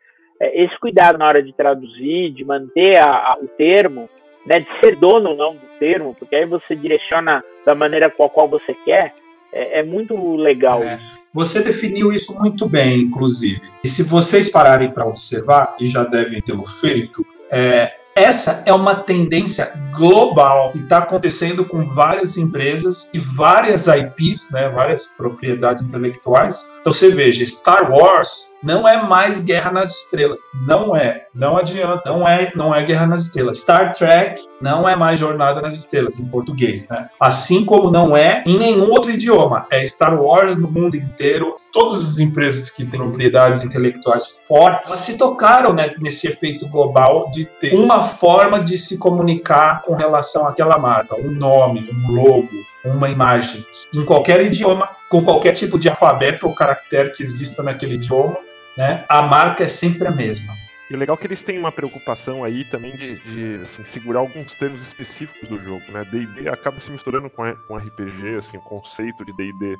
é, 0.41 0.63
esse 0.63 0.77
cuidado 0.79 1.17
na 1.17 1.27
hora 1.27 1.43
de 1.43 1.53
traduzir, 1.53 2.31
de 2.31 2.45
manter 2.45 2.97
a, 2.97 3.09
a, 3.09 3.37
o 3.41 3.47
termo, 3.47 4.09
né, 4.45 4.59
de 4.59 4.79
ser 4.79 4.95
dono 4.95 5.31
ou 5.31 5.35
não 5.35 5.55
do 5.55 5.67
termo, 5.79 6.15
porque 6.17 6.35
aí 6.35 6.45
você 6.45 6.75
direciona 6.75 7.43
da 7.65 7.73
maneira 7.73 8.09
com 8.09 8.23
a 8.25 8.29
qual 8.29 8.47
você 8.47 8.73
quer, 8.85 9.13
é, 9.51 9.79
é 9.79 9.83
muito 9.83 10.15
legal 10.35 10.81
É. 10.83 10.99
Você 11.33 11.61
definiu 11.61 12.13
isso 12.13 12.39
muito 12.39 12.65
bem, 12.65 12.99
inclusive. 12.99 13.61
E 13.83 13.89
se 13.89 14.03
vocês 14.03 14.49
pararem 14.49 14.89
para 14.89 15.05
observar, 15.05 15.75
e 15.81 15.85
já 15.85 16.05
devem 16.05 16.41
tê-lo 16.41 16.65
feito, 16.65 17.25
é, 17.51 17.91
essa 18.15 18.63
é 18.65 18.71
uma 18.71 18.95
tendência 18.95 19.73
global 19.93 20.71
e 20.73 20.79
está 20.79 20.99
acontecendo 20.99 21.65
com 21.65 21.93
várias 21.93 22.37
empresas 22.37 23.09
e 23.13 23.19
várias 23.19 23.87
IPs, 23.87 24.51
né, 24.53 24.69
várias 24.69 25.07
propriedades 25.07 25.83
intelectuais. 25.83 26.71
Então 26.79 26.93
você 26.93 27.09
veja, 27.09 27.45
Star 27.45 27.91
Wars 27.91 28.55
não 28.63 28.87
é 28.87 29.03
mais 29.03 29.41
Guerra 29.41 29.71
nas 29.71 29.93
Estrelas, 29.93 30.39
não 30.65 30.95
é, 30.95 31.24
não 31.35 31.57
adianta, 31.57 32.09
não 32.09 32.27
é, 32.27 32.51
não 32.55 32.73
é 32.73 32.81
Guerra 32.81 33.07
nas 33.07 33.23
Estrelas. 33.23 33.59
Star 33.59 33.91
Trek 33.91 34.41
não 34.61 34.87
é 34.87 34.95
mais 34.95 35.19
Jornada 35.19 35.61
nas 35.61 35.75
Estrelas 35.75 36.17
em 36.19 36.25
português, 36.25 36.87
né? 36.87 37.09
Assim 37.19 37.65
como 37.65 37.91
não 37.91 38.15
é 38.15 38.41
em 38.45 38.57
nenhum 38.57 38.89
outro 38.89 39.11
idioma. 39.11 39.67
É 39.69 39.85
Star 39.85 40.19
Wars 40.19 40.57
no 40.57 40.71
mundo 40.71 40.95
inteiro. 40.95 41.53
Todas 41.73 42.03
as 42.03 42.19
empresas 42.19 42.69
que 42.69 42.85
têm 42.85 42.99
propriedades 42.99 43.63
intelectuais 43.63 44.45
fortes 44.47 44.89
se 44.89 45.17
tocaram 45.17 45.73
nesse, 45.73 46.01
nesse 46.01 46.27
efeito 46.27 46.67
global 46.69 47.29
de 47.31 47.45
ter 47.45 47.75
uma 47.75 48.01
forma 48.01 48.59
de 48.59 48.77
se 48.77 48.97
comunicar 48.97 49.81
com 49.81 49.93
relação 49.93 50.47
àquela 50.47 50.77
marca, 50.77 51.15
um 51.19 51.31
nome, 51.31 51.89
um 51.91 52.11
logo, 52.13 52.49
uma 52.85 53.09
imagem, 53.09 53.65
em 53.93 54.05
qualquer 54.05 54.41
idioma, 54.45 54.89
com 55.09 55.23
qualquer 55.23 55.51
tipo 55.53 55.77
de 55.77 55.89
alfabeto 55.89 56.47
ou 56.47 56.53
caractere 56.53 57.11
que 57.11 57.23
exista 57.23 57.61
naquele 57.61 57.95
idioma, 57.95 58.37
né? 58.77 59.03
A 59.09 59.21
marca 59.23 59.63
é 59.63 59.67
sempre 59.67 60.07
a 60.07 60.11
mesma. 60.11 60.53
E 60.89 60.93
o 60.93 60.97
legal 60.97 61.15
é 61.15 61.19
que 61.19 61.25
eles 61.25 61.41
têm 61.41 61.57
uma 61.57 61.71
preocupação 61.71 62.43
aí 62.43 62.63
também 62.65 62.95
de, 62.95 63.15
de, 63.15 63.61
assim, 63.61 63.83
segurar 63.85 64.19
alguns 64.19 64.53
termos 64.53 64.83
específicos 64.83 65.49
do 65.49 65.57
jogo, 65.57 65.83
né? 65.91 66.05
D&D 66.05 66.47
acaba 66.47 66.79
se 66.79 66.91
misturando 66.91 67.29
com, 67.29 67.43
com 67.67 67.77
RPG, 67.77 68.35
assim, 68.37 68.57
o 68.57 68.61
conceito 68.61 69.25
de 69.25 69.33
D&D. 69.33 69.77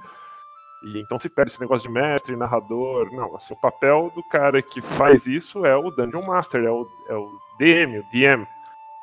E 0.84 0.99
então 0.99 1.20
se 1.20 1.30
perde 1.30 1.51
esse 1.51 1.62
negócio 1.62 1.88
de 1.88 1.93
mestre, 1.93 2.36
narrador. 2.36 3.12
Não, 3.12 3.36
assim, 3.36 3.53
o 3.53 3.62
papel 3.62 4.12
do 4.16 4.24
cara 4.30 4.62
que 4.64 4.82
faz 4.82 5.28
isso 5.28 5.64
é 5.64 5.76
o 5.76 5.91
Dungeon 5.91 6.26
Master, 6.26 6.64
é 6.64 6.72
o, 6.72 6.88
é 7.08 7.16
o 7.16 7.30
DM, 7.60 7.99
o 7.99 8.03
DM. 8.12 8.47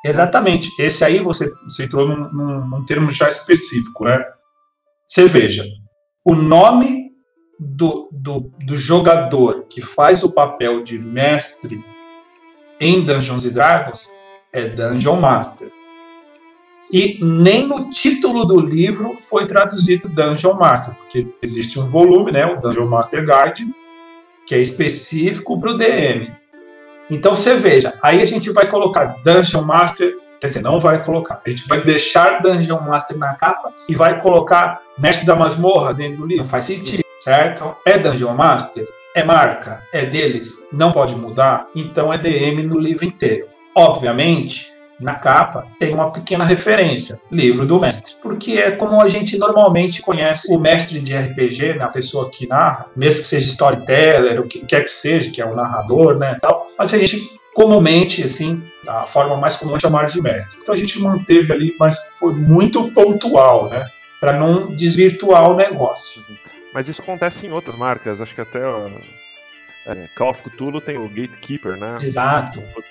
Exatamente. 0.05 0.69
Esse 0.77 1.05
aí 1.05 1.19
você, 1.19 1.49
você 1.63 1.85
entrou 1.85 2.05
num, 2.05 2.31
num, 2.33 2.67
num 2.67 2.85
termo 2.85 3.09
já 3.09 3.29
específico, 3.29 4.03
né? 4.03 4.21
Você 5.07 5.25
veja, 5.25 5.63
o 6.25 6.35
nome 6.35 7.11
do, 7.57 8.09
do, 8.11 8.51
do 8.65 8.75
jogador 8.75 9.65
que 9.69 9.81
faz 9.81 10.23
o 10.23 10.33
papel 10.33 10.83
de 10.83 10.99
mestre 10.99 11.83
em 12.79 13.01
Dungeons 13.01 13.43
Dragons 13.51 14.09
é 14.51 14.65
Dungeon 14.69 15.15
Master. 15.15 15.71
E 16.91 17.17
nem 17.23 17.67
no 17.67 17.89
título 17.89 18.45
do 18.45 18.59
livro 18.59 19.15
foi 19.15 19.47
traduzido 19.47 20.07
Dungeon 20.07 20.53
Master, 20.53 20.95
porque 20.95 21.27
existe 21.41 21.79
um 21.79 21.87
volume, 21.87 22.31
né, 22.31 22.45
o 22.45 22.59
Dungeon 22.59 22.87
Master 22.87 23.21
Guide, 23.21 23.73
que 24.45 24.53
é 24.53 24.59
específico 24.59 25.59
para 25.59 25.71
o 25.71 25.77
DM. 25.77 26.31
Então 27.09 27.35
você 27.35 27.55
veja, 27.55 27.97
aí 28.01 28.21
a 28.21 28.25
gente 28.25 28.51
vai 28.51 28.69
colocar 28.69 29.17
Dungeon 29.23 29.63
Master, 29.63 30.15
quer 30.39 30.47
dizer, 30.47 30.61
não 30.61 30.79
vai 30.79 31.03
colocar, 31.03 31.41
a 31.43 31.49
gente 31.49 31.67
vai 31.67 31.83
deixar 31.83 32.41
Dungeon 32.41 32.81
Master 32.81 33.17
na 33.17 33.33
capa 33.35 33.73
e 33.89 33.95
vai 33.95 34.21
colocar 34.21 34.79
Mestre 34.97 35.25
da 35.25 35.35
Masmorra 35.35 35.93
dentro 35.93 36.17
do 36.17 36.25
livro. 36.27 36.43
Não 36.43 36.49
faz 36.49 36.65
sentido, 36.65 37.03
certo? 37.19 37.75
É 37.85 37.97
Dungeon 37.97 38.35
Master? 38.35 38.87
É 39.15 39.23
marca? 39.23 39.83
É 39.93 40.05
deles? 40.05 40.65
Não 40.71 40.91
pode 40.91 41.15
mudar? 41.15 41.67
Então 41.75 42.11
é 42.11 42.17
DM 42.17 42.63
no 42.63 42.79
livro 42.79 43.05
inteiro. 43.05 43.47
Obviamente, 43.75 44.73
na 44.99 45.15
capa 45.15 45.67
tem 45.79 45.93
uma 45.93 46.11
pequena 46.11 46.43
referência, 46.43 47.21
livro 47.31 47.65
do 47.65 47.79
mestre, 47.79 48.15
porque 48.23 48.53
é 48.53 48.71
como 48.71 48.99
a 48.99 49.07
gente 49.07 49.37
normalmente 49.37 50.01
conhece 50.01 50.51
o 50.51 50.59
mestre 50.59 50.99
de 50.99 51.15
RPG, 51.15 51.75
né, 51.75 51.83
a 51.83 51.89
pessoa 51.89 52.29
que 52.29 52.47
narra, 52.47 52.87
mesmo 52.95 53.21
que 53.21 53.27
seja 53.27 53.45
storyteller, 53.45 54.39
o 54.39 54.47
que 54.47 54.65
quer 54.65 54.83
que 54.83 54.89
seja, 54.89 55.29
que 55.29 55.41
é 55.41 55.45
o 55.45 55.55
narrador, 55.55 56.17
né, 56.17 56.37
tal, 56.41 56.67
mas 56.77 56.93
a 56.93 56.97
gente 56.97 57.39
comumente, 57.53 58.23
assim, 58.23 58.63
a 58.87 59.03
forma 59.03 59.37
mais 59.37 59.57
comum 59.57 59.75
é 59.75 59.79
chamar 59.79 60.07
de 60.07 60.19
mestre. 60.21 60.57
Então 60.61 60.73
a 60.73 60.77
gente 60.77 60.99
manteve 60.99 61.53
ali, 61.53 61.75
mas 61.79 61.97
foi 62.17 62.33
muito 62.33 62.91
pontual, 62.91 63.69
né, 63.69 63.87
para 64.19 64.33
não 64.33 64.67
desvirtuar 64.67 65.51
o 65.51 65.55
negócio. 65.55 66.23
Mas 66.73 66.87
isso 66.87 67.01
acontece 67.01 67.45
em 67.45 67.51
outras 67.51 67.75
marcas, 67.75 68.19
acho 68.19 68.33
que 68.33 68.41
até 68.41 68.65
ó, 68.65 68.89
é, 69.85 70.07
Call 70.15 70.31
of 70.31 70.41
Cthulhu 70.43 70.81
tem 70.81 70.97
o 70.97 71.07
Gatekeeper, 71.07 71.77
né? 71.77 71.99
Exato. 72.01 72.61
Por, 72.73 72.83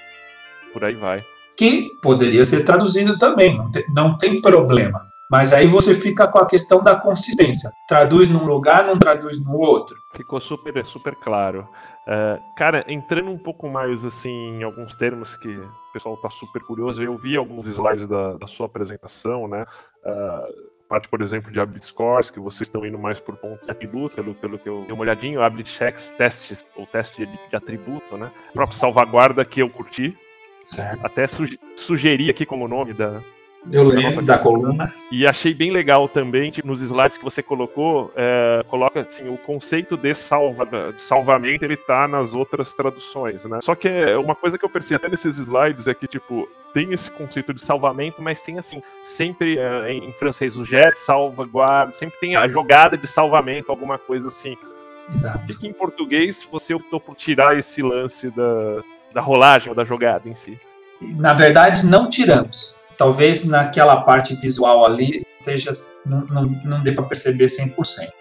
por 0.72 0.84
aí 0.84 0.94
vai 0.94 1.24
que 1.56 1.96
poderia 2.02 2.44
ser 2.44 2.64
traduzido 2.64 3.18
também, 3.18 3.56
não 3.56 3.70
tem, 3.70 3.84
não 3.94 4.18
tem, 4.18 4.40
problema. 4.40 5.06
Mas 5.30 5.52
aí 5.52 5.66
você 5.66 5.94
fica 5.94 6.26
com 6.28 6.38
a 6.38 6.46
questão 6.46 6.82
da 6.82 6.94
consistência. 6.94 7.70
Traduz 7.88 8.28
num 8.28 8.44
lugar, 8.44 8.84
não 8.84 8.98
traduz 8.98 9.42
no 9.46 9.56
outro. 9.56 9.96
Ficou 10.14 10.40
super, 10.40 10.84
super 10.84 11.14
claro. 11.14 11.66
Uh, 12.06 12.56
cara, 12.56 12.84
entrando 12.86 13.30
um 13.30 13.38
pouco 13.38 13.68
mais 13.68 14.04
assim 14.04 14.58
em 14.58 14.62
alguns 14.62 14.94
termos 14.94 15.36
que 15.36 15.48
o 15.48 15.92
pessoal 15.92 16.16
está 16.16 16.28
super 16.28 16.62
curioso, 16.62 17.02
eu 17.02 17.16
vi 17.16 17.36
alguns 17.36 17.66
slides 17.66 18.06
da, 18.06 18.34
da 18.34 18.46
sua 18.46 18.66
apresentação, 18.66 19.48
né? 19.48 19.64
Uh, 20.04 20.71
parte, 20.93 21.09
por 21.09 21.22
exemplo, 21.22 21.51
de 21.51 21.59
Abit 21.59 21.86
Scores, 21.86 22.30
que 22.30 22.38
vocês 22.38 22.68
estão 22.68 22.84
indo 22.84 22.99
mais 22.99 23.18
por 23.18 23.34
ponto 23.36 23.64
de 23.64 23.70
atributo, 23.70 24.14
pelo, 24.16 24.34
pelo 24.34 24.59
que 24.59 24.68
eu 24.68 24.82
dei 24.82 24.93
uma 24.93 25.01
olhadinha, 25.01 25.38
o 25.38 25.43
Abit 25.43 25.70
Checks, 25.70 26.12
testes, 26.18 26.64
ou 26.76 26.86
teste 26.86 27.24
de, 27.24 27.32
de 27.49 27.57
atributo, 27.57 28.18
né? 28.18 28.30
A 28.51 28.53
própria 28.53 28.76
salvaguarda 28.76 29.43
que 29.43 29.62
eu 29.62 29.70
curti, 29.70 30.14
Certo. 30.62 31.05
Até 31.05 31.26
suge 31.26 31.59
sugeri 31.76 32.30
aqui 32.30 32.47
como 32.47 32.68
nome 32.68 32.95
da. 32.95 33.22
Eu 33.70 33.84
lembro 33.84 34.24
da, 34.24 34.38
coluna. 34.38 34.88
E 35.10 35.26
achei 35.26 35.54
bem 35.54 35.70
legal 35.70 36.08
também, 36.08 36.52
nos 36.64 36.82
slides 36.82 37.16
que 37.16 37.24
você 37.24 37.42
colocou, 37.42 38.12
é, 38.16 38.64
coloca 38.68 39.00
assim, 39.00 39.28
o 39.28 39.38
conceito 39.38 39.96
de, 39.96 40.14
salva, 40.14 40.66
de 40.66 41.00
salvamento 41.00 41.64
ele 41.64 41.76
tá 41.76 42.08
nas 42.08 42.34
outras 42.34 42.72
traduções, 42.72 43.44
né? 43.44 43.60
Só 43.62 43.74
que 43.74 43.88
é 43.88 44.16
uma 44.18 44.34
coisa 44.34 44.58
que 44.58 44.64
eu 44.64 44.70
percebi 44.70 44.96
até 44.96 45.08
nesses 45.08 45.38
slides 45.38 45.86
é 45.86 45.94
que, 45.94 46.08
tipo, 46.08 46.48
tem 46.74 46.92
esse 46.92 47.10
conceito 47.10 47.54
de 47.54 47.60
salvamento, 47.60 48.20
mas 48.20 48.40
tem 48.40 48.58
assim, 48.58 48.82
sempre 49.04 49.58
é, 49.58 49.92
em 49.92 50.12
francês, 50.14 50.56
o 50.56 50.64
jet 50.64 50.98
salvaguarda, 50.98 51.92
sempre 51.92 52.18
tem 52.18 52.34
a 52.34 52.48
jogada 52.48 52.96
de 52.96 53.06
salvamento, 53.06 53.70
alguma 53.70 53.96
coisa 53.96 54.26
assim. 54.28 54.56
Exato. 55.08 55.54
E 55.62 55.68
em 55.68 55.72
português 55.72 56.46
você 56.50 56.74
optou 56.74 56.98
por 56.98 57.14
tirar 57.14 57.56
esse 57.56 57.82
lance 57.82 58.28
da, 58.30 58.82
da 59.14 59.20
rolagem 59.20 59.68
ou 59.68 59.74
da 59.74 59.84
jogada 59.84 60.28
em 60.28 60.34
si? 60.34 60.58
Na 61.16 61.34
verdade, 61.34 61.84
não 61.84 62.08
tiramos. 62.08 62.80
Talvez 63.03 63.44
naquela 63.46 64.03
parte 64.03 64.36
visual 64.36 64.86
ali 64.86 65.26
esteja, 65.40 65.72
não, 66.07 66.20
não, 66.26 66.61
não 66.64 66.82
dê 66.84 66.92
para 66.92 67.03
perceber 67.03 67.46
100%. 67.46 67.74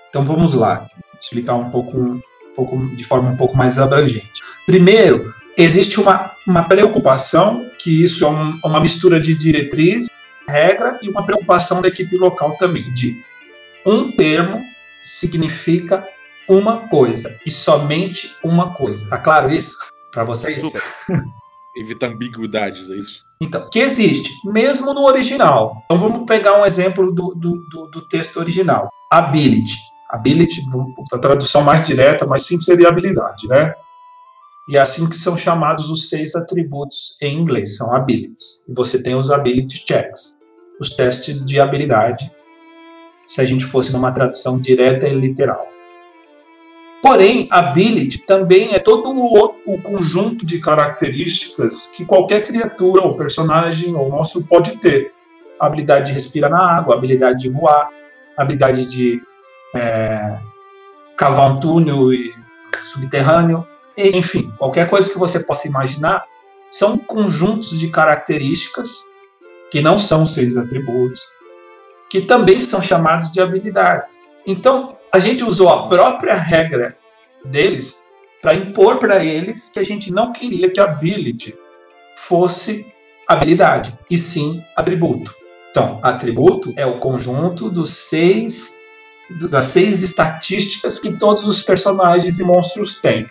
Então 0.10 0.26
vamos 0.26 0.56
lá, 0.56 0.90
explicar 1.22 1.54
um 1.54 1.70
pouco, 1.70 2.00
um 2.00 2.22
pouco 2.56 2.96
de 2.96 3.04
forma 3.04 3.30
um 3.30 3.38
pouco 3.38 3.56
mais 3.56 3.78
abrangente. 3.78 4.42
Primeiro, 4.66 5.32
existe 5.56 6.00
uma, 6.00 6.32
uma 6.48 6.64
preocupação, 6.64 7.70
que 7.78 8.04
isso 8.04 8.26
é 8.26 8.30
um, 8.30 8.60
uma 8.66 8.80
mistura 8.80 9.20
de 9.22 9.36
diretriz, 9.36 10.08
regra 10.50 10.98
e 11.04 11.10
uma 11.10 11.24
preocupação 11.24 11.80
da 11.80 11.88
equipe 11.88 12.18
local 12.18 12.58
também, 12.58 12.92
de 12.92 13.24
um 13.86 14.12
termo 14.12 14.66
significa 15.04 16.04
uma 16.48 16.88
coisa 16.88 17.40
e 17.46 17.52
somente 17.52 18.36
uma 18.44 18.74
coisa. 18.74 19.08
Tá 19.12 19.20
claro 19.20 19.52
isso? 19.52 19.78
para 20.12 20.24
vocês? 20.24 20.62
Evita 21.76 22.08
ambiguidades, 22.08 22.90
é 22.90 22.96
isso? 22.96 23.22
Então, 23.42 23.68
que 23.70 23.80
existe, 23.80 24.30
mesmo 24.46 24.94
no 24.94 25.04
original. 25.06 25.82
Então 25.86 25.98
vamos 25.98 26.26
pegar 26.26 26.62
um 26.62 26.66
exemplo 26.66 27.12
do, 27.12 27.34
do, 27.34 27.58
do, 27.70 27.88
do 27.88 28.08
texto 28.08 28.38
original. 28.38 28.90
Ability. 29.12 29.78
Ability, 30.10 30.62
a 31.14 31.18
tradução 31.18 31.64
mais 31.64 31.88
direta, 31.88 32.26
mais 32.26 32.46
simples 32.46 32.66
seria 32.66 32.90
habilidade, 32.90 33.48
né? 33.48 33.74
E 34.70 34.78
é 34.78 34.80
assim 34.80 35.10
que 35.10 35.16
são 35.16 35.38
chamados 35.38 35.90
os 35.90 36.10
seis 36.10 36.36
atributos 36.36 37.18
em 37.22 37.38
inglês, 37.38 37.78
são 37.78 37.96
abilities. 37.96 38.68
E 38.70 38.74
você 38.74 39.02
tem 39.02 39.16
os 39.16 39.32
ability 39.32 39.84
checks, 39.88 40.34
os 40.80 40.92
testes 40.92 41.46
de 41.46 41.60
habilidade, 41.60 42.32
se 43.26 43.42
a 43.42 43.46
gente 43.46 43.66
fosse 43.66 43.92
numa 43.94 44.12
tradução 44.12 44.60
direta 44.60 45.08
e 45.08 45.14
literal. 45.14 45.66
Porém, 47.02 47.48
ability 47.50 48.20
também 48.20 48.76
é 48.76 48.80
todo 48.80 49.10
o, 49.10 49.56
o, 49.66 49.82
conjunto 49.82 50.46
de 50.46 50.60
características 50.60 51.88
que 51.88 52.06
qualquer 52.06 52.46
criatura, 52.46 53.02
ou 53.02 53.18
personagem, 53.18 53.96
ou 53.96 54.10
monstro 54.10 54.44
pode 54.44 54.78
ter. 54.78 55.12
A 55.60 55.66
habilidade 55.66 56.08
de 56.08 56.14
respirar 56.14 56.52
na 56.52 56.60
água, 56.60 56.96
habilidade 56.96 57.40
de 57.40 57.50
voar, 57.50 57.90
habilidade 58.38 58.86
de 58.86 59.22
é, 59.76 60.38
cavar 61.18 61.52
um 61.52 61.60
túnel 61.60 62.10
subterrâneo, 62.82 63.66
enfim, 63.98 64.52
qualquer 64.58 64.90
coisa 64.90 65.12
que 65.12 65.20
você 65.20 65.40
possa 65.40 65.68
imaginar, 65.68 66.24
são 66.70 66.98
conjuntos 66.98 67.78
de 67.78 67.90
características 67.90 69.06
que 69.72 69.82
não 69.82 69.98
são 69.98 70.26
seis 70.26 70.58
atributos, 70.58 71.22
que 72.10 72.22
também 72.22 72.60
são 72.60 72.82
chamados 72.82 73.32
de 73.32 73.40
habilidades. 73.40 74.20
Então, 74.46 74.98
a 75.12 75.20
gente 75.20 75.44
usou 75.44 75.70
a 75.70 75.88
própria 75.88 76.36
regra 76.36 76.98
deles 77.46 78.00
para 78.42 78.56
impor 78.56 79.00
para 79.00 79.24
eles 79.24 79.70
que 79.70 79.80
a 79.80 79.84
gente 79.84 80.12
não 80.12 80.32
queria 80.32 80.70
que 80.70 80.80
ability 80.80 81.54
fosse 82.16 82.92
habilidade, 83.28 83.98
e 84.10 84.18
sim 84.18 84.64
atributo. 84.76 85.34
Então, 85.70 86.00
atributo 86.04 86.74
é 86.76 86.86
o 86.86 87.00
conjunto 87.00 87.70
dos 87.70 87.90
seis 87.90 88.76
das 89.50 89.66
seis 89.68 90.04
estatísticas 90.04 91.00
que 91.00 91.14
todos 91.14 91.48
os 91.48 91.62
personagens 91.62 92.38
e 92.38 92.44
monstros 92.44 93.00
têm. 93.00 93.26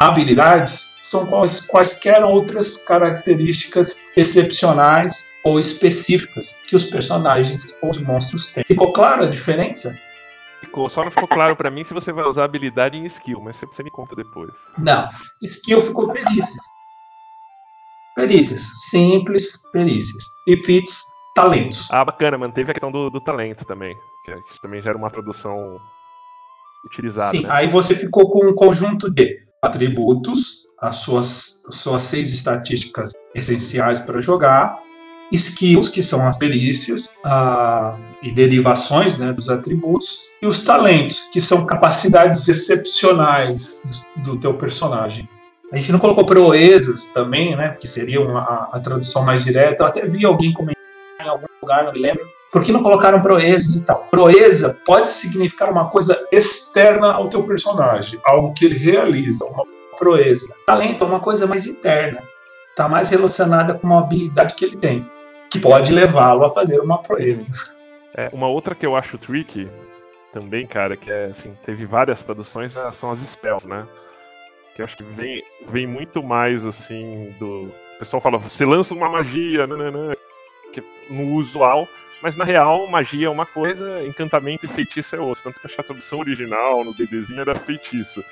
Habilidades 0.00 0.94
são 1.00 1.26
quais, 1.26 1.60
quaisquer 1.60 2.24
outras 2.24 2.78
características 2.78 3.98
excepcionais 4.16 5.28
ou 5.44 5.60
específicas 5.60 6.58
que 6.66 6.74
os 6.74 6.84
personagens 6.84 7.78
ou 7.80 7.90
os 7.90 7.98
monstros 7.98 8.48
têm. 8.48 8.64
Ficou 8.64 8.92
claro 8.92 9.22
a 9.22 9.28
diferença? 9.28 9.96
Ficou, 10.74 10.90
só 10.90 11.04
não 11.04 11.10
ficou 11.12 11.28
claro 11.28 11.54
para 11.54 11.70
mim 11.70 11.84
se 11.84 11.94
você 11.94 12.10
vai 12.12 12.24
usar 12.24 12.44
habilidade 12.44 12.96
em 12.96 13.06
skill, 13.06 13.40
mas 13.40 13.56
você 13.56 13.80
me 13.84 13.92
conta 13.92 14.16
depois. 14.16 14.50
Não, 14.76 15.08
skill 15.40 15.80
ficou 15.80 16.12
perícias. 16.12 16.62
Perícias, 18.16 18.62
simples 18.90 19.62
perícias. 19.72 20.24
E 20.48 20.60
fits, 20.64 21.04
talentos. 21.32 21.88
Ah, 21.92 22.04
bacana, 22.04 22.36
manteve 22.36 22.72
a 22.72 22.74
questão 22.74 22.90
do, 22.90 23.08
do 23.08 23.20
talento 23.20 23.64
também, 23.64 23.94
que, 24.24 24.32
é, 24.32 24.34
que 24.34 24.60
também 24.60 24.82
gera 24.82 24.98
uma 24.98 25.10
tradução 25.10 25.78
utilizada. 26.84 27.30
Sim, 27.30 27.44
né? 27.44 27.50
aí 27.52 27.68
você 27.68 27.94
ficou 27.94 28.28
com 28.28 28.44
um 28.44 28.52
conjunto 28.52 29.08
de 29.08 29.38
atributos, 29.62 30.66
as 30.80 30.96
suas, 30.96 31.62
suas 31.70 32.00
seis 32.00 32.34
estatísticas 32.34 33.12
essenciais 33.32 34.00
para 34.00 34.20
jogar, 34.20 34.76
skills, 35.34 35.88
que 35.88 36.02
são 36.02 36.26
as 36.26 36.38
perícias 36.38 37.14
uh, 37.24 37.98
e 38.22 38.30
derivações 38.30 39.18
né, 39.18 39.32
dos 39.32 39.50
atributos, 39.50 40.24
e 40.40 40.46
os 40.46 40.62
talentos, 40.62 41.28
que 41.32 41.40
são 41.40 41.66
capacidades 41.66 42.46
excepcionais 42.48 44.04
do, 44.16 44.32
do 44.32 44.40
teu 44.40 44.54
personagem. 44.54 45.28
A 45.72 45.76
gente 45.76 45.92
não 45.92 45.98
colocou 45.98 46.24
proezas 46.24 47.12
também, 47.12 47.56
né, 47.56 47.76
que 47.78 47.88
seria 47.88 48.20
uma, 48.20 48.40
a, 48.40 48.68
a, 48.72 48.80
tradução 48.80 49.24
mais 49.24 49.44
direta. 49.44 49.82
Eu 49.82 49.86
até 49.88 50.06
vi 50.06 50.24
alguém 50.24 50.52
comentar 50.52 50.82
em 51.20 51.28
algum 51.28 51.46
lugar, 51.60 51.84
não 51.84 51.92
me 51.92 51.98
lembro. 51.98 52.24
Por 52.52 52.62
que 52.62 52.70
não 52.70 52.82
colocaram 52.82 53.20
proezas 53.20 53.74
e 53.74 53.84
tal? 53.84 54.06
Proeza 54.10 54.78
pode 54.86 55.08
significar 55.08 55.72
uma 55.72 55.90
coisa 55.90 56.16
externa 56.30 57.12
ao 57.12 57.28
teu 57.28 57.42
personagem, 57.42 58.20
algo 58.24 58.54
que 58.54 58.64
ele 58.64 58.78
realiza, 58.78 59.44
uma 59.46 59.64
proeza. 59.98 60.54
Talento 60.64 61.02
é 61.02 61.06
uma 61.06 61.18
coisa 61.18 61.46
mais 61.46 61.66
interna, 61.66 62.22
está 62.70 62.88
mais 62.88 63.10
relacionada 63.10 63.74
com 63.74 63.86
uma 63.86 63.98
habilidade 63.98 64.54
que 64.54 64.64
ele 64.64 64.76
tem 64.76 65.04
que 65.54 65.60
pode 65.60 65.92
levá-lo 65.92 66.44
a 66.44 66.50
fazer 66.50 66.80
uma 66.80 66.98
proeza. 66.98 67.72
É, 68.12 68.28
uma 68.32 68.48
outra 68.48 68.74
que 68.74 68.84
eu 68.84 68.96
acho 68.96 69.16
tricky 69.18 69.70
também, 70.32 70.66
cara, 70.66 70.96
que 70.96 71.08
é 71.10 71.26
assim, 71.26 71.56
teve 71.64 71.86
várias 71.86 72.22
traduções, 72.22 72.76
é, 72.76 72.90
são 72.90 73.12
as 73.12 73.20
spells, 73.20 73.64
né? 73.68 73.86
Que 74.74 74.82
eu 74.82 74.84
acho 74.84 74.96
que 74.96 75.04
vem, 75.04 75.44
vem 75.68 75.86
muito 75.86 76.24
mais 76.24 76.66
assim 76.66 77.32
do. 77.38 77.72
O 77.94 77.98
pessoal 78.00 78.20
fala, 78.20 78.36
você 78.36 78.64
lança 78.64 78.92
uma 78.94 79.08
magia, 79.08 79.64
nananã, 79.64 80.14
que 80.72 80.82
no 81.08 81.34
usual, 81.34 81.86
mas 82.20 82.34
na 82.34 82.44
real, 82.44 82.88
magia 82.88 83.28
é 83.28 83.30
uma 83.30 83.46
coisa, 83.46 84.04
encantamento 84.04 84.66
e 84.66 84.68
feitiço 84.68 85.14
é 85.14 85.20
outra. 85.20 85.44
Tanto 85.44 85.60
que 85.60 85.80
a 85.80 85.84
tradução 85.84 86.18
original 86.18 86.82
no 86.82 86.92
DDzinho 86.92 87.40
era 87.40 87.54
feitiço. 87.54 88.24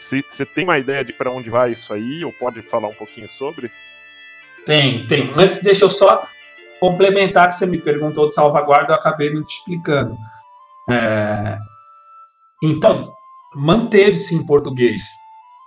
Você 0.00 0.46
tem 0.46 0.64
uma 0.64 0.78
ideia 0.78 1.04
de 1.04 1.12
para 1.12 1.30
onde 1.30 1.50
vai 1.50 1.72
isso 1.72 1.92
aí, 1.92 2.24
ou 2.24 2.32
pode 2.32 2.62
falar 2.62 2.88
um 2.88 2.94
pouquinho 2.94 3.28
sobre? 3.28 3.70
Tem, 4.64 5.06
tem. 5.06 5.30
Antes, 5.36 5.62
deixa 5.62 5.84
eu 5.84 5.90
só 5.90 6.26
complementar 6.80 7.48
que 7.48 7.54
você 7.54 7.66
me 7.66 7.78
perguntou 7.78 8.26
de 8.26 8.34
salvaguarda, 8.34 8.92
eu 8.92 8.96
acabei 8.96 9.32
não 9.32 9.42
te 9.42 9.58
explicando. 9.58 10.16
É... 10.90 11.58
Então, 12.62 13.12
manteve-se 13.56 14.34
em 14.34 14.46
português 14.46 15.02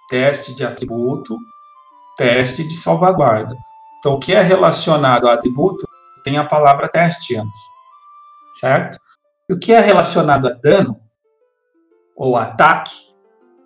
teste 0.10 0.54
de 0.54 0.66
atributo, 0.66 1.38
teste 2.18 2.64
de 2.64 2.76
salvaguarda. 2.76 3.56
Então, 4.00 4.14
o 4.14 4.20
que 4.20 4.34
é 4.34 4.42
relacionado 4.42 5.28
a 5.28 5.34
atributo 5.34 5.88
tem 6.24 6.38
a 6.38 6.44
palavra 6.44 6.90
teste 6.90 7.36
antes, 7.36 7.60
certo? 8.52 9.00
E 9.50 9.54
o 9.54 9.60
que 9.60 9.74
é 9.74 9.80
relacionado 9.80 10.48
a 10.48 10.52
dano 10.52 11.00
ou 12.16 12.36
ataque 12.36 12.94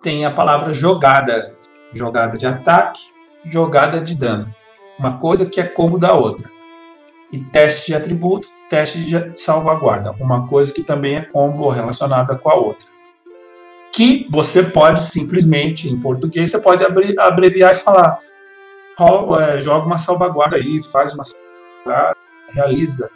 tem 0.00 0.24
a 0.24 0.30
palavra 0.30 0.72
jogada 0.72 1.34
antes. 1.34 1.66
Jogada 1.92 2.36
de 2.36 2.46
ataque, 2.46 3.00
jogada 3.44 4.00
de 4.00 4.16
dano. 4.16 4.52
Uma 4.98 5.18
coisa 5.18 5.46
que 5.46 5.60
é 5.60 5.64
combo 5.64 5.98
da 5.98 6.12
outra 6.14 6.55
e 7.32 7.38
teste 7.38 7.86
de 7.86 7.94
atributo, 7.94 8.48
teste 8.68 9.04
de 9.04 9.38
salvaguarda, 9.38 10.12
uma 10.20 10.46
coisa 10.46 10.72
que 10.72 10.82
também 10.82 11.16
é 11.16 11.22
combo 11.22 11.68
relacionada 11.68 12.36
com 12.38 12.50
a 12.50 12.54
outra. 12.54 12.86
Que 13.92 14.28
você 14.30 14.62
pode 14.62 15.02
simplesmente, 15.02 15.88
em 15.88 15.98
português, 15.98 16.50
você 16.50 16.60
pode 16.60 16.84
abreviar 17.18 17.72
e 17.72 17.78
falar: 17.78 18.18
é, 19.40 19.60
joga 19.60 19.86
uma 19.86 19.98
salvaguarda 19.98 20.56
aí, 20.56 20.82
faz 20.82 21.14
uma 21.14 21.24
salvaguarda, 21.24 22.16
realiza. 22.50 23.10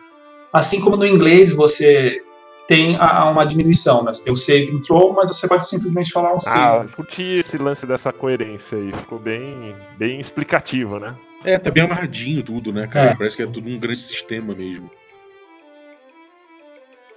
Assim 0.52 0.80
como 0.80 0.96
no 0.96 1.06
inglês 1.06 1.52
você 1.52 2.22
tem 2.66 2.96
a, 2.98 3.28
uma 3.28 3.44
diminuição, 3.44 4.02
né? 4.04 4.12
Você 4.12 4.24
tem 4.24 4.32
o 4.32 4.36
save 4.36 4.80
throw, 4.82 5.12
mas 5.12 5.28
você 5.28 5.46
pode 5.46 5.68
simplesmente 5.68 6.12
falar 6.12 6.32
um 6.32 6.36
ah, 6.36 6.40
save. 6.40 6.88
Ah, 6.88 6.96
curti 6.96 7.22
esse 7.22 7.58
lance 7.58 7.84
dessa 7.84 8.12
coerência 8.12 8.78
aí, 8.78 8.92
ficou 8.92 9.18
bem, 9.18 9.74
bem 9.98 10.20
explicativo, 10.20 10.98
né? 10.98 11.16
É, 11.44 11.58
tá 11.58 11.70
bem 11.70 11.84
amarradinho 11.84 12.42
tudo, 12.42 12.72
né, 12.72 12.86
cara? 12.86 13.10
É. 13.10 13.16
Parece 13.16 13.36
que 13.36 13.42
é 13.42 13.46
tudo 13.46 13.68
um 13.68 13.78
grande 13.78 14.00
sistema 14.00 14.54
mesmo. 14.54 14.90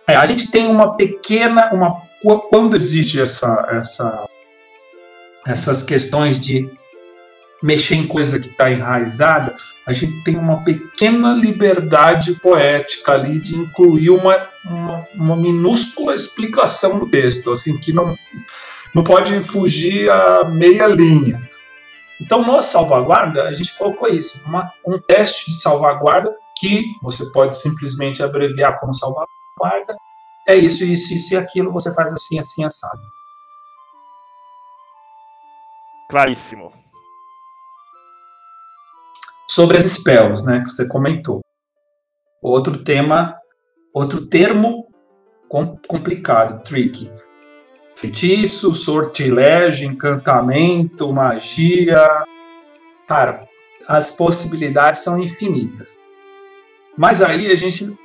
É, 0.08 0.16
a 0.16 0.26
gente 0.26 0.50
tem 0.50 0.68
uma 0.68 0.96
pequena. 0.96 1.72
Uma, 1.74 2.02
quando 2.50 2.76
existe 2.76 3.20
essa, 3.20 3.68
essa, 3.72 4.30
essas 5.46 5.84
questões 5.84 6.40
de 6.40 6.70
mexer 7.62 7.96
em 7.96 8.08
coisa 8.08 8.40
que 8.40 8.48
está 8.48 8.70
enraizada, 8.70 9.56
a 9.86 9.94
gente 9.94 10.24
tem 10.24 10.38
uma 10.38 10.64
pequena 10.64 11.34
liberdade 11.34 12.34
poética 12.36 13.14
ali 13.14 13.40
de 13.40 13.58
incluir 13.58 14.10
uma, 14.10 14.48
uma, 14.66 15.08
uma 15.14 15.36
minúscula 15.36 16.16
explicação 16.16 17.00
no 17.00 17.10
texto, 17.10 17.52
assim, 17.52 17.78
que 17.78 17.92
não, 17.92 18.18
não 18.94 19.04
pode 19.04 19.42
fugir 19.44 20.10
a 20.10 20.46
meia 20.46 20.88
linha. 20.88 21.42
Então, 22.24 22.42
no 22.42 22.62
salvaguarda, 22.62 23.44
a 23.44 23.52
gente 23.52 23.78
colocou 23.78 24.08
isso, 24.08 24.48
uma, 24.48 24.72
um 24.88 24.98
teste 24.98 25.52
de 25.52 25.60
salvaguarda 25.60 26.34
que 26.58 26.86
você 27.02 27.30
pode 27.34 27.54
simplesmente 27.54 28.24
abreviar 28.24 28.80
como 28.80 28.94
salvaguarda. 28.94 29.98
É 30.48 30.56
isso, 30.56 30.86
isso, 30.86 31.14
isso 31.14 31.34
e 31.34 31.38
aquilo, 31.38 31.74
você 31.74 31.94
faz 31.94 32.14
assim, 32.14 32.40
assim, 32.40 32.64
assado. 32.64 33.02
Claríssimo. 36.10 36.72
Sobre 39.50 39.76
as 39.76 39.84
spells, 39.84 40.46
né, 40.46 40.62
que 40.64 40.70
você 40.70 40.88
comentou. 40.88 41.42
Outro 42.42 42.82
tema, 42.86 43.38
outro 43.94 44.28
termo 44.28 44.88
complicado, 45.90 46.64
tricky 46.64 47.12
feitiço, 48.04 48.74
sortilégio, 48.74 49.90
encantamento, 49.90 51.14
magia. 51.14 52.06
Cara, 53.08 53.48
as 53.88 54.12
possibilidades 54.12 55.00
são 55.00 55.22
infinitas. 55.22 55.96
Mas 56.98 57.22
aí 57.22 57.50
a 57.50 57.56
gente 57.56 57.98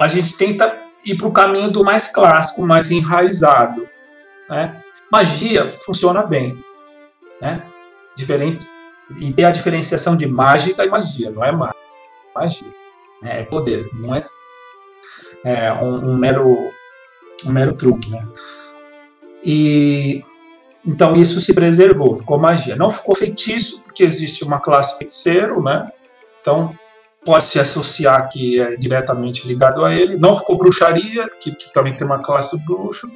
a 0.00 0.08
gente 0.08 0.34
tenta 0.34 0.74
ir 1.04 1.16
para 1.16 1.26
o 1.26 1.32
caminho 1.32 1.70
do 1.70 1.84
mais 1.84 2.08
clássico, 2.08 2.66
mais 2.66 2.90
enraizado. 2.90 3.86
Né? 4.48 4.82
Magia 5.10 5.78
funciona 5.84 6.24
bem, 6.24 6.56
né? 7.40 7.62
Diferente 8.16 8.66
e 9.18 9.30
tem 9.30 9.44
a 9.44 9.50
diferenciação 9.50 10.16
de 10.16 10.26
mágica 10.26 10.86
e 10.86 10.88
magia, 10.88 11.30
não 11.30 11.44
é 11.44 11.52
magia, 11.52 12.74
é 13.22 13.42
poder, 13.42 13.86
não 13.92 14.14
é, 14.14 14.24
é 15.44 15.72
um, 15.72 16.12
um 16.12 16.16
mero 16.16 16.72
um 17.44 17.52
mero 17.52 17.74
truque, 17.74 18.10
né? 18.10 18.26
E 19.44 20.22
então 20.86 21.14
isso 21.14 21.40
se 21.40 21.54
preservou, 21.54 22.16
ficou 22.16 22.38
magia. 22.38 22.76
Não 22.76 22.90
ficou 22.90 23.14
feitiço, 23.14 23.84
porque 23.84 24.02
existe 24.02 24.44
uma 24.44 24.60
classe 24.60 24.98
feiticeiro, 24.98 25.62
né? 25.62 25.90
Então 26.40 26.76
pode 27.24 27.44
se 27.44 27.60
associar 27.60 28.28
que 28.28 28.60
é 28.60 28.76
diretamente 28.76 29.46
ligado 29.46 29.84
a 29.84 29.94
ele. 29.94 30.16
Não 30.16 30.36
ficou 30.36 30.58
bruxaria, 30.58 31.28
que, 31.28 31.54
que 31.54 31.72
também 31.72 31.94
tem 31.94 32.06
uma 32.06 32.18
classe 32.18 32.58
bruxo. 32.64 33.10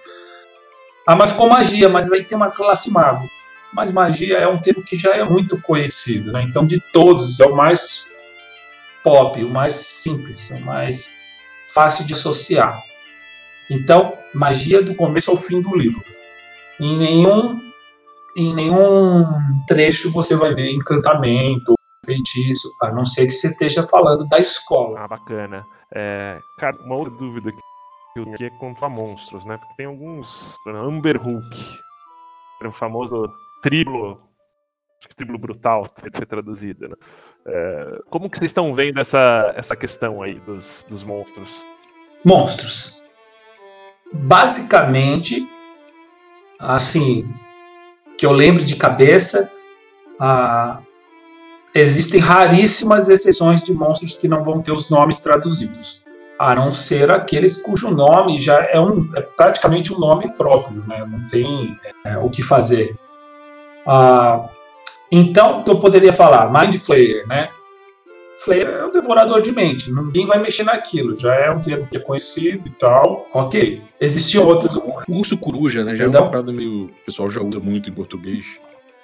Ah, 1.07 1.17
mas 1.17 1.33
ficou 1.33 1.49
magia, 1.49 1.89
mas 1.89 2.11
aí 2.11 2.25
tem 2.25 2.37
uma 2.37 2.51
classe 2.51 2.91
mago. 2.91 3.29
Mas 3.73 3.93
magia 3.93 4.39
é 4.39 4.47
um 4.47 4.59
termo 4.59 4.83
que 4.83 4.97
já 4.97 5.15
é 5.15 5.25
muito 5.25 5.61
conhecido, 5.61 6.33
né? 6.33 6.43
Então, 6.43 6.65
de 6.65 6.81
todos, 6.93 7.41
é 7.41 7.47
o 7.47 7.55
mais 7.55 8.07
pop, 9.03 9.43
o 9.43 9.49
mais 9.49 9.75
simples, 9.75 10.51
o 10.51 10.61
mais 10.61 11.17
fácil 11.69 12.05
de 12.05 12.13
associar. 12.13 12.83
Então, 13.71 14.17
magia 14.35 14.83
do 14.83 14.95
começo 14.95 15.31
ao 15.31 15.37
fim 15.37 15.61
do 15.61 15.77
livro. 15.77 16.03
Em 16.81 16.97
nenhum, 16.97 17.61
em 18.37 18.55
nenhum 18.55 19.25
trecho 19.67 20.11
você 20.13 20.37
vai 20.37 20.55
ver 20.55 20.71
encantamento, 20.71 21.75
feitiço, 22.05 22.71
a 22.83 22.93
não 22.93 23.05
ser 23.05 23.27
que 23.27 23.33
você 23.33 23.49
esteja 23.49 23.87
falando 23.87 24.27
da 24.29 24.39
escola. 24.39 25.01
Ah, 25.01 25.09
bacana. 25.09 25.65
É, 25.95 26.39
cara, 26.59 26.77
uma 26.85 26.95
outra 26.95 27.15
dúvida 27.15 27.51
que 27.51 28.21
eu 28.21 28.33
aqui 28.33 28.45
é 28.45 28.51
quanto 28.51 28.85
a 28.85 28.89
monstros, 28.89 29.45
né? 29.45 29.57
Porque 29.57 29.75
tem 29.77 29.87
alguns. 29.87 30.55
Amber 30.67 31.21
Hulk, 31.21 31.79
o 32.65 32.73
famoso 32.73 33.29
triplo. 33.63 34.21
Acho 34.99 35.09
que 35.09 35.17
triplo 35.17 35.39
brutal, 35.39 35.89
que 35.89 36.17
ser 36.17 36.27
traduzido, 36.27 36.89
né? 36.89 36.97
É, 37.47 38.01
como 38.09 38.31
que 38.31 38.39
vocês 38.39 38.51
estão 38.51 38.75
vendo 38.75 38.99
essa, 38.99 39.53
essa 39.57 39.77
questão 39.77 40.23
aí 40.23 40.41
dos, 40.41 40.85
dos 40.89 41.05
monstros? 41.05 41.65
Monstros. 42.25 43.06
Basicamente, 44.13 45.49
assim, 46.59 47.29
que 48.19 48.25
eu 48.25 48.33
lembro 48.33 48.65
de 48.65 48.77
cabeça, 48.77 49.51
ah, 50.19 50.79
existem 51.75 52.21
raríssimas 52.21 53.09
exceções 53.09 53.63
de 53.63 53.73
monstros 53.73 54.15
que 54.15 54.29
não 54.29 54.43
vão 54.43 54.63
ter 54.63 54.73
os 54.73 54.89
nomes 54.89 55.19
traduzidos, 55.19 56.05
a 56.39 56.55
não 56.55 56.73
ser 56.73 57.11
aqueles 57.11 57.57
cujo 57.63 57.91
nome 57.91 58.39
já 58.39 58.63
é, 58.71 58.81
um, 58.81 59.11
é 59.15 59.21
praticamente 59.21 59.93
um 59.93 59.99
nome 59.99 60.35
próprio, 60.35 60.85
né? 60.87 61.05
não 61.07 61.27
tem 61.29 61.79
é, 62.05 62.17
o 62.19 62.31
que 62.31 62.43
fazer. 62.43 62.97
Ah, 63.87 64.49
então, 65.11 65.61
o 65.61 65.65
que 65.65 65.71
eu 65.71 65.79
poderia 65.79 66.13
falar? 66.13 66.51
Mind 66.53 66.77
Flayer, 66.77 67.27
né? 67.29 67.49
É 68.53 68.85
o 68.85 68.91
devorador 68.91 69.41
de 69.43 69.53
mente, 69.53 69.91
ninguém 69.93 70.27
vai 70.27 70.39
mexer 70.39 70.65
naquilo, 70.65 71.15
já 71.17 71.35
é 71.35 71.51
um 71.51 71.61
termo 71.61 71.87
que 71.87 71.97
é 71.97 72.01
conhecido 72.01 72.69
e 72.69 72.71
tal, 72.73 73.27
ok. 73.35 73.83
Existiam 74.01 74.47
outros. 74.47 74.79
Urso 75.09 75.37
coruja, 75.39 75.83
né? 75.85 75.95
Já 75.97 76.05
é 76.05 76.07
Então- 76.09 76.23
uma 76.23 76.31
parada 76.31 76.53
meio. 76.53 76.85
O 76.87 76.91
pessoal 77.05 77.31
já 77.31 77.41
usa 77.43 77.59
muito 77.61 77.89
em 77.91 77.93
português. 77.93 78.45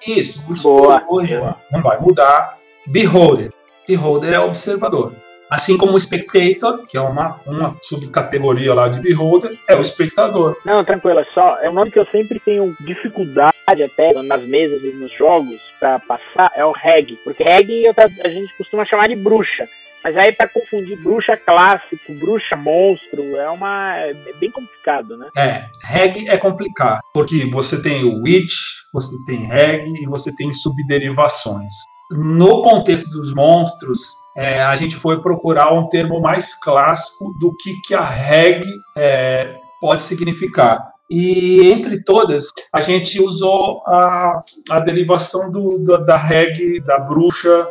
Isso, 0.07 0.45
urso 0.49 0.63
Boa, 0.65 1.01
coruja, 1.01 1.39
boa. 1.41 1.57
não 1.71 1.81
vai 1.83 1.99
mudar. 2.01 2.59
Beholder. 2.87 3.53
Beholder 3.87 4.33
é 4.35 4.41
observador. 4.41 5.15
Assim 5.53 5.77
como 5.77 5.93
o 5.93 6.01
Spectator, 6.01 6.87
que 6.87 6.97
é 6.97 7.01
uma, 7.01 7.39
uma 7.45 7.77
subcategoria 7.83 8.73
lá 8.73 8.89
de 8.89 9.01
Beholder, 9.01 9.55
é 9.69 9.77
o 9.77 9.83
espectador. 9.83 10.57
Não, 10.65 10.83
tranquilo, 10.83 11.21
é 11.21 11.27
só. 11.35 11.59
É 11.61 11.69
um 11.69 11.75
nome 11.75 11.91
que 11.91 11.99
eu 11.99 12.07
sempre 12.07 12.41
tenho 12.41 12.75
dificuldade 12.81 13.53
até 13.85 14.15
nas 14.23 14.43
mesas 14.47 14.83
e 14.83 14.89
nos 14.93 15.13
jogos 15.13 15.61
pra 15.79 15.99
passar, 15.99 16.51
é 16.57 16.65
o 16.65 16.73
Reg. 16.73 17.19
Porque 17.23 17.43
Reg 17.43 17.93
tá- 17.95 18.09
a 18.25 18.29
gente 18.29 18.57
costuma 18.57 18.87
chamar 18.87 19.09
de 19.09 19.17
bruxa. 19.17 19.69
Mas 20.03 20.17
aí 20.17 20.33
pra 20.33 20.49
confundir 20.49 20.99
bruxa 21.01 21.37
clássico, 21.37 22.13
bruxa 22.15 22.57
monstro, 22.57 23.37
é 23.37 23.49
uma. 23.51 23.97
é 23.99 24.15
bem 24.41 24.51
complicado, 24.51 25.17
né? 25.17 25.29
É, 25.37 25.67
reg 25.85 26.29
é 26.29 26.37
complicado, 26.39 27.01
porque 27.15 27.45
você 27.51 27.81
tem 27.81 28.03
o 28.03 28.21
witch, 28.23 28.55
você 28.93 29.25
tem 29.25 29.47
reg 29.47 29.87
e 30.03 30.07
você 30.07 30.35
tem 30.35 30.51
subderivações. 30.51 31.73
No 32.11 32.63
contexto 32.63 33.11
dos 33.11 33.33
monstros, 33.33 34.22
é, 34.37 34.63
a 34.63 34.75
gente 34.77 34.97
foi 34.97 35.21
procurar 35.21 35.73
um 35.73 35.89
termo 35.89 36.21
mais 36.21 36.55
clássico 36.55 37.35
do 37.39 37.55
que, 37.57 37.81
que 37.87 37.95
a 37.95 38.05
reg 38.05 38.65
é, 38.97 39.55
pode 39.81 40.01
significar. 40.01 40.91
E 41.11 41.71
entre 41.71 42.03
todas, 42.03 42.47
a 42.73 42.81
gente 42.81 43.21
usou 43.21 43.83
a, 43.87 44.41
a 44.71 44.81
derivação 44.81 45.51
do, 45.51 45.79
do- 45.79 46.05
da 46.07 46.17
reg, 46.17 46.81
da 46.81 46.99
bruxa 47.01 47.69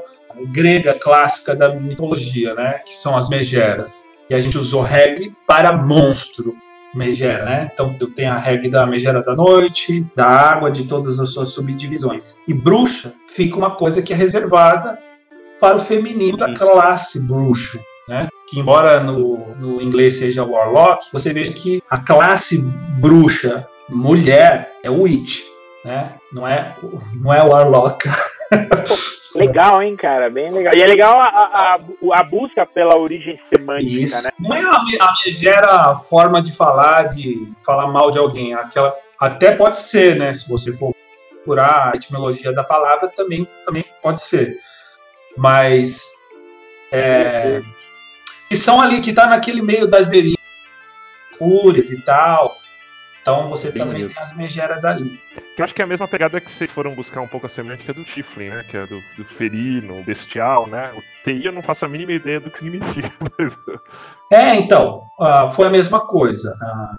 grega 0.51 0.93
clássica 0.93 1.55
da 1.55 1.73
mitologia, 1.73 2.53
né? 2.53 2.79
que 2.85 2.93
são 2.93 3.17
as 3.17 3.29
megeras. 3.29 4.05
E 4.29 4.35
a 4.35 4.39
gente 4.39 4.57
usou 4.57 4.81
reg 4.81 5.33
para 5.47 5.73
monstro 5.73 6.55
megera, 6.93 7.45
né? 7.45 7.69
Então 7.73 7.95
tem 8.13 8.27
a 8.27 8.37
regra 8.37 8.69
da 8.69 8.85
megera 8.85 9.23
da 9.23 9.33
noite, 9.33 10.05
da 10.15 10.27
água, 10.27 10.69
de 10.69 10.83
todas 10.83 11.19
as 11.21 11.33
suas 11.33 11.49
subdivisões. 11.53 12.39
E 12.47 12.53
bruxa 12.53 13.13
fica 13.27 13.55
uma 13.57 13.75
coisa 13.75 14.01
que 14.01 14.11
é 14.11 14.15
reservada 14.15 14.99
para 15.61 15.77
o 15.77 15.79
feminino 15.79 16.35
da 16.35 16.53
classe 16.53 17.25
bruxo, 17.27 17.79
né? 18.09 18.27
Que 18.47 18.59
embora 18.59 18.99
no, 19.01 19.55
no 19.55 19.81
inglês 19.81 20.17
seja 20.17 20.43
warlock, 20.43 21.05
você 21.13 21.31
veja 21.31 21.53
que 21.53 21.81
a 21.89 21.97
classe 21.99 22.59
bruxa 22.99 23.65
mulher 23.87 24.73
é 24.83 24.89
witch, 24.89 25.43
né? 25.85 26.15
Não 26.33 26.45
é 26.47 26.75
não 27.21 27.31
é 27.33 27.41
warlock. 27.43 28.09
Legal, 29.33 29.81
hein, 29.81 29.95
cara? 29.95 30.29
Bem 30.29 30.51
legal. 30.51 30.75
E 30.75 30.81
é 30.81 30.85
legal 30.87 31.17
a, 31.17 31.27
a, 31.27 31.79
a- 32.19 32.23
busca 32.23 32.65
pela 32.65 32.97
origem 32.97 33.39
semântica, 33.53 33.89
Isso. 33.89 34.23
né? 34.25 34.31
Não 34.39 34.53
é 34.53 34.59
a, 34.59 34.83
me- 34.83 34.99
a 34.99 35.13
megera 35.25 35.95
forma 35.95 36.41
de 36.41 36.51
falar, 36.55 37.03
de 37.03 37.49
falar 37.65 37.87
mal 37.87 38.11
de 38.11 38.19
alguém. 38.19 38.53
Aquela, 38.53 38.93
até 39.19 39.51
pode 39.55 39.77
ser, 39.77 40.17
né? 40.17 40.33
Se 40.33 40.49
você 40.49 40.73
for 40.75 40.93
procurar 41.29 41.91
a 41.93 41.95
etimologia 41.95 42.51
da 42.51 42.63
palavra, 42.63 43.07
também, 43.15 43.45
também 43.63 43.85
pode 44.03 44.21
ser. 44.21 44.57
Mas. 45.37 46.09
É, 46.91 47.61
que 48.49 48.57
são 48.57 48.81
ali, 48.81 48.99
que 48.99 49.13
tá 49.13 49.27
naquele 49.27 49.61
meio 49.61 49.87
das 49.87 50.11
erinas, 50.11 50.37
fúrias 51.37 51.89
e 51.89 52.01
tal. 52.01 52.57
Então 53.21 53.49
você 53.49 53.67
Bem 53.71 53.83
também 53.83 53.87
maneiro. 53.93 54.13
tem 54.13 54.21
as 54.23 54.35
megeras 54.35 54.83
ali. 54.83 55.17
Que 55.55 55.61
eu 55.61 55.63
acho 55.65 55.73
que 55.75 55.81
é 55.81 55.85
a 55.85 55.87
mesma 55.87 56.07
pegada 56.07 56.41
que 56.41 56.51
vocês 56.51 56.69
foram 56.71 56.93
buscar 56.95 57.21
um 57.21 57.27
pouco 57.27 57.45
a 57.45 57.49
semântica 57.49 57.93
do 57.93 58.03
Tiflin, 58.03 58.49
né? 58.49 58.65
Que 58.67 58.75
é 58.77 58.85
do, 58.87 58.99
do 59.15 59.23
ferino, 59.23 60.03
bestial, 60.03 60.65
né? 60.67 60.91
O 60.95 61.01
TI 61.23 61.45
eu 61.45 61.51
não 61.51 61.61
faço 61.61 61.85
a 61.85 61.87
mínima 61.87 62.11
ideia 62.13 62.39
do 62.39 62.49
que 62.49 62.57
significa. 62.59 63.13
mas- 63.37 63.55
É, 64.33 64.55
então, 64.55 65.03
ah, 65.19 65.49
foi 65.51 65.67
a 65.67 65.69
mesma 65.69 65.99
coisa. 66.07 66.57
Ah, 66.61 66.95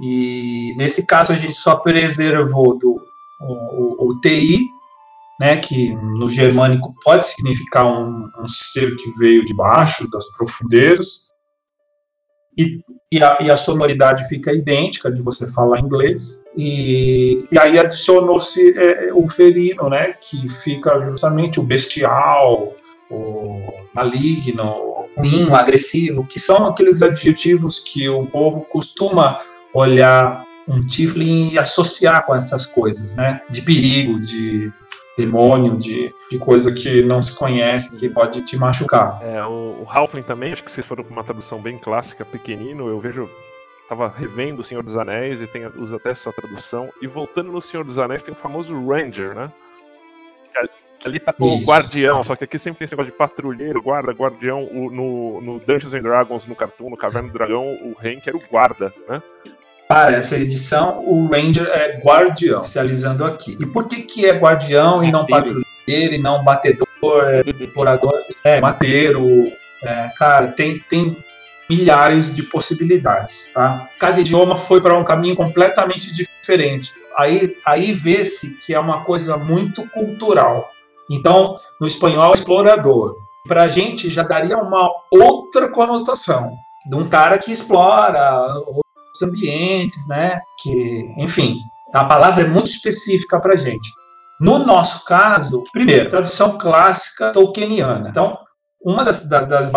e 0.00 0.74
nesse 0.76 1.06
caso 1.06 1.32
a 1.32 1.36
gente 1.36 1.54
só 1.54 1.76
preservou 1.76 2.78
do, 2.78 3.00
o, 3.40 3.52
o- 3.52 4.08
o 4.10 4.20
TI, 4.20 4.68
né, 5.38 5.56
que 5.56 5.94
no 5.94 6.30
germânico 6.30 6.94
pode 7.04 7.26
significar 7.26 7.86
um, 7.86 8.30
um 8.38 8.48
ser 8.48 8.96
que 8.96 9.12
veio 9.18 9.44
de 9.44 9.54
baixo, 9.54 10.08
das 10.10 10.24
profundezas, 10.36 11.26
e, 12.58 12.80
e, 13.12 13.22
a, 13.22 13.38
e 13.42 13.50
a 13.50 13.56
sonoridade 13.56 14.26
fica 14.28 14.52
idêntica 14.52 15.12
de 15.12 15.20
você 15.20 15.52
falar 15.52 15.78
inglês, 15.80 16.40
e, 16.56 17.44
e 17.52 17.58
aí 17.58 17.78
adicionou-se 17.78 18.72
é, 18.78 19.12
o 19.12 19.28
ferino, 19.28 19.90
né, 19.90 20.12
que 20.12 20.48
fica 20.48 21.04
justamente 21.06 21.60
o 21.60 21.62
bestial, 21.62 22.74
o 23.10 23.72
maligno, 23.94 25.06
o 25.50 25.54
agressivo, 25.54 26.26
que 26.26 26.38
são 26.38 26.66
aqueles 26.66 27.02
adjetivos 27.02 27.78
que 27.78 28.08
o 28.08 28.26
povo 28.26 28.66
costuma 28.70 29.38
olhar 29.74 30.44
um 30.68 30.84
Tiflin 30.84 31.50
e 31.52 31.58
associar 31.58 32.26
com 32.26 32.34
essas 32.34 32.66
coisas, 32.66 33.14
né? 33.14 33.40
De 33.48 33.62
perigo, 33.62 34.18
de 34.18 34.72
demônio, 35.16 35.76
de, 35.76 36.14
de 36.30 36.38
coisa 36.38 36.72
que 36.74 37.02
não 37.02 37.22
se 37.22 37.34
conhece, 37.36 37.98
que 37.98 38.08
pode 38.08 38.44
te 38.44 38.56
machucar. 38.56 39.18
É, 39.22 39.42
o, 39.44 39.82
o 39.82 39.86
Halfling 39.88 40.22
também, 40.22 40.52
acho 40.52 40.62
que 40.62 40.70
vocês 40.70 40.86
foram 40.86 41.02
com 41.04 41.10
uma 41.12 41.24
tradução 41.24 41.60
bem 41.60 41.78
clássica, 41.78 42.24
pequenino. 42.24 42.88
Eu 42.88 43.00
vejo. 43.00 43.28
Tava 43.88 44.08
revendo 44.08 44.62
o 44.62 44.64
Senhor 44.64 44.82
dos 44.82 44.96
Anéis 44.96 45.40
e 45.40 45.46
tem, 45.46 45.64
usa 45.76 45.94
até 45.96 46.10
essa 46.10 46.32
tradução. 46.32 46.88
E 47.00 47.06
voltando 47.06 47.52
no 47.52 47.62
Senhor 47.62 47.84
dos 47.84 48.00
Anéis, 48.00 48.20
tem 48.20 48.34
o 48.34 48.36
famoso 48.36 48.74
Ranger, 48.84 49.32
né? 49.32 49.52
Ali- 51.04 51.20
tá 51.20 51.32
com 51.32 51.44
o 51.44 51.56
Isso. 51.58 51.66
guardião, 51.66 52.24
só 52.24 52.34
que 52.34 52.42
aqui 52.42 52.58
sempre 52.58 52.78
tem 52.80 52.84
esse 52.86 52.94
negócio 52.94 53.12
de 53.12 53.16
patrulheiro, 53.18 53.80
guarda, 53.80 54.10
guardião. 54.12 54.64
O- 54.64 54.90
no, 54.90 55.40
no 55.40 55.60
Dungeons 55.60 55.94
and 55.94 56.02
Dragons, 56.02 56.46
no 56.46 56.56
Cartoon, 56.56 56.90
no 56.90 56.96
Caverna 56.96 57.28
do 57.28 57.32
Dragão, 57.34 57.62
o 57.64 57.94
Hank 58.02 58.26
era 58.26 58.36
o 58.36 58.42
guarda, 58.50 58.92
né? 59.08 59.22
Para 59.88 60.12
essa 60.12 60.36
edição, 60.36 61.04
o 61.06 61.28
Ranger 61.28 61.68
é 61.68 62.00
guardião, 62.00 62.60
oficializando 62.60 63.24
aqui. 63.24 63.54
E 63.60 63.66
por 63.66 63.86
que, 63.86 64.02
que 64.02 64.26
é 64.26 64.32
guardião 64.32 65.02
e 65.04 65.12
não 65.12 65.20
Mateiro. 65.20 65.62
patrulheiro 65.64 66.14
e 66.14 66.18
não 66.18 66.42
batedor, 66.42 66.88
é, 67.02 67.42
explorador? 67.46 68.22
É, 68.42 68.60
mateiro. 68.60 69.52
é, 69.84 70.10
cara, 70.16 70.48
tem, 70.48 70.78
tem 70.80 71.16
milhares 71.70 72.34
de 72.34 72.42
possibilidades, 72.42 73.50
tá? 73.52 73.88
Cada 73.98 74.20
idioma 74.20 74.56
foi 74.56 74.80
para 74.80 74.96
um 74.96 75.04
caminho 75.04 75.36
completamente 75.36 76.12
diferente. 76.12 76.92
Aí, 77.16 77.56
aí 77.64 77.92
vê-se 77.92 78.54
que 78.58 78.74
é 78.74 78.80
uma 78.80 79.04
coisa 79.04 79.36
muito 79.36 79.88
cultural. 79.90 80.70
Então, 81.08 81.54
no 81.80 81.86
espanhol, 81.86 82.34
explorador. 82.34 83.16
Para 83.46 83.62
a 83.62 83.68
gente 83.68 84.10
já 84.10 84.24
daria 84.24 84.58
uma 84.58 84.90
outra 85.12 85.68
conotação 85.68 86.56
de 86.84 86.96
um 86.96 87.08
cara 87.08 87.38
que 87.38 87.52
explora 87.52 88.48
os 89.16 89.22
ambientes, 89.22 90.06
né? 90.08 90.40
Que, 90.62 91.06
enfim, 91.18 91.56
a 91.94 92.04
palavra 92.04 92.44
é 92.44 92.48
muito 92.48 92.66
específica 92.66 93.40
para 93.40 93.56
gente. 93.56 93.88
No 94.40 94.58
nosso 94.58 95.04
caso, 95.04 95.64
primeiro, 95.72 96.08
tradução 96.08 96.58
clássica 96.58 97.32
tolkieniana. 97.32 98.08
Então, 98.08 98.38
uma 98.86 99.04
das, 99.04 99.28
da, 99.28 99.42
das, 99.42 99.70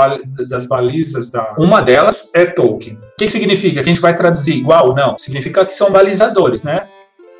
das 0.47 0.65
balizas, 0.67 1.31
da, 1.31 1.55
uma 1.57 1.81
delas 1.81 2.29
é 2.35 2.45
Tolkien. 2.45 2.95
O 2.95 3.17
que, 3.17 3.25
que 3.25 3.31
significa? 3.31 3.75
Que 3.75 3.89
a 3.89 3.93
gente 3.93 4.01
vai 4.01 4.15
traduzir 4.15 4.55
igual? 4.55 4.93
Não. 4.93 5.17
Significa 5.17 5.65
que 5.65 5.73
são 5.73 5.91
balizadores, 5.91 6.61
né? 6.61 6.87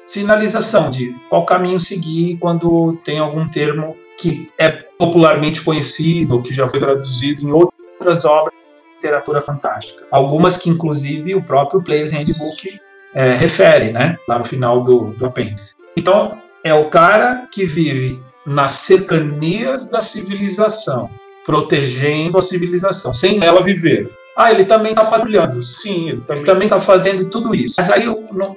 Sinalização 0.07 0.89
de 0.89 1.13
qual 1.29 1.45
caminho 1.45 1.79
seguir 1.79 2.37
quando 2.39 2.97
tem 3.03 3.19
algum 3.19 3.47
termo 3.47 3.95
que 4.17 4.49
é 4.57 4.71
popularmente 4.71 5.61
conhecido 5.61 6.41
que 6.41 6.51
já 6.51 6.67
foi 6.67 6.79
traduzido 6.79 7.43
em 7.43 7.51
outras 7.51 8.25
obras 8.25 8.53
literatura 8.99 9.41
fantástica. 9.41 10.05
Algumas 10.11 10.57
que, 10.57 10.69
inclusive, 10.69 11.33
o 11.33 11.41
próprio 11.41 11.81
Player's 11.81 12.11
Handbook 12.11 12.79
é, 13.15 13.33
refere, 13.33 13.91
né? 13.91 14.17
Lá 14.27 14.37
no 14.37 14.45
final 14.45 14.83
do, 14.83 15.13
do 15.13 15.25
apêndice. 15.25 15.73
Então, 15.95 16.37
é 16.63 16.73
o 16.73 16.89
cara 16.89 17.47
que 17.51 17.65
vive 17.65 18.21
nas 18.45 18.73
cercanias 18.73 19.89
da 19.89 20.01
civilização, 20.01 21.09
protegendo 21.45 22.37
a 22.37 22.41
civilização, 22.41 23.13
sem 23.13 23.43
ela 23.43 23.63
viver. 23.63 24.11
Ah, 24.35 24.51
ele 24.51 24.63
também 24.63 24.91
está 24.91 25.03
patrulhando. 25.03 25.61
Sim, 25.61 26.23
ele 26.29 26.43
também 26.43 26.63
está 26.63 26.79
fazendo 26.79 27.25
tudo 27.25 27.53
isso. 27.53 27.75
Mas 27.77 27.91
aí 27.91 28.05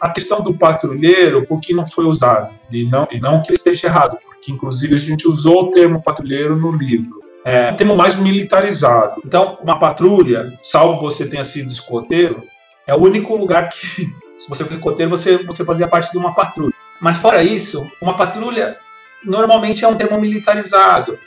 a 0.01 0.11
questão 0.11 0.41
do 0.41 0.55
patrulheiro, 0.55 1.45
por 1.45 1.61
que 1.61 1.75
não 1.75 1.85
foi 1.85 2.05
usado? 2.05 2.55
E 2.71 2.85
não, 2.85 3.09
e 3.11 3.19
não 3.19 3.43
que 3.43 3.49
ele 3.49 3.57
esteja 3.57 3.89
errado, 3.89 4.17
porque 4.25 4.53
inclusive 4.53 4.95
a 4.95 4.99
gente 4.99 5.27
usou 5.27 5.65
o 5.65 5.71
termo 5.71 6.01
patrulheiro 6.01 6.55
no 6.57 6.71
livro. 6.71 7.21
É 7.45 7.71
um 7.71 7.77
termo 7.77 7.97
mais 7.97 8.15
militarizado. 8.15 9.21
Então, 9.25 9.59
uma 9.63 9.79
patrulha, 9.79 10.57
salvo 10.63 11.01
você 11.01 11.29
tenha 11.29 11.45
sido 11.45 11.71
escoteiro, 11.71 12.47
é 12.87 12.95
o 12.95 12.99
único 12.99 13.35
lugar 13.37 13.69
que, 13.69 14.07
se 14.37 14.49
você 14.49 14.65
for 14.65 14.75
escoteiro, 14.75 15.11
você, 15.11 15.39
você 15.39 15.65
fazia 15.65 15.89
parte 15.89 16.13
de 16.13 16.19
uma 16.19 16.35
patrulha. 16.35 16.75
Mas 17.01 17.19
fora 17.19 17.43
isso, 17.43 17.91
uma 18.01 18.15
patrulha 18.15 18.77
normalmente 19.25 19.85
é 19.85 19.89
um 19.89 19.97
termo 19.97 20.21
militarizado. 20.21 21.19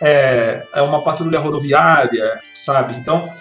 É, 0.00 0.66
é 0.74 0.82
uma 0.82 1.02
patrulha 1.04 1.38
rodoviária, 1.38 2.40
sabe? 2.52 2.94
Então, 2.98 3.32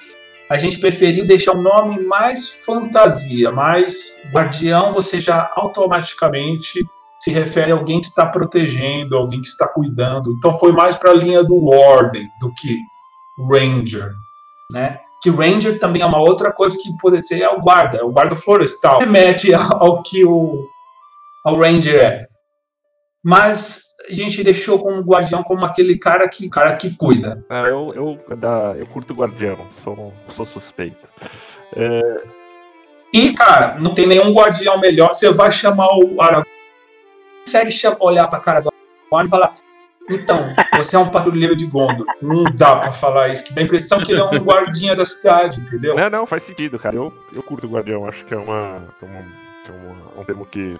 a 0.48 0.58
gente 0.58 0.78
preferiu 0.78 1.26
deixar 1.26 1.54
um 1.54 1.62
nome 1.62 2.04
mais 2.04 2.50
fantasia, 2.50 3.52
mais 3.52 4.22
guardião, 4.32 4.94
você 4.94 5.20
já 5.20 5.52
automaticamente 5.56 6.86
se 7.22 7.30
refere 7.30 7.72
a 7.72 7.76
alguém 7.76 8.02
que 8.02 8.08
está 8.08 8.26
protegendo, 8.26 9.16
alguém 9.16 9.40
que 9.40 9.48
está 9.48 9.68
cuidando. 9.68 10.32
Então 10.32 10.56
foi 10.56 10.72
mais 10.72 10.96
para 10.96 11.12
a 11.12 11.14
linha 11.14 11.44
do 11.44 11.56
Warden 11.64 12.28
do 12.40 12.52
que 12.56 12.80
Ranger, 13.48 14.12
né? 14.72 14.98
Que 15.22 15.30
Ranger 15.30 15.78
também 15.78 16.02
é 16.02 16.06
uma 16.06 16.20
outra 16.20 16.52
coisa 16.52 16.76
que 16.82 16.98
pode 16.98 17.22
ser 17.22 17.44
é 17.44 17.50
o 17.50 17.62
guarda, 17.62 18.00
é 18.00 18.04
o 18.04 18.12
guarda 18.12 18.36
florestal. 18.36 19.02
Remete 19.02 19.54
ao 19.54 20.02
que 20.02 20.26
o 20.26 20.68
ao 21.46 21.60
Ranger 21.60 21.96
é. 21.96 22.26
Mas 23.24 23.84
a 24.10 24.14
gente 24.14 24.44
deixou 24.44 24.80
como 24.80 25.04
guardião 25.04 25.44
como 25.44 25.64
aquele 25.64 26.00
cara 26.00 26.28
que, 26.28 26.50
cara 26.50 26.76
que 26.76 26.96
cuida. 26.96 27.46
Ah, 27.48 27.68
eu, 27.68 27.94
eu, 28.28 28.36
da, 28.36 28.74
eu 28.76 28.88
curto 28.88 29.14
guardião, 29.14 29.68
sou, 29.70 30.12
sou 30.30 30.46
suspeito. 30.48 31.08
É... 31.76 32.24
E, 33.14 33.32
cara, 33.34 33.78
não 33.80 33.94
tem 33.94 34.08
nenhum 34.08 34.34
guardião 34.34 34.80
melhor. 34.80 35.14
Você 35.14 35.30
vai 35.32 35.52
chamar 35.52 35.88
o 35.98 36.20
Aragorn. 36.20 36.51
Consegue 37.46 37.72
olhar 38.00 38.28
pra 38.28 38.40
cara 38.40 38.62
do 38.62 38.70
Aragorn 38.70 39.28
e 39.28 39.30
falar: 39.30 39.52
Então, 40.10 40.56
você 40.76 40.96
é 40.96 41.00
um 41.00 41.10
patrulheiro 41.10 41.56
de 41.56 41.66
Gondor. 41.66 42.06
Não 42.22 42.44
dá 42.44 42.80
pra 42.80 42.92
falar 42.92 43.30
isso, 43.30 43.46
que 43.46 43.54
dá 43.54 43.62
a 43.62 43.64
impressão 43.64 44.04
que 44.04 44.12
ele 44.12 44.22
é 44.22 44.24
um 44.24 44.38
guardinha 44.40 44.96
da 44.96 45.06
cidade, 45.06 45.60
entendeu? 45.60 45.96
Não, 45.96 46.10
não, 46.10 46.28
faz 46.28 46.44
sentido, 46.44 46.78
cara. 46.78 46.96
Eu, 46.96 47.14
eu 47.34 47.44
curto 47.44 47.68
guardião, 47.68 48.08
acho 48.08 48.24
que 48.26 48.34
é 48.34 48.38
uma. 48.38 48.88
É 49.02 49.06
uma, 49.06 49.20
é 49.68 49.72
uma 49.72 50.22
um 50.22 50.24
termo 50.24 50.46
que 50.46 50.80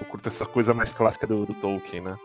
eu 0.00 0.06
curto 0.08 0.28
essa 0.28 0.44
coisa 0.44 0.74
mais 0.74 0.92
clássica 0.92 1.26
do, 1.26 1.46
do 1.46 1.54
Tolkien, 1.54 2.02
né? 2.02 2.16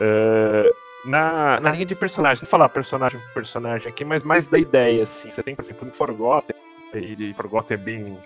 Uh, 0.00 1.08
na, 1.08 1.60
na 1.60 1.72
linha 1.72 1.86
de 1.86 1.94
personagem, 1.94 2.42
não 2.42 2.50
falar 2.50 2.68
personagem 2.68 3.20
por 3.20 3.34
personagem 3.34 3.88
aqui, 3.88 4.04
mas 4.04 4.22
mais 4.22 4.46
da 4.46 4.58
ideia, 4.58 5.04
assim. 5.04 5.30
Você 5.30 5.42
tem, 5.42 5.54
por 5.54 5.64
exemplo, 5.64 5.86
no 5.86 5.94
Forgotten, 5.94 6.56
e 6.94 7.34
Forgotten 7.34 7.74
é 7.74 7.80
bem, 7.80 8.18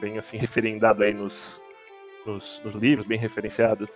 bem 0.00 0.18
assim, 0.18 0.36
referendado 0.36 1.02
aí 1.02 1.14
nos, 1.14 1.62
nos, 2.26 2.60
nos 2.64 2.74
livros, 2.74 3.06
bem 3.06 3.18
referenciado 3.18 3.88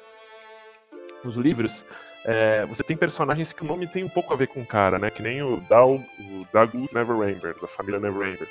nos 1.25 1.37
livros. 1.37 1.85
É, 2.25 2.65
você 2.67 2.83
tem 2.83 2.97
personagens 2.97 3.53
que 3.53 3.63
o 3.63 3.67
nome 3.67 3.87
tem 3.87 4.05
um 4.05 4.09
pouco 4.09 4.33
a 4.33 4.37
ver 4.37 4.47
com 4.47 4.63
o 4.63 4.67
cara, 4.67 4.99
né? 4.99 5.11
Que 5.11 5.23
nem 5.23 5.43
o 5.43 5.61
Dal, 5.69 5.95
o 5.95 6.47
Dagu 6.53 6.89
Neverember, 6.93 7.57
da 7.61 7.67
família 7.69 7.99
Neverember. 7.99 8.49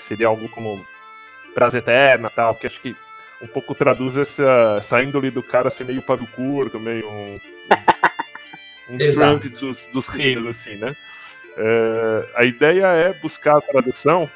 Seria 0.00 0.26
algo 0.26 0.48
como 0.48 0.84
Prazer 1.54 1.82
Eterna 1.82 2.28
tal, 2.30 2.54
que 2.54 2.66
acho 2.66 2.80
que 2.80 2.96
um 3.40 3.46
pouco 3.46 3.74
traduz 3.74 4.16
essa, 4.16 4.76
essa 4.78 5.02
índole 5.02 5.30
do 5.30 5.42
cara 5.42 5.70
ser 5.70 5.84
meio 5.84 6.02
pavio 6.02 6.26
curto, 6.28 6.80
meio 6.80 7.08
um, 7.08 7.40
um, 8.90 8.94
um 8.94 8.98
Trump 9.14 9.44
dos, 9.44 9.84
dos 9.86 10.06
reinos, 10.06 10.46
assim, 10.46 10.76
né? 10.76 10.96
É, 11.56 12.28
a 12.34 12.44
ideia 12.44 12.86
é 12.86 13.12
buscar 13.12 13.58
a 13.58 13.60
tradução 13.60 14.28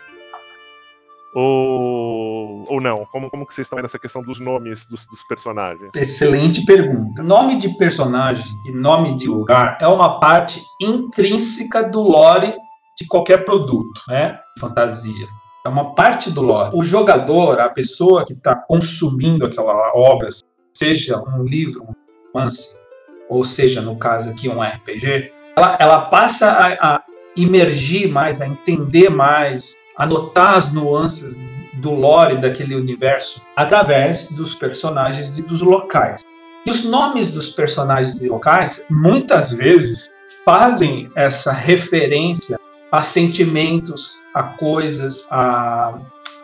ou, 1.34 2.66
ou 2.68 2.80
não? 2.80 3.04
Como, 3.06 3.30
como 3.30 3.46
que 3.46 3.54
vocês 3.54 3.66
estão 3.66 3.76
vendo 3.76 3.86
essa 3.86 3.98
questão 3.98 4.22
dos 4.22 4.40
nomes 4.40 4.86
dos, 4.86 5.06
dos, 5.06 5.22
personagens? 5.28 5.90
Excelente 5.94 6.64
pergunta. 6.64 7.22
Nome 7.22 7.56
de 7.56 7.70
personagem 7.76 8.44
e 8.66 8.72
nome 8.72 9.14
de 9.14 9.28
lugar 9.28 9.78
é 9.80 9.86
uma 9.86 10.18
parte 10.20 10.62
intrínseca 10.80 11.82
do 11.82 12.02
lore 12.02 12.54
de 12.98 13.06
qualquer 13.06 13.44
produto, 13.44 14.00
né? 14.08 14.38
Fantasia 14.58 15.26
é 15.68 15.68
uma 15.68 15.94
parte 15.94 16.30
do 16.30 16.42
lore. 16.42 16.70
O 16.74 16.82
jogador, 16.82 17.60
a 17.60 17.68
pessoa 17.68 18.24
que 18.24 18.32
está 18.32 18.56
consumindo 18.56 19.46
aquela 19.46 19.92
obra, 19.94 20.28
seja 20.74 21.18
um 21.18 21.44
livro, 21.44 21.84
um 21.84 21.94
romance, 22.32 22.80
ou 23.28 23.44
seja, 23.44 23.80
no 23.80 23.96
caso 23.96 24.30
aqui, 24.30 24.48
um 24.48 24.62
RPG, 24.62 25.32
ela, 25.56 25.76
ela 25.78 26.00
passa 26.06 26.50
a, 26.50 26.94
a 26.94 27.04
imergir 27.36 28.08
mais, 28.10 28.40
a 28.40 28.46
entender 28.46 29.10
mais, 29.10 29.78
a 29.96 30.06
notar 30.06 30.56
as 30.56 30.72
nuances 30.72 31.38
do 31.74 31.94
lore 31.94 32.36
daquele 32.36 32.74
universo 32.74 33.42
através 33.56 34.28
dos 34.30 34.54
personagens 34.54 35.38
e 35.38 35.42
dos 35.42 35.62
locais. 35.62 36.22
E 36.66 36.70
os 36.70 36.84
nomes 36.84 37.30
dos 37.30 37.50
personagens 37.50 38.22
e 38.22 38.28
locais 38.28 38.86
muitas 38.90 39.52
vezes 39.52 40.08
fazem 40.44 41.08
essa 41.16 41.52
referência 41.52 42.58
a 42.90 43.02
sentimentos, 43.02 44.24
a 44.34 44.42
coisas, 44.42 45.30
a, 45.30 45.98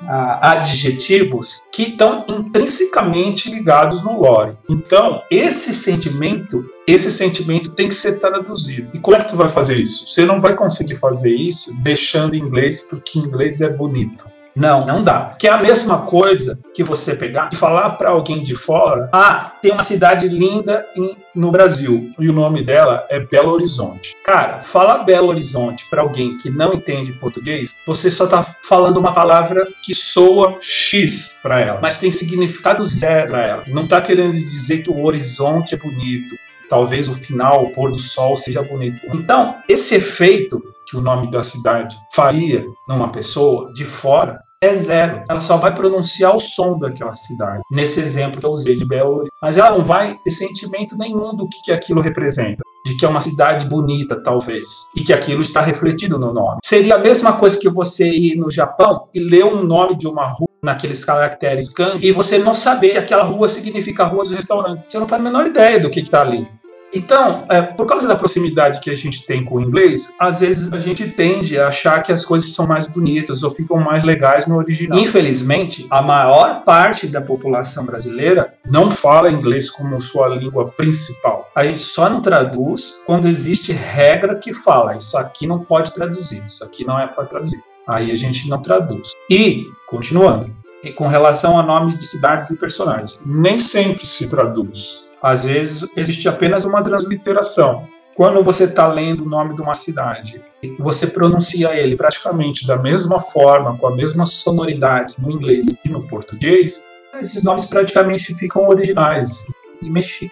adjetivos 0.09 1.63
que 1.73 1.83
estão 1.83 2.25
intrinsecamente 2.29 3.51
ligados 3.51 4.03
no 4.03 4.21
lore. 4.21 4.57
Então, 4.69 5.23
esse 5.31 5.73
sentimento, 5.73 6.65
esse 6.87 7.11
sentimento 7.11 7.71
tem 7.71 7.89
que 7.89 7.95
ser 7.95 8.19
traduzido. 8.19 8.93
E 8.95 8.99
como 8.99 9.17
é 9.17 9.21
que 9.21 9.29
tu 9.29 9.37
vai 9.37 9.49
fazer 9.49 9.77
isso? 9.77 10.07
Você 10.07 10.25
não 10.25 10.41
vai 10.41 10.55
conseguir 10.55 10.97
fazer 10.97 11.35
isso 11.35 11.75
deixando 11.83 12.37
inglês 12.37 12.89
porque 12.89 13.19
inglês 13.19 13.61
é 13.61 13.75
bonito. 13.75 14.27
Não, 14.57 14.87
não 14.87 15.03
dá. 15.03 15.35
Que 15.39 15.49
é 15.49 15.51
a 15.51 15.59
mesma 15.59 16.03
coisa 16.03 16.59
que 16.73 16.85
você 16.85 17.17
pegar 17.17 17.49
e 17.53 17.57
falar 17.57 17.91
para 17.91 18.11
alguém 18.11 18.43
de 18.43 18.55
fora: 18.55 19.09
ah, 19.13 19.53
tem 19.61 19.73
uma 19.73 19.83
cidade 19.83 20.29
linda 20.29 20.87
em, 20.97 21.17
no 21.35 21.51
Brasil 21.51 22.13
e 22.19 22.29
o 22.29 22.33
nome 22.33 22.63
dela 22.63 23.05
é 23.11 23.19
Belo 23.19 23.53
Horizonte. 23.53 24.15
Cara, 24.25 24.59
falar 24.59 24.99
Belo 24.99 25.29
Horizonte 25.29 25.87
para 25.91 26.03
alguém 26.03 26.39
que 26.39 26.51
não 26.51 26.73
entende 26.73 27.13
português, 27.15 27.75
você 27.87 28.11
só 28.11 28.25
está 28.25 28.43
falando 28.63 28.99
uma 28.99 29.13
palavra 29.13 29.67
que 29.83 29.95
soa 29.95 30.57
X 30.61 31.39
para 31.43 31.61
ela, 31.61 31.81
mas 31.83 31.99
tem 31.99 32.13
significado 32.13 32.85
zero 32.85 33.29
para 33.29 33.43
ela. 33.43 33.63
Não 33.67 33.85
está 33.85 34.01
querendo 34.01 34.39
dizer 34.39 34.83
que 34.83 34.91
o 34.91 35.05
horizonte 35.05 35.75
é 35.75 35.79
bonito. 35.79 36.37
Talvez 36.69 37.09
o 37.09 37.15
final, 37.15 37.65
o 37.65 37.71
pôr 37.71 37.91
do 37.91 37.99
sol 37.99 38.37
seja 38.37 38.63
bonito. 38.63 39.03
Então, 39.13 39.57
esse 39.69 39.97
efeito 39.97 40.63
que 40.87 40.97
o 40.97 41.01
nome 41.01 41.31
da 41.31 41.43
cidade 41.43 41.97
faria 42.13 42.65
numa 42.89 43.11
pessoa 43.11 43.73
de 43.73 43.85
fora 43.85 44.44
é 44.65 44.75
zero. 44.75 45.23
Ela 45.29 45.41
só 45.41 45.57
vai 45.57 45.75
pronunciar 45.75 46.35
o 46.35 46.41
som 46.41 46.79
daquela 46.79 47.15
cidade. 47.15 47.63
Nesse 47.71 48.01
exemplo 48.01 48.41
que 48.41 48.47
eu 48.47 48.51
usei 48.51 48.77
de 48.77 48.87
Belo. 48.87 49.25
Mas 49.41 49.59
ela 49.59 49.77
não 49.77 49.85
vai 49.85 50.17
ter 50.25 50.31
sentimento 50.31 50.97
nenhum 50.97 51.35
do 51.35 51.49
que, 51.49 51.63
que 51.63 51.73
aquilo 51.73 52.01
representa. 52.01 52.63
De 52.87 52.97
que 52.97 53.05
é 53.05 53.09
uma 53.09 53.21
cidade 53.21 53.67
bonita, 53.67 54.23
talvez. 54.23 54.69
E 54.95 55.03
que 55.03 55.13
aquilo 55.13 55.41
está 55.41 55.61
refletido 55.61 56.19
no 56.19 56.33
nome. 56.33 56.59
Seria 56.65 56.97
a 56.97 56.99
mesma 56.99 57.35
coisa 57.35 57.59
que 57.59 57.69
você 57.69 58.11
ir 58.11 58.37
no 58.37 58.51
Japão 58.51 59.09
e 59.15 59.21
ler 59.21 59.45
um 59.45 59.63
nome 59.63 59.97
de 59.97 60.07
uma 60.07 60.27
rua 60.27 60.49
naqueles 60.63 61.05
caracteres 61.05 61.69
kanji 61.69 62.09
e 62.09 62.13
você 62.13 62.39
não 62.39 62.55
saber 62.55 62.91
que 62.91 62.99
aquela 62.99 63.23
rua 63.23 63.49
significa 63.49 64.05
ruas 64.05 64.29
do 64.29 64.37
restaurante. 64.37 64.87
Você 64.87 64.99
não 64.99 65.07
faz 65.07 65.21
a 65.21 65.25
menor 65.25 65.47
ideia 65.47 65.79
do 65.79 65.91
que 65.91 66.01
está 66.01 66.23
ali. 66.23 66.49
Então, 66.95 67.45
é, 67.51 67.61
por 67.61 67.87
causa 67.87 68.07
da 68.07 68.15
proximidade 68.15 68.81
que 68.81 68.91
a 68.91 68.95
gente 68.95 69.27
tem 69.27 69.45
com 69.45 69.57
o 69.57 69.61
inglês, 69.61 70.13
às 70.19 70.41
vezes 70.41 70.73
a 70.73 70.79
gente 70.79 71.11
tende 71.11 71.59
a 71.59 71.69
achar 71.69 72.03
que 72.03 72.13
as 72.13 72.25
coisas 72.25 72.55
são 72.55 72.67
mais 72.67 72.87
bonitas 72.87 73.43
ou 73.43 73.51
ficam 73.51 73.79
mais 73.79 74.05
legais 74.05 74.47
no 74.47 74.57
original. 74.57 74.99
Infelizmente, 74.99 75.87
a 75.91 76.01
maior 76.01 76.63
parte 76.65 77.07
da 77.09 77.21
população 77.21 77.85
brasileira 77.85 78.55
não 78.69 78.91
fala 78.91 79.31
inglês 79.31 79.71
como 79.71 80.01
sua 80.01 80.29
língua 80.29 80.69
principal. 80.71 81.51
A 81.55 81.65
gente 81.65 81.81
só 81.81 82.09
não 82.09 82.21
traduz 82.21 82.99
quando 83.05 83.27
existe 83.27 83.73
regra 83.73 84.37
que 84.37 84.53
fala 84.53 84.97
isso 84.97 85.17
aqui 85.17 85.47
não 85.47 85.59
pode 85.59 85.93
traduzir, 85.93 86.43
isso 86.47 86.63
aqui 86.63 86.85
não 86.85 86.99
é 86.99 87.07
para 87.07 87.25
traduzir. 87.25 87.63
Aí 87.87 88.11
a 88.11 88.15
gente 88.15 88.49
não 88.49 88.63
traduz. 88.63 89.13
E, 89.31 89.67
continuando, 89.87 90.51
com 90.95 91.07
relação 91.07 91.59
a 91.59 91.63
nomes 91.63 91.99
de 91.99 92.07
cidades 92.07 92.51
e 92.51 92.57
personagens, 92.57 93.21
nem 93.25 93.59
sempre 93.59 94.07
se 94.07 94.29
traduz 94.29 95.09
às 95.25 95.47
vezes 95.47 95.89
existe 95.97 96.29
apenas 96.29 96.67
uma 96.67 96.83
transliteração. 96.83 97.89
quando 98.15 98.45
você 98.45 98.65
está 98.65 98.87
lendo 98.87 99.25
o 99.25 99.29
nome 99.29 99.57
de 99.57 99.63
uma 99.63 99.75
cidade, 99.75 100.41
você 100.79 101.07
pronuncia 101.07 101.75
ele 101.75 101.97
praticamente 101.97 102.65
da 102.65 102.79
mesma 102.79 103.19
forma, 103.19 103.77
com 103.77 103.89
a 103.89 103.97
mesma 103.97 104.25
sonoridade 104.25 105.15
no 105.19 105.31
inglês 105.33 105.81
e 105.85 105.89
no 105.89 106.07
português, 106.07 106.85
esses 107.21 107.43
nomes 107.43 107.65
praticamente 107.65 108.35
ficam 108.37 108.69
originais 108.69 109.47
e 109.83 109.89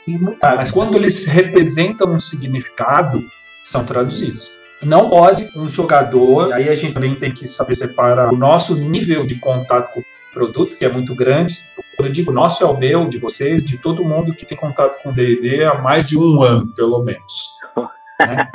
imutáveis. 0.06 0.58
Mas 0.58 0.70
quando 0.70 0.94
eles 0.94 1.26
representam 1.26 2.12
um 2.12 2.18
significado, 2.18 3.24
são 3.64 3.84
traduzidos. 3.84 4.52
Não 4.82 5.08
pode 5.10 5.50
um 5.56 5.66
jogador, 5.66 6.50
e 6.50 6.52
aí 6.52 6.68
a 6.68 6.74
gente 6.74 6.92
também 6.92 7.14
tem 7.14 7.32
que 7.32 7.48
saber 7.48 7.74
separar 7.74 8.32
o 8.32 8.36
nosso 8.36 8.76
nível 8.76 9.26
de 9.26 9.36
contato 9.36 9.92
com 9.92 10.00
o 10.00 10.04
produto, 10.32 10.76
que 10.76 10.84
é 10.84 10.88
muito 10.88 11.14
grande. 11.14 11.60
Quando 11.96 12.08
eu 12.08 12.12
digo 12.12 12.32
nosso 12.32 12.62
é 12.64 12.66
o 12.66 12.76
meu, 12.76 13.08
de 13.08 13.18
vocês, 13.18 13.64
de 13.64 13.78
todo 13.78 14.04
mundo 14.04 14.34
que 14.34 14.46
tem 14.46 14.56
contato 14.56 15.02
com 15.02 15.12
D&D 15.12 15.64
há 15.64 15.74
mais 15.80 16.06
de 16.06 16.18
um 16.18 16.42
ano, 16.42 16.72
pelo 16.74 17.02
menos. 17.02 17.50
Né? 18.20 18.48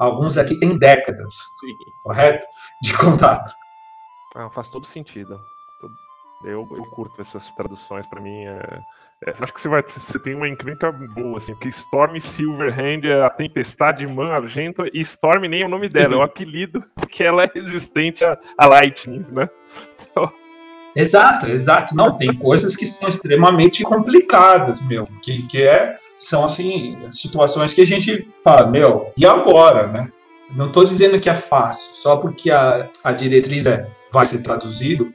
Alguns 0.00 0.36
aqui 0.36 0.58
têm 0.58 0.76
décadas, 0.76 1.34
Sim. 1.60 1.76
correto? 2.02 2.44
De 2.82 2.96
contato. 2.96 3.52
Ah, 4.34 4.50
faz 4.50 4.66
todo 4.66 4.86
sentido. 4.86 5.40
Eu, 6.42 6.66
eu 6.72 6.84
curto 6.90 7.22
essas 7.22 7.52
traduções, 7.52 8.04
para 8.08 8.20
mim 8.20 8.44
é, 8.44 8.82
é, 9.24 9.30
acho 9.30 9.54
que 9.54 9.60
você 9.60 9.68
vai, 9.68 9.82
você 9.82 10.18
tem 10.18 10.34
uma 10.34 10.48
encrenca 10.48 10.92
boa, 10.92 11.38
assim, 11.38 11.54
que 11.54 11.68
Storm 11.68 12.20
Silverhand 12.20 13.00
é 13.04 13.22
a 13.22 13.30
tempestade 13.30 14.06
Man 14.06 14.30
Argento 14.30 14.84
e 14.92 15.00
Storm 15.00 15.48
nem 15.48 15.62
é 15.62 15.66
o 15.66 15.68
nome 15.68 15.88
dela, 15.88 16.14
é 16.14 16.16
o 16.18 16.22
apelido, 16.22 16.84
porque 16.94 17.24
ela 17.24 17.44
é 17.44 17.50
resistente 17.54 18.24
a, 18.24 18.36
a 18.58 18.66
Lightning, 18.66 19.24
né? 19.30 19.48
Então... 20.02 20.32
Exato, 20.94 21.46
exato. 21.46 21.96
Não, 21.96 22.16
tem 22.16 22.32
coisas 22.34 22.76
que 22.76 22.86
são 22.86 23.08
extremamente 23.08 23.82
complicadas, 23.82 24.86
meu, 24.86 25.08
que, 25.22 25.46
que 25.46 25.62
é, 25.62 25.96
são, 26.16 26.44
assim, 26.44 26.96
situações 27.10 27.72
que 27.72 27.80
a 27.80 27.86
gente 27.86 28.28
fala, 28.42 28.66
meu, 28.68 29.10
e 29.16 29.26
agora, 29.26 29.88
né? 29.88 30.08
Não 30.54 30.66
estou 30.66 30.84
dizendo 30.84 31.18
que 31.18 31.28
é 31.28 31.34
fácil, 31.34 31.94
só 31.94 32.16
porque 32.16 32.50
a, 32.50 32.88
a 33.02 33.12
diretriz 33.12 33.66
é 33.66 33.88
vai 34.12 34.24
ser 34.24 34.42
traduzido, 34.42 35.12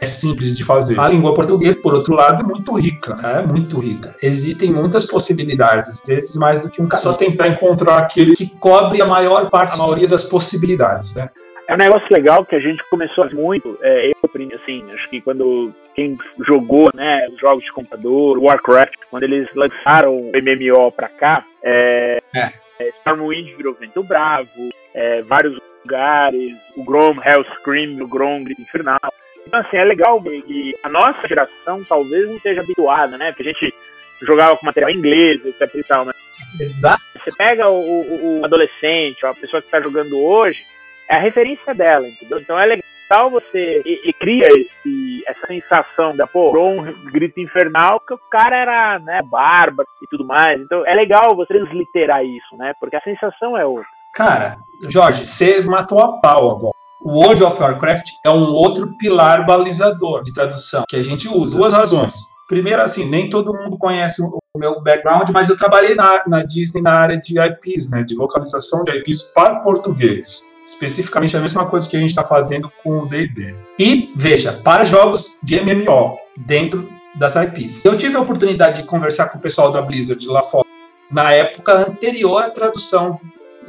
é 0.00 0.06
simples 0.06 0.56
de 0.56 0.64
fazer. 0.64 0.98
A 0.98 1.08
língua 1.08 1.32
portuguesa, 1.32 1.80
por 1.80 1.94
outro 1.94 2.14
lado, 2.14 2.44
é 2.44 2.46
muito 2.46 2.74
rica, 2.74 3.16
é 3.22 3.46
muito 3.46 3.78
rica. 3.78 4.14
Existem 4.22 4.72
muitas 4.72 5.06
possibilidades, 5.06 5.88
às 5.88 6.00
vezes 6.06 6.36
mais 6.36 6.60
do 6.60 6.68
que 6.68 6.82
um 6.82 6.88
Só 6.96 7.12
tentar 7.12 7.48
encontrar 7.48 7.98
aquele 7.98 8.34
que 8.34 8.46
cobre 8.46 9.00
a 9.00 9.06
maior 9.06 9.48
parte, 9.48 9.74
a 9.74 9.76
maioria 9.76 10.08
das 10.08 10.24
possibilidades, 10.24 11.14
né? 11.14 11.30
É 11.68 11.74
um 11.74 11.78
negócio 11.78 12.06
legal 12.10 12.44
que 12.44 12.54
a 12.54 12.60
gente 12.60 12.82
começou 12.88 13.28
muito, 13.32 13.76
é, 13.82 14.10
eu 14.10 14.16
aprendi 14.22 14.54
assim, 14.54 14.84
acho 14.92 15.08
que 15.10 15.20
quando 15.20 15.74
quem 15.94 16.16
jogou, 16.46 16.90
né, 16.94 17.26
os 17.28 17.38
jogos 17.38 17.64
de 17.64 17.72
computador, 17.72 18.38
Warcraft, 18.38 18.94
quando 19.10 19.24
eles 19.24 19.48
lançaram 19.54 20.16
o 20.16 20.30
MMO 20.30 20.92
pra 20.92 21.08
cá, 21.08 21.44
é, 21.62 22.22
é. 22.34 22.52
é 22.78 22.88
Stormwind 23.00 23.56
virou 23.56 23.74
Vento 23.74 24.04
Bravo, 24.04 24.68
é, 24.94 25.22
vários 25.22 25.58
lugares, 25.82 26.56
o 26.76 26.84
Grom, 26.84 27.16
Hellscream, 27.24 28.00
o 28.00 28.06
Grom, 28.06 28.44
Grito 28.44 28.62
Infernal, 28.62 29.12
então, 29.46 29.60
assim, 29.60 29.76
é 29.76 29.84
legal 29.84 30.20
que 30.20 30.74
a 30.82 30.88
nossa 30.88 31.26
geração 31.28 31.84
talvez 31.84 32.26
não 32.26 32.36
esteja 32.36 32.62
habituada, 32.62 33.16
né? 33.16 33.30
Porque 33.30 33.48
a 33.48 33.52
gente 33.52 33.72
jogava 34.20 34.56
com 34.56 34.66
material 34.66 34.90
inglês, 34.90 35.44
etc 35.44 35.72
e 35.74 35.84
tal, 35.84 36.04
né? 36.04 36.12
Exato. 36.58 37.02
Você 37.14 37.30
pega 37.36 37.68
o, 37.68 37.80
o, 37.80 38.40
o 38.40 38.44
adolescente, 38.44 39.24
a 39.24 39.34
pessoa 39.34 39.60
que 39.60 39.68
está 39.68 39.80
jogando 39.80 40.18
hoje, 40.18 40.64
é 41.08 41.16
a 41.16 41.20
referência 41.20 41.74
dela, 41.74 42.08
entendeu? 42.08 42.38
Então 42.38 42.58
é 42.58 42.66
legal 42.66 43.30
você 43.30 43.82
e, 43.84 44.08
e 44.08 44.12
cria 44.12 44.48
esse, 44.48 45.22
essa 45.26 45.46
sensação 45.46 46.16
da, 46.16 46.26
pô, 46.26 46.56
um 46.58 46.82
grito 47.10 47.40
infernal, 47.40 48.00
que 48.00 48.14
o 48.14 48.20
cara 48.30 48.56
era, 48.56 48.98
né, 48.98 49.22
bárbaro 49.22 49.88
e 50.02 50.06
tudo 50.08 50.24
mais. 50.24 50.60
Então 50.60 50.84
é 50.86 50.94
legal 50.94 51.34
você 51.36 51.54
transliterar 51.54 52.24
isso, 52.24 52.56
né? 52.56 52.72
Porque 52.80 52.96
a 52.96 53.02
sensação 53.02 53.56
é 53.56 53.64
outra. 53.64 53.86
Cara, 54.14 54.58
Jorge, 54.88 55.26
você 55.26 55.60
matou 55.62 56.00
a 56.00 56.20
pau 56.20 56.50
agora. 56.50 56.76
O 57.02 57.20
World 57.20 57.44
of 57.44 57.60
Warcraft 57.60 58.12
é 58.24 58.30
um 58.30 58.52
outro 58.54 58.96
pilar 58.96 59.44
balizador 59.44 60.22
de 60.22 60.32
tradução 60.32 60.84
que 60.88 60.96
a 60.96 61.02
gente 61.02 61.28
usa. 61.28 61.56
Duas 61.56 61.72
razões. 61.72 62.14
Primeiro, 62.48 62.80
assim, 62.80 63.08
nem 63.08 63.28
todo 63.28 63.54
mundo 63.54 63.76
conhece 63.76 64.22
o 64.22 64.38
meu 64.58 64.80
background, 64.80 65.30
mas 65.32 65.48
eu 65.48 65.56
trabalhei 65.56 65.94
na, 65.94 66.22
na 66.26 66.42
Disney 66.42 66.82
na 66.82 66.92
área 66.92 67.16
de 67.16 67.38
IPs, 67.38 67.90
né, 67.90 68.02
de 68.02 68.14
localização 68.14 68.84
de 68.84 68.92
IPs 68.92 69.32
para 69.34 69.60
português. 69.60 70.54
Especificamente 70.64 71.36
a 71.36 71.40
mesma 71.40 71.66
coisa 71.66 71.88
que 71.88 71.96
a 71.96 72.00
gente 72.00 72.10
está 72.10 72.24
fazendo 72.24 72.70
com 72.82 73.00
o 73.00 73.08
D&D. 73.08 73.54
E, 73.78 74.12
veja, 74.16 74.52
para 74.64 74.84
jogos 74.84 75.38
de 75.42 75.60
MMO, 75.60 76.18
dentro 76.36 76.88
das 77.16 77.36
IPs. 77.36 77.84
Eu 77.84 77.96
tive 77.96 78.16
a 78.16 78.20
oportunidade 78.20 78.82
de 78.82 78.88
conversar 78.88 79.28
com 79.28 79.38
o 79.38 79.40
pessoal 79.40 79.72
da 79.72 79.80
Blizzard 79.80 80.26
lá 80.26 80.42
fora, 80.42 80.66
na 81.10 81.32
época 81.32 81.72
anterior 81.72 82.42
à 82.42 82.50
tradução 82.50 83.20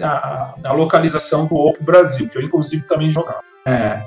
a, 0.04 0.56
a 0.64 0.74
localização 0.74 1.46
do 1.48 1.56
Oppo 1.56 1.84
Brasil, 1.84 2.28
que 2.28 2.38
eu 2.38 2.42
inclusive 2.42 2.86
também 2.88 3.12
jogava. 3.12 3.42
É. 3.66 4.04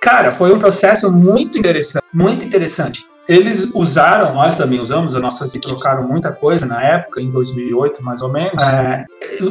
Cara, 0.00 0.30
foi 0.30 0.52
um 0.52 0.58
processo 0.58 1.12
muito 1.12 1.58
interessante, 1.58 2.04
muito 2.12 2.44
interessante. 2.44 3.04
Eles 3.28 3.70
usaram, 3.74 4.34
nós 4.34 4.56
também 4.56 4.80
usamos, 4.80 5.14
as 5.14 5.20
nossas 5.20 5.52
trocaram 5.52 6.08
muita 6.08 6.32
coisa 6.32 6.64
na 6.64 6.82
época, 6.82 7.20
em 7.20 7.30
2008 7.30 8.02
mais 8.02 8.22
ou 8.22 8.32
menos. 8.32 8.62
É, 8.62 9.04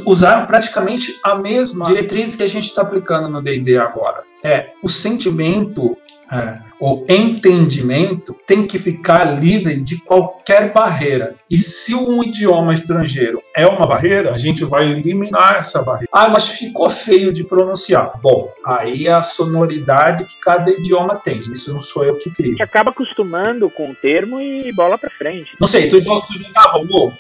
usaram 0.06 0.48
praticamente 0.48 1.20
a 1.24 1.36
mesma 1.36 1.86
diretriz 1.86 2.36
que 2.36 2.44
a 2.44 2.48
gente 2.48 2.66
está 2.66 2.82
aplicando 2.82 3.30
no 3.30 3.42
D&D 3.42 3.78
agora. 3.78 4.24
É 4.44 4.72
o 4.82 4.90
sentimento 4.90 5.96
é, 6.32 6.60
o 6.80 7.06
entendimento 7.10 8.36
tem 8.46 8.66
que 8.66 8.78
ficar 8.78 9.40
livre 9.40 9.82
de 9.82 9.98
qualquer 10.04 10.72
barreira. 10.72 11.36
E 11.50 11.58
se 11.58 11.96
um 11.96 12.24
idioma 12.24 12.74
estrangeiro 12.74 13.42
é 13.56 13.66
uma 13.66 13.88
barreira, 13.88 14.34
a 14.34 14.38
gente 14.38 14.64
vai 14.64 14.92
eliminar 14.92 15.58
essa 15.58 15.82
barreira. 15.82 16.10
Ah, 16.12 16.30
mas 16.30 16.50
ficou 16.50 16.90
feio 16.90 17.34
de 17.34 17.44
pronunciar. 17.44 18.20
Bom, 18.22 18.52
aí 18.66 19.08
é 19.08 19.14
a 19.14 19.24
sonoridade 19.24 20.26
que 20.26 20.38
cada 20.40 20.70
idioma 20.70 21.16
tem. 21.16 21.40
Isso 21.52 21.74
não 21.74 21.80
sou 21.80 22.04
eu 22.04 22.18
que 22.20 22.30
crio. 22.30 22.50
A 22.50 22.52
gente 22.52 22.64
acaba 22.64 22.92
acostumando 22.92 23.70
com 23.70 23.90
o 23.90 23.96
termo 23.96 24.40
e 24.40 24.72
bola 24.72 24.98
para 24.98 25.10
frente. 25.10 25.52
Não 25.60 25.68
sei, 25.68 25.88
tu, 25.88 26.00
tu 26.00 26.34
jogava 26.34 26.78
o 26.78 27.14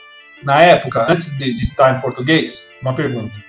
na 0.43 0.61
época, 0.61 1.11
antes 1.11 1.37
de, 1.37 1.53
de 1.53 1.63
estar 1.63 1.97
em 1.97 1.99
português? 1.99 2.69
Uma 2.81 2.93
pergunta. 2.93 3.46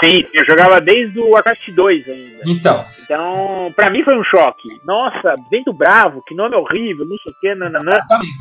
Sim, 0.00 0.24
eu 0.32 0.44
jogava 0.44 0.80
desde 0.80 1.18
o 1.18 1.30
Warcraft 1.30 1.70
2 1.70 2.08
ainda. 2.08 2.42
Então. 2.46 2.84
Então, 3.02 3.72
pra 3.74 3.88
mim 3.88 4.02
foi 4.02 4.18
um 4.18 4.24
choque. 4.24 4.68
Nossa, 4.84 5.36
Vento 5.50 5.72
Bravo, 5.72 6.22
que 6.26 6.34
nome 6.34 6.56
horrível, 6.56 7.06
não 7.06 7.16
sei 7.18 7.32
o 7.32 7.40
que, 7.40 7.54
nananã. 7.54 7.96
Exatamente. 7.96 8.34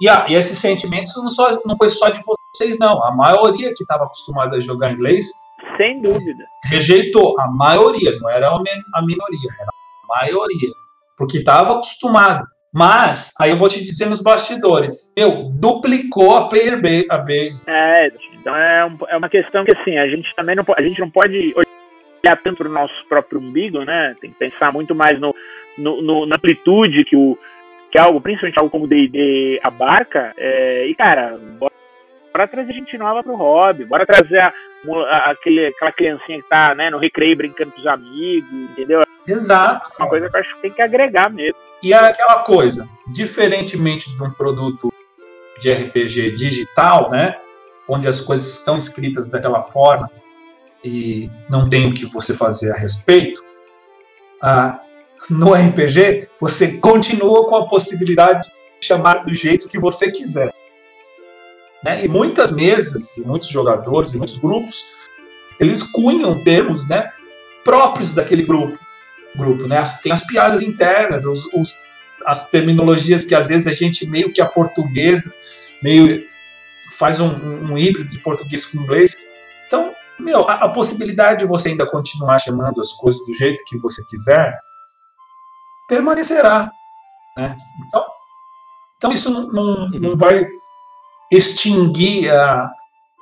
E, 0.00 0.08
ah, 0.08 0.26
e 0.28 0.34
esses 0.34 0.58
sentimentos 0.58 1.12
não, 1.16 1.28
só, 1.28 1.60
não 1.64 1.76
foi 1.76 1.90
só 1.90 2.08
de 2.08 2.20
vocês, 2.24 2.78
não. 2.78 3.02
A 3.04 3.10
maioria 3.10 3.74
que 3.74 3.82
estava 3.82 4.04
acostumada 4.04 4.56
a 4.56 4.60
jogar 4.60 4.92
inglês. 4.92 5.32
Sem 5.76 6.00
dúvida. 6.00 6.44
Rejeitou. 6.64 7.38
A 7.40 7.50
maioria, 7.50 8.16
não 8.20 8.30
era 8.30 8.48
a 8.48 9.02
minoria, 9.02 9.50
era 9.58 9.70
a 9.70 10.20
maioria. 10.20 10.70
Porque 11.16 11.38
estava 11.38 11.74
acostumado. 11.74 12.46
Mas, 12.72 13.32
aí 13.40 13.50
eu 13.50 13.56
vou 13.56 13.68
te 13.68 13.82
dizer 13.82 14.10
nos 14.10 14.22
bastidores, 14.22 15.12
meu, 15.16 15.50
duplicou 15.58 16.36
a 16.36 16.48
player 16.48 16.80
base. 16.80 17.64
É, 17.68 18.12
então 18.34 18.54
é, 18.54 18.84
um, 18.84 18.98
é 19.08 19.16
uma 19.16 19.28
questão 19.28 19.64
que 19.64 19.74
assim, 19.74 19.96
a 19.96 20.06
gente 20.06 20.34
também 20.36 20.54
não, 20.54 20.64
a 20.76 20.82
gente 20.82 21.00
não 21.00 21.10
pode 21.10 21.54
olhar 21.56 22.36
tanto 22.42 22.58
para 22.58 22.68
o 22.68 22.72
nosso 22.72 22.94
próprio 23.08 23.40
umbigo, 23.40 23.82
né? 23.84 24.14
Tem 24.20 24.30
que 24.30 24.38
pensar 24.38 24.70
muito 24.70 24.94
mais 24.94 25.18
no, 25.18 25.34
no, 25.78 26.02
no 26.02 26.26
na 26.26 26.36
amplitude 26.36 27.04
que 27.04 27.16
o 27.16 27.38
que 27.90 27.98
algo, 27.98 28.20
principalmente 28.20 28.58
algo 28.58 28.70
como 28.70 28.84
o 28.84 28.88
D&D 28.88 29.60
abarca. 29.62 30.34
É, 30.36 30.86
e 30.86 30.94
cara, 30.94 31.38
bora, 31.58 31.72
bora 32.32 32.48
trazer 32.48 32.74
gente 32.74 32.98
nova 32.98 33.22
pro 33.22 33.34
hobby, 33.34 33.86
bora 33.86 34.04
trazer 34.04 34.40
a, 34.40 34.52
a, 35.08 35.30
aquele, 35.30 35.66
aquela 35.68 35.92
criancinha 35.92 36.42
que 36.42 36.48
tá 36.48 36.74
né, 36.74 36.90
no 36.90 36.98
recreio 36.98 37.36
brincando 37.36 37.72
com 37.72 37.80
os 37.80 37.86
amigos, 37.86 38.52
entendeu? 38.72 39.00
Exato. 39.28 39.92
Uma 39.98 40.08
coisa 40.08 40.30
que 40.30 40.36
eu 40.36 40.40
acho 40.40 40.54
que 40.56 40.62
tem 40.62 40.72
que 40.72 40.82
agregar 40.82 41.30
mesmo. 41.30 41.58
E 41.82 41.92
é 41.92 41.96
aquela 41.96 42.42
coisa, 42.42 42.88
diferentemente 43.06 44.14
de 44.16 44.22
um 44.22 44.30
produto 44.30 44.90
de 45.60 45.70
RPG 45.70 46.32
digital, 46.34 47.10
né, 47.10 47.38
onde 47.86 48.08
as 48.08 48.20
coisas 48.20 48.46
estão 48.54 48.76
escritas 48.76 49.28
daquela 49.28 49.60
forma 49.60 50.10
e 50.82 51.30
não 51.50 51.68
tem 51.68 51.90
o 51.90 51.94
que 51.94 52.06
você 52.06 52.32
fazer 52.32 52.72
a 52.72 52.76
respeito, 52.76 53.44
ah, 54.40 54.80
no 55.28 55.52
RPG 55.52 56.28
você 56.40 56.78
continua 56.78 57.46
com 57.48 57.56
a 57.56 57.68
possibilidade 57.68 58.48
de 58.80 58.86
chamar 58.86 59.24
do 59.24 59.34
jeito 59.34 59.68
que 59.68 59.78
você 59.78 60.10
quiser. 60.10 60.52
Né? 61.84 62.04
E 62.04 62.08
muitas 62.08 62.50
mesas, 62.50 63.16
e 63.16 63.20
muitos 63.20 63.48
jogadores, 63.48 64.12
e 64.12 64.16
muitos 64.16 64.38
grupos, 64.38 64.84
eles 65.60 65.82
cunham 65.82 66.42
termos 66.44 66.88
né, 66.88 67.10
próprios 67.64 68.14
daquele 68.14 68.44
grupo 68.44 68.78
grupo, 69.38 69.66
né? 69.66 69.82
Tem 70.02 70.12
as 70.12 70.26
piadas 70.26 70.60
internas, 70.60 71.24
os, 71.24 71.46
os, 71.54 71.78
as 72.26 72.50
terminologias 72.50 73.24
que 73.24 73.34
às 73.34 73.48
vezes 73.48 73.66
a 73.66 73.72
gente 73.72 74.06
meio 74.06 74.32
que 74.32 74.42
a 74.42 74.46
portuguesa, 74.46 75.32
meio 75.82 76.26
faz 76.98 77.20
um, 77.20 77.28
um 77.28 77.78
híbrido 77.78 78.10
de 78.10 78.18
português 78.18 78.66
com 78.66 78.78
inglês. 78.78 79.24
Então, 79.66 79.94
meu, 80.18 80.48
a, 80.48 80.54
a, 80.54 80.68
possibilidade 80.68 81.40
de 81.40 81.46
você 81.46 81.70
ainda 81.70 81.88
continuar 81.88 82.38
chamando 82.40 82.80
as 82.80 82.92
coisas 82.92 83.24
do 83.24 83.32
jeito 83.34 83.62
que 83.66 83.78
você 83.78 84.04
quiser 84.06 84.58
permanecerá, 85.88 86.70
né? 87.36 87.56
Então, 87.86 88.04
então 88.96 89.12
isso 89.12 89.30
não, 89.30 89.46
não, 89.50 89.88
não 89.90 90.16
vai 90.16 90.46
extinguir 91.30 92.30
a, 92.30 92.70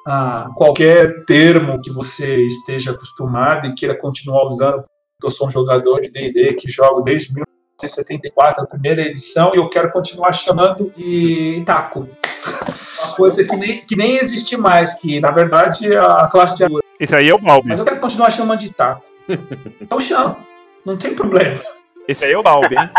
a 0.06 0.46
qualquer 0.54 1.24
termo 1.26 1.80
que 1.82 1.92
você 1.92 2.46
esteja 2.46 2.92
acostumado 2.92 3.66
e 3.66 3.74
queira 3.74 3.98
continuar 3.98 4.44
usando, 4.44 4.84
eu 5.22 5.30
sou 5.30 5.48
um 5.48 5.50
jogador 5.50 6.00
de 6.00 6.10
D&D 6.10 6.54
que 6.54 6.70
jogo 6.70 7.00
desde 7.00 7.32
1974, 7.32 8.64
a 8.64 8.66
primeira 8.66 9.02
edição, 9.02 9.52
e 9.54 9.58
eu 9.58 9.68
quero 9.68 9.90
continuar 9.90 10.32
chamando 10.32 10.92
de 10.94 11.62
taco. 11.64 12.08
Uma 13.06 13.16
coisa 13.16 13.44
que 13.44 13.56
nem, 13.56 13.80
que 13.80 13.96
nem 13.96 14.16
existe 14.16 14.56
mais, 14.56 14.94
que 14.94 15.20
na 15.20 15.30
verdade 15.30 15.92
é 15.92 15.98
a 15.98 16.28
classe 16.30 16.56
de 16.56 16.64
agora. 16.64 16.84
Esse 16.98 17.14
aí 17.14 17.28
é 17.28 17.34
o 17.34 17.38
Balbi. 17.38 17.68
Mas 17.68 17.78
eu 17.78 17.84
quero 17.84 18.00
continuar 18.00 18.30
chamando 18.30 18.60
de 18.60 18.70
taco. 18.70 19.04
Então 19.80 20.00
chama, 20.00 20.38
não 20.84 20.96
tem 20.96 21.14
problema. 21.14 21.60
Esse 22.08 22.24
aí 22.24 22.32
é 22.32 22.38
o 22.38 22.42
Balbi, 22.42 22.76
hein? 22.76 22.90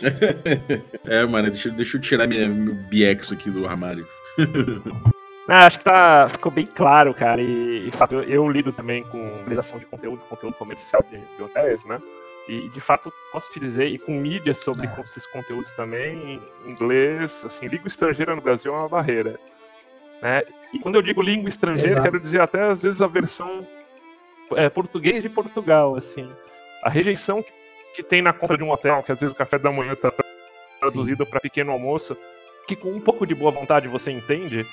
É, 1.04 1.26
mano, 1.26 1.50
deixa, 1.50 1.70
deixa 1.70 1.96
eu 1.96 2.00
tirar 2.00 2.28
minha, 2.28 2.48
meu 2.48 2.74
BX 2.74 3.32
aqui 3.32 3.50
do 3.50 3.66
armário. 3.66 4.06
Ah, 5.48 5.66
acho 5.66 5.78
que 5.78 5.84
tá, 5.84 6.28
ficou 6.28 6.52
bem 6.52 6.66
claro, 6.66 7.14
cara. 7.14 7.40
E, 7.40 7.90
de 7.90 7.96
fato, 7.96 8.16
eu, 8.16 8.22
eu 8.22 8.48
lido 8.48 8.70
também 8.70 9.02
com 9.04 9.18
realização 9.38 9.78
de 9.78 9.86
conteúdo, 9.86 10.22
conteúdo 10.28 10.54
comercial 10.54 11.02
de, 11.10 11.18
de 11.18 11.42
hotéis, 11.42 11.82
né? 11.86 11.98
E, 12.46 12.68
de 12.68 12.80
fato, 12.80 13.10
posso 13.32 13.50
te 13.50 13.58
dizer, 13.58 13.86
e 13.86 13.98
com 13.98 14.12
mídia 14.12 14.54
sobre 14.54 14.86
É. 14.86 15.00
esses 15.00 15.26
conteúdos 15.26 15.72
também, 15.72 16.40
inglês, 16.66 17.44
assim, 17.44 17.66
língua 17.66 17.88
estrangeira 17.88 18.34
no 18.36 18.42
Brasil 18.42 18.74
é 18.74 18.76
uma 18.78 18.88
barreira. 18.88 19.38
Né? 20.20 20.42
E 20.72 20.78
quando 20.80 20.96
eu 20.96 21.02
digo 21.02 21.22
língua 21.22 21.48
estrangeira, 21.48 21.92
Exato. 21.92 22.02
quero 22.04 22.20
dizer 22.20 22.40
até, 22.40 22.62
às 22.70 22.82
vezes, 22.82 23.00
a 23.00 23.06
versão 23.06 23.66
é, 24.54 24.68
português 24.68 25.22
de 25.22 25.28
Portugal, 25.30 25.94
assim. 25.94 26.30
A 26.82 26.90
rejeição 26.90 27.42
que, 27.42 27.52
que 27.96 28.02
tem 28.02 28.20
na 28.20 28.32
compra 28.34 28.56
de 28.56 28.64
um 28.64 28.70
hotel, 28.70 29.02
que 29.02 29.12
às 29.12 29.18
vezes 29.18 29.34
o 29.34 29.38
café 29.38 29.58
da 29.58 29.72
manhã 29.72 29.94
tá 29.94 30.12
traduzido 30.80 31.26
para 31.26 31.40
pequeno 31.40 31.72
almoço, 31.72 32.16
que 32.66 32.76
com 32.76 32.90
um 32.90 33.00
pouco 33.00 33.26
de 33.26 33.34
boa 33.34 33.50
vontade 33.50 33.88
você 33.88 34.10
entende, 34.10 34.66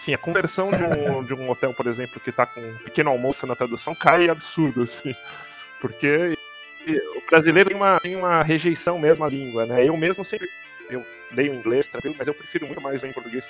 sim, 0.00 0.14
a 0.14 0.18
conversão 0.18 0.70
de 0.70 0.82
um, 0.82 1.22
de 1.24 1.34
um 1.34 1.48
hotel, 1.50 1.72
por 1.72 1.86
exemplo, 1.86 2.20
que 2.20 2.32
tá 2.32 2.46
com 2.46 2.60
um 2.60 2.76
pequeno 2.78 3.10
almoço 3.10 3.46
na 3.46 3.54
tradução, 3.54 3.94
cai 3.94 4.28
absurdo, 4.28 4.82
assim. 4.82 5.14
Porque 5.80 6.36
o 7.16 7.30
brasileiro 7.30 7.70
tem 7.70 7.76
uma, 7.76 8.00
tem 8.00 8.16
uma 8.16 8.42
rejeição 8.42 8.98
mesmo 8.98 9.24
à 9.24 9.28
língua, 9.28 9.66
né? 9.66 9.86
Eu 9.86 9.96
mesmo 9.96 10.24
sempre 10.24 10.48
eu 10.88 11.06
leio 11.32 11.54
em 11.54 11.58
inglês, 11.58 11.86
tranquilo, 11.86 12.16
mas 12.18 12.26
eu 12.26 12.34
prefiro 12.34 12.66
muito 12.66 12.80
mais 12.80 13.00
ler 13.02 13.10
em 13.10 13.12
português. 13.12 13.44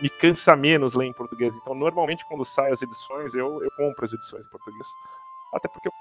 Me 0.00 0.08
cansa 0.08 0.54
menos 0.56 0.94
ler 0.94 1.06
em 1.06 1.12
português. 1.12 1.54
Então, 1.54 1.74
normalmente, 1.74 2.24
quando 2.24 2.44
saem 2.44 2.72
as 2.72 2.80
edições, 2.80 3.34
eu, 3.34 3.62
eu 3.62 3.70
compro 3.76 4.04
as 4.04 4.12
edições 4.12 4.46
em 4.46 4.50
português. 4.50 4.86
Até 5.52 5.68
porque 5.68 5.88
eu 5.88 5.92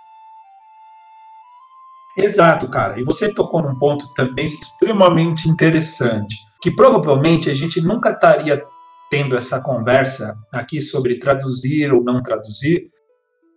Exato, 2.15 2.69
cara. 2.69 2.99
E 2.99 3.03
você 3.03 3.33
tocou 3.33 3.61
num 3.61 3.75
ponto 3.75 4.13
também 4.13 4.57
extremamente 4.61 5.47
interessante, 5.47 6.35
que 6.61 6.71
provavelmente 6.71 7.49
a 7.49 7.53
gente 7.53 7.81
nunca 7.81 8.09
estaria 8.09 8.67
tendo 9.09 9.35
essa 9.35 9.61
conversa 9.61 10.37
aqui 10.51 10.79
sobre 10.81 11.17
traduzir 11.17 11.91
ou 11.91 12.03
não 12.03 12.21
traduzir 12.21 12.85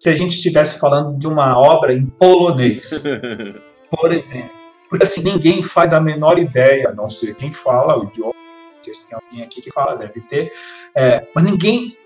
se 0.03 0.09
a 0.09 0.14
gente 0.14 0.34
estivesse 0.34 0.80
falando 0.80 1.16
de 1.16 1.28
uma 1.28 1.57
obra 1.57 1.92
em 1.92 2.05
polonês, 2.05 3.05
por 3.88 4.12
exemplo. 4.12 4.50
Porque 4.88 5.05
assim, 5.05 5.22
ninguém 5.22 5.62
faz 5.62 5.92
a 5.92 6.00
menor 6.00 6.40
ideia, 6.40 6.88
a 6.88 6.92
não 6.92 7.09
ser 7.09 7.36
quem 7.36 7.53
fala 7.53 7.96
o 7.96 8.05
idioma. 8.07 8.32
Não 8.34 8.82
sei 8.82 8.94
se 8.94 9.07
tem 9.07 9.16
alguém 9.16 9.44
aqui 9.44 9.62
que 9.62 9.70
fala, 9.70 9.94
deve 9.94 10.20
ter. 10.22 10.50
É, 10.92 11.24
mas 11.32 11.44
ninguém 11.44 11.96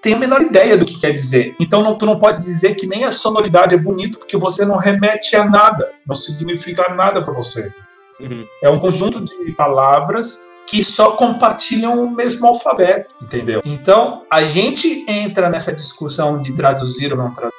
tem 0.00 0.14
a 0.14 0.18
menor 0.18 0.40
ideia 0.40 0.78
do 0.78 0.86
que 0.86 0.98
quer 0.98 1.12
dizer. 1.12 1.54
Então 1.60 1.82
não, 1.82 1.98
tu 1.98 2.06
não 2.06 2.18
pode 2.18 2.42
dizer 2.42 2.76
que 2.76 2.86
nem 2.86 3.04
a 3.04 3.12
sonoridade 3.12 3.74
é 3.74 3.78
bonito 3.78 4.18
porque 4.18 4.38
você 4.38 4.64
não 4.64 4.78
remete 4.78 5.36
a 5.36 5.44
nada, 5.44 5.92
não 6.06 6.14
significa 6.14 6.94
nada 6.94 7.22
para 7.22 7.34
você. 7.34 7.70
Uhum. 8.18 8.46
É 8.62 8.70
um 8.70 8.80
conjunto 8.80 9.22
de 9.22 9.52
palavras 9.52 10.50
que 10.72 10.82
só 10.82 11.10
compartilham 11.12 12.02
o 12.02 12.10
mesmo 12.10 12.46
alfabeto, 12.46 13.14
entendeu? 13.20 13.60
Então 13.62 14.22
a 14.30 14.42
gente 14.42 15.04
entra 15.06 15.50
nessa 15.50 15.70
discussão 15.70 16.40
de 16.40 16.54
traduzir 16.54 17.12
ou 17.12 17.18
não 17.18 17.30
traduzir 17.30 17.52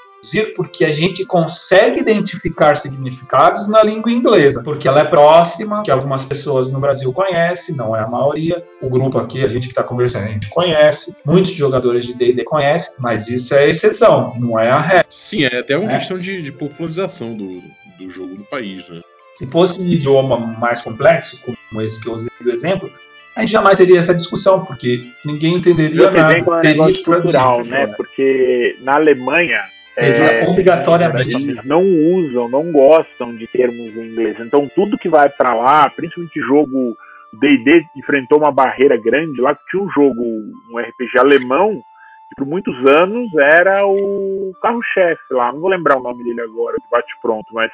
porque 0.55 0.83
a 0.83 0.91
gente 0.91 1.23
consegue 1.25 1.99
identificar 1.99 2.75
significados 2.75 3.67
na 3.67 3.83
língua 3.83 4.11
inglesa, 4.11 4.63
porque 4.63 4.87
ela 4.87 5.01
é 5.01 5.03
próxima, 5.03 5.83
que 5.83 5.91
algumas 5.91 6.25
pessoas 6.25 6.71
no 6.71 6.79
Brasil 6.79 7.13
conhecem, 7.13 7.75
não 7.75 7.95
é 7.95 7.99
a 8.01 8.07
maioria. 8.07 8.65
O 8.81 8.89
grupo 8.89 9.19
aqui, 9.19 9.43
a 9.43 9.47
gente 9.47 9.67
que 9.67 9.73
está 9.73 9.83
conversando, 9.83 10.23
a 10.23 10.29
gente 10.31 10.49
conhece. 10.49 11.17
Muitos 11.23 11.51
jogadores 11.51 12.05
de 12.05 12.15
D&D 12.15 12.43
conhecem, 12.45 12.95
mas 12.99 13.27
isso 13.27 13.53
é 13.53 13.69
exceção, 13.69 14.33
não 14.39 14.57
é 14.57 14.69
a 14.71 14.79
regra. 14.79 15.05
Sim, 15.09 15.43
é 15.43 15.59
até 15.59 15.77
uma 15.77 15.91
É. 15.91 15.99
questão 15.99 16.17
de, 16.17 16.41
de 16.41 16.51
popularização 16.51 17.35
do, 17.35 17.61
do 17.99 18.09
jogo 18.09 18.33
no 18.33 18.45
país, 18.45 18.87
né? 18.89 19.01
Se 19.33 19.47
fosse 19.47 19.81
um 19.81 19.87
idioma 19.87 20.37
mais 20.37 20.81
complexo, 20.81 21.41
como 21.43 21.81
esse 21.81 22.01
que 22.01 22.07
eu 22.07 22.13
usei 22.13 22.31
do 22.39 22.51
exemplo, 22.51 22.91
a 23.35 23.41
gente 23.41 23.51
jamais 23.51 23.77
teria 23.77 23.99
essa 23.99 24.13
discussão, 24.13 24.63
porque 24.63 25.03
ninguém 25.25 25.55
entenderia 25.55 26.03
Eu 26.03 26.11
nada. 26.11 26.43
com 26.43 26.59
Teria 26.59 26.93
que 26.93 27.03
cultural, 27.03 27.63
né? 27.65 27.87
Porque 27.87 28.77
na 28.81 28.95
Alemanha 28.95 29.63
é, 29.97 30.47
obrigatoriamente. 30.47 31.35
eles 31.35 31.63
não 31.63 31.83
usam, 31.83 32.49
não 32.49 32.71
gostam 32.71 33.35
de 33.35 33.47
termos 33.47 33.95
em 33.95 34.11
inglês. 34.11 34.39
Então 34.39 34.69
tudo 34.75 34.97
que 34.97 35.09
vai 35.09 35.29
pra 35.29 35.53
lá, 35.53 35.89
principalmente 35.89 36.39
jogo 36.39 36.95
D&D 37.33 37.85
enfrentou 37.95 38.37
uma 38.37 38.51
barreira 38.51 38.97
grande 38.97 39.41
lá 39.41 39.55
que 39.55 39.61
tinha 39.69 39.83
um 39.83 39.89
jogo, 39.91 40.23
um 40.71 40.77
RPG 40.77 41.17
alemão 41.19 41.81
que 42.29 42.35
por 42.35 42.45
muitos 42.45 42.75
anos 42.89 43.29
era 43.35 43.85
o 43.85 44.53
carro-chefe 44.61 45.33
lá. 45.33 45.51
Não 45.51 45.59
vou 45.59 45.69
lembrar 45.69 45.97
o 45.97 46.03
nome 46.03 46.23
dele 46.23 46.41
agora, 46.41 46.77
de 46.77 46.89
bate 46.91 47.13
pronto, 47.21 47.47
mas 47.53 47.71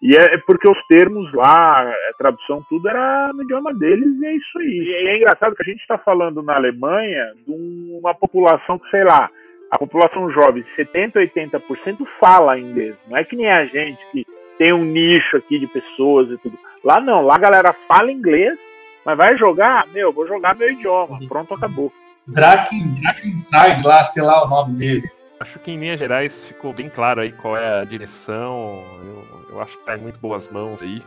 e 0.00 0.14
é 0.14 0.34
é 0.34 0.38
porque 0.38 0.70
os 0.70 0.78
termos 0.86 1.32
lá, 1.32 1.82
a 1.82 2.12
tradução, 2.16 2.64
tudo 2.68 2.88
era 2.88 3.32
no 3.32 3.42
idioma 3.42 3.74
deles 3.74 4.20
e 4.20 4.26
é 4.26 4.36
isso 4.36 4.58
aí. 4.58 4.78
E 4.78 5.08
é 5.08 5.16
engraçado 5.16 5.54
que 5.54 5.62
a 5.62 5.66
gente 5.66 5.80
está 5.80 5.98
falando 5.98 6.42
na 6.42 6.54
Alemanha 6.54 7.32
de 7.46 7.52
uma 7.98 8.14
população 8.14 8.78
que, 8.78 8.88
sei 8.90 9.04
lá, 9.04 9.28
a 9.70 9.78
população 9.78 10.30
jovem, 10.30 10.64
70, 10.76 11.20
80% 11.20 11.98
fala 12.20 12.58
inglês. 12.58 12.96
Não 13.08 13.16
é 13.16 13.24
que 13.24 13.36
nem 13.36 13.50
a 13.50 13.64
gente 13.66 13.98
que 14.12 14.24
tem 14.56 14.72
um 14.72 14.84
nicho 14.84 15.36
aqui 15.36 15.58
de 15.58 15.66
pessoas 15.66 16.30
e 16.30 16.38
tudo. 16.38 16.58
Lá 16.84 17.00
não, 17.00 17.22
lá 17.22 17.36
a 17.36 17.40
galera 17.40 17.76
fala 17.86 18.12
inglês, 18.12 18.58
mas 19.04 19.16
vai 19.16 19.36
jogar, 19.36 19.86
meu, 19.88 20.12
vou 20.12 20.26
jogar 20.26 20.56
meu 20.56 20.70
idioma. 20.70 21.18
Pronto, 21.28 21.54
acabou. 21.54 21.92
Draken, 22.26 22.94
Drakenside 23.00 23.86
lá, 23.86 24.02
sei 24.04 24.22
lá 24.22 24.44
o 24.44 24.48
nome 24.48 24.74
dele. 24.74 25.10
Acho 25.40 25.58
que 25.60 25.70
em 25.70 25.78
linhas 25.78 25.98
gerais 25.98 26.44
ficou 26.44 26.72
bem 26.72 26.88
claro 26.88 27.20
aí 27.20 27.32
qual 27.32 27.56
é 27.56 27.80
a 27.80 27.84
direção. 27.84 28.84
Eu, 29.02 29.46
eu 29.50 29.60
acho 29.60 29.76
que 29.78 29.84
tá 29.84 29.96
em 29.96 30.00
muito 30.00 30.18
boas 30.18 30.48
mãos 30.48 30.82
aí. 30.82 31.02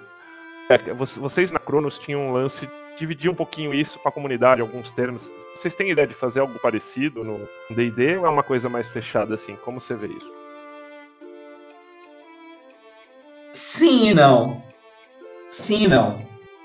É, 0.69 0.93
vo- 0.93 1.05
vocês 1.05 1.51
na 1.51 1.59
Cronos 1.59 1.99
tinham 1.99 2.21
um 2.21 2.33
lance 2.33 2.67
de 2.67 2.73
dividir 2.99 3.29
um 3.31 3.35
pouquinho 3.35 3.73
isso 3.73 3.99
com 3.99 4.09
a 4.09 4.11
comunidade, 4.11 4.61
alguns 4.61 4.91
termos. 4.91 5.31
Vocês 5.55 5.75
têm 5.75 5.91
ideia 5.91 6.07
de 6.07 6.15
fazer 6.15 6.41
algo 6.41 6.59
parecido 6.59 7.23
no 7.23 7.39
D&D 7.75 8.17
ou 8.17 8.25
é 8.27 8.29
uma 8.29 8.43
coisa 8.43 8.69
mais 8.69 8.89
fechada 8.89 9.35
assim? 9.35 9.55
Como 9.57 9.81
você 9.81 9.95
vê 9.95 10.07
isso? 10.07 10.33
Sim 13.51 14.09
e 14.09 14.13
não. 14.13 14.61
Sim 15.51 15.83
e 15.85 15.89
não. 15.89 16.19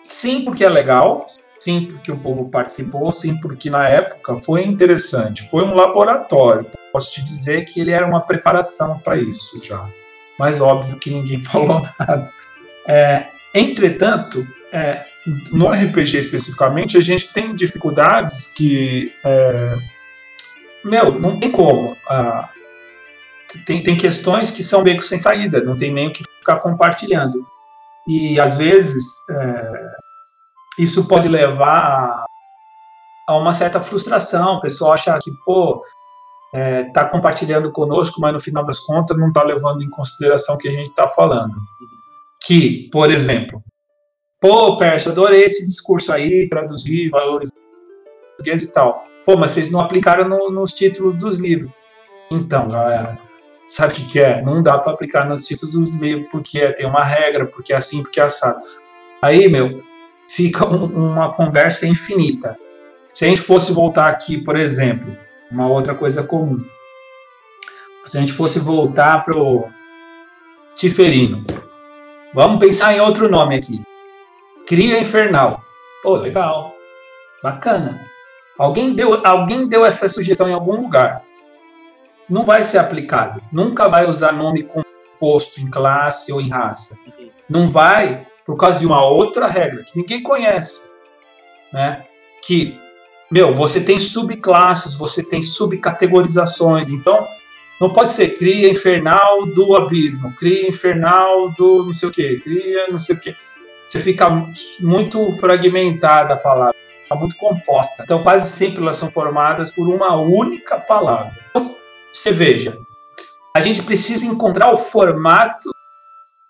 Sim, 0.04 0.44
porque 0.44 0.64
é 0.64 0.68
legal. 0.70 1.26
Sim, 1.60 1.86
porque 1.88 2.12
o 2.12 2.18
povo 2.18 2.50
participou. 2.50 3.10
Sim, 3.12 3.40
porque 3.40 3.70
na 3.70 3.88
época 3.88 4.36
foi 4.36 4.64
interessante. 4.64 5.48
Foi 5.50 5.64
um 5.64 5.74
laboratório. 5.74 6.66
Posso 6.96 7.12
te 7.12 7.22
dizer 7.22 7.66
que 7.66 7.78
ele 7.78 7.92
era 7.92 8.06
uma 8.06 8.22
preparação 8.22 8.98
para 8.98 9.18
isso 9.18 9.62
já. 9.62 9.86
Mas 10.38 10.62
óbvio 10.62 10.96
que 10.96 11.10
ninguém 11.10 11.38
falou 11.44 11.86
nada. 11.98 12.32
É, 12.88 13.26
entretanto, 13.52 14.46
é, 14.72 15.04
no 15.52 15.68
RPG 15.68 16.16
especificamente, 16.16 16.96
a 16.96 17.02
gente 17.02 17.34
tem 17.34 17.52
dificuldades 17.52 18.46
que. 18.46 19.12
é, 19.22 19.76
meu, 20.82 21.20
não 21.20 21.38
tem 21.38 21.50
como. 21.50 21.94
Ah, 22.08 22.48
tem, 23.66 23.82
tem 23.82 23.94
questões 23.94 24.50
que 24.50 24.62
são 24.62 24.82
meio 24.82 24.96
que 24.96 25.04
sem 25.04 25.18
saída, 25.18 25.60
não 25.60 25.76
tem 25.76 25.92
nem 25.92 26.08
o 26.08 26.12
que 26.14 26.24
ficar 26.38 26.60
compartilhando. 26.60 27.46
E 28.08 28.40
às 28.40 28.56
vezes 28.56 29.16
é, 29.28 29.88
isso 30.78 31.06
pode 31.06 31.28
levar 31.28 31.76
a, 31.76 32.24
a 33.28 33.36
uma 33.36 33.52
certa 33.52 33.82
frustração. 33.82 34.54
O 34.54 34.60
pessoal 34.62 34.94
acha 34.94 35.18
que, 35.18 35.30
pô, 35.44 35.82
é, 36.56 36.84
tá 36.84 37.04
compartilhando 37.06 37.70
conosco, 37.70 38.18
mas 38.18 38.32
no 38.32 38.40
final 38.40 38.64
das 38.64 38.80
contas 38.80 39.14
não 39.18 39.30
tá 39.30 39.42
levando 39.42 39.82
em 39.82 39.90
consideração 39.90 40.54
o 40.54 40.58
que 40.58 40.68
a 40.68 40.72
gente 40.72 40.94
tá 40.94 41.06
falando. 41.06 41.54
Que, 42.46 42.88
por 42.90 43.10
exemplo, 43.10 43.62
pô, 44.40 44.76
Pérsia, 44.78 45.12
adorei 45.12 45.42
esse 45.44 45.66
discurso 45.66 46.12
aí, 46.12 46.48
traduzir, 46.48 47.10
valores 47.10 47.50
português 48.36 48.62
e 48.62 48.72
tal. 48.72 49.04
Pô, 49.24 49.36
mas 49.36 49.50
vocês 49.50 49.70
não 49.70 49.80
aplicaram 49.80 50.26
no- 50.28 50.50
nos 50.50 50.72
títulos 50.72 51.14
dos 51.14 51.36
livros. 51.36 51.70
Então, 52.30 52.68
galera, 52.68 53.18
sabe 53.66 53.92
o 53.92 53.96
que, 53.96 54.04
que 54.06 54.20
é? 54.20 54.40
Não 54.42 54.62
dá 54.62 54.78
para 54.78 54.92
aplicar 54.92 55.28
nos 55.28 55.44
títulos 55.46 55.74
dos 55.74 55.94
livros, 55.96 56.26
porque 56.30 56.58
é, 56.58 56.72
tem 56.72 56.86
uma 56.86 57.02
regra, 57.04 57.44
porque 57.46 57.72
é 57.72 57.76
assim, 57.76 58.02
porque 58.02 58.18
é 58.20 58.24
assado. 58.24 58.60
Aí, 59.20 59.46
meu, 59.48 59.82
fica 60.30 60.66
um- 60.66 61.10
uma 61.12 61.34
conversa 61.34 61.86
infinita. 61.86 62.56
Se 63.12 63.24
a 63.24 63.28
gente 63.28 63.40
fosse 63.42 63.72
voltar 63.72 64.08
aqui, 64.08 64.38
por 64.38 64.56
exemplo, 64.56 65.16
uma 65.50 65.68
outra 65.68 65.94
coisa 65.94 66.22
comum. 66.22 66.64
Se 68.04 68.16
a 68.16 68.20
gente 68.20 68.32
fosse 68.32 68.58
voltar 68.58 69.22
pro 69.22 69.68
Tiferino. 70.74 71.44
Vamos 72.34 72.58
pensar 72.58 72.94
em 72.94 73.00
outro 73.00 73.28
nome 73.28 73.56
aqui. 73.56 73.82
Cria 74.66 75.00
Infernal. 75.00 75.60
Pô, 76.02 76.16
legal. 76.16 76.74
Bacana. 77.42 78.00
Alguém 78.58 78.94
deu, 78.94 79.26
alguém 79.26 79.68
deu 79.68 79.84
essa 79.84 80.08
sugestão 80.08 80.48
em 80.48 80.52
algum 80.52 80.76
lugar. 80.76 81.22
Não 82.28 82.44
vai 82.44 82.62
ser 82.62 82.78
aplicado. 82.78 83.40
Nunca 83.52 83.88
vai 83.88 84.06
usar 84.06 84.32
nome 84.32 84.64
composto 84.64 85.60
em 85.60 85.70
classe 85.70 86.32
ou 86.32 86.40
em 86.40 86.50
raça. 86.50 86.96
Não 87.48 87.68
vai 87.68 88.26
por 88.44 88.56
causa 88.56 88.78
de 88.78 88.86
uma 88.86 89.04
outra 89.04 89.46
regra 89.46 89.82
que 89.84 89.98
ninguém 89.98 90.22
conhece, 90.22 90.92
né? 91.72 92.04
Que 92.42 92.78
meu, 93.30 93.54
você 93.54 93.80
tem 93.80 93.98
subclasses, 93.98 94.94
você 94.94 95.22
tem 95.22 95.42
subcategorizações. 95.42 96.90
Então, 96.90 97.26
não 97.80 97.92
pode 97.92 98.10
ser 98.10 98.36
cria 98.36 98.70
infernal 98.70 99.46
do 99.46 99.76
abismo, 99.76 100.32
cria 100.34 100.68
infernal 100.68 101.50
do 101.50 101.84
não 101.84 101.92
sei 101.92 102.08
o 102.08 102.12
que, 102.12 102.40
cria 102.40 102.88
não 102.88 102.98
sei 102.98 103.16
o 103.16 103.20
que. 103.20 103.36
Você 103.84 104.00
fica 104.00 104.28
muito 104.80 105.32
fragmentada 105.32 106.34
a 106.34 106.36
palavra, 106.36 106.74
fica 107.02 107.14
muito 107.14 107.36
composta. 107.36 108.02
Então, 108.04 108.22
quase 108.22 108.50
sempre 108.50 108.80
elas 108.80 108.96
são 108.96 109.10
formadas 109.10 109.70
por 109.70 109.88
uma 109.88 110.16
única 110.16 110.78
palavra. 110.78 111.36
Então, 111.50 111.74
você 112.12 112.32
veja, 112.32 112.78
a 113.54 113.60
gente 113.60 113.82
precisa 113.82 114.26
encontrar 114.26 114.72
o 114.72 114.78
formato 114.78 115.70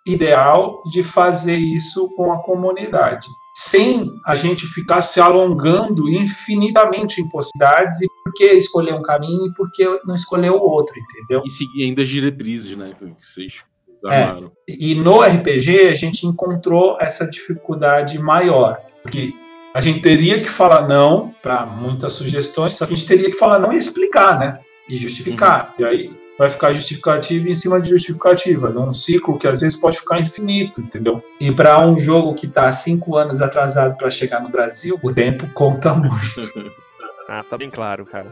ideal 0.07 0.83
de 0.87 1.03
fazer 1.03 1.57
isso 1.57 2.09
com 2.15 2.33
a 2.33 2.43
comunidade 2.43 3.27
sem 3.59 4.21
a 4.27 4.35
gente 4.35 4.67
ficar 4.67 5.01
se 5.01 5.19
alongando 5.19 6.11
infinitamente 6.11 7.23
em 7.23 7.29
possibilidades 7.31 8.03
e 8.03 8.07
por 8.23 8.35
que 8.35 8.45
escolher 8.53 8.93
um 8.93 9.01
caminho 9.01 9.47
e 9.47 9.55
por 9.55 9.73
que 9.73 9.83
não 10.05 10.15
escolher 10.15 10.51
o 10.51 10.61
outro, 10.61 10.95
entendeu? 11.01 11.43
E 11.43 11.49
seguir 11.49 11.85
ainda 11.85 12.03
as 12.03 12.09
diretrizes, 12.11 12.77
né? 12.77 12.95
Que 12.99 13.15
vocês 13.19 13.65
é, 14.05 14.37
e 14.69 14.95
no 14.95 15.23
RPG 15.23 15.89
a 15.89 15.95
gente 15.95 16.27
encontrou 16.27 16.99
essa 17.01 17.27
dificuldade 17.27 18.19
maior, 18.19 18.79
porque 19.03 19.33
a 19.75 19.81
gente 19.81 20.01
teria 20.01 20.39
que 20.39 20.51
falar 20.51 20.87
não 20.87 21.35
para 21.43 21.65
muitas 21.65 22.13
sugestões, 22.13 22.75
só 22.75 22.85
que 22.85 22.93
a 22.93 22.97
gente 22.97 23.09
teria 23.09 23.31
que 23.31 23.39
falar 23.39 23.59
não 23.59 23.73
e 23.73 23.77
explicar, 23.77 24.39
né? 24.39 24.61
E 24.87 24.95
justificar. 24.95 25.75
Uhum. 25.79 25.87
E 25.87 25.89
aí 25.89 26.26
vai 26.39 26.51
ficar 26.51 26.73
justificativa 26.73 27.49
em 27.49 27.55
cima 27.55 27.81
de 27.81 27.91
justificativa, 27.91 28.69
num 28.71 28.93
ciclo 28.93 29.39
que 29.39 29.49
às 29.49 29.61
vezes 29.61 29.79
pode 29.79 29.99
ficar 29.99 30.21
infinito, 30.21 30.81
entendeu? 30.81 31.23
E 31.41 31.51
para 31.51 31.81
um 31.81 31.99
jogo 31.99 32.35
que 32.35 32.47
está 32.47 32.71
cinco 32.73 33.17
anos 33.17 33.41
atrasado 33.41 33.97
para 33.97 34.11
chegar 34.11 34.41
no 34.41 34.49
Brasil, 34.49 34.99
o 35.03 35.13
tempo 35.13 35.49
conta 35.55 35.95
muito. 35.95 36.13
ah, 37.29 37.45
tá 37.49 37.57
bem 37.57 37.71
claro, 37.71 38.05
cara. 38.07 38.27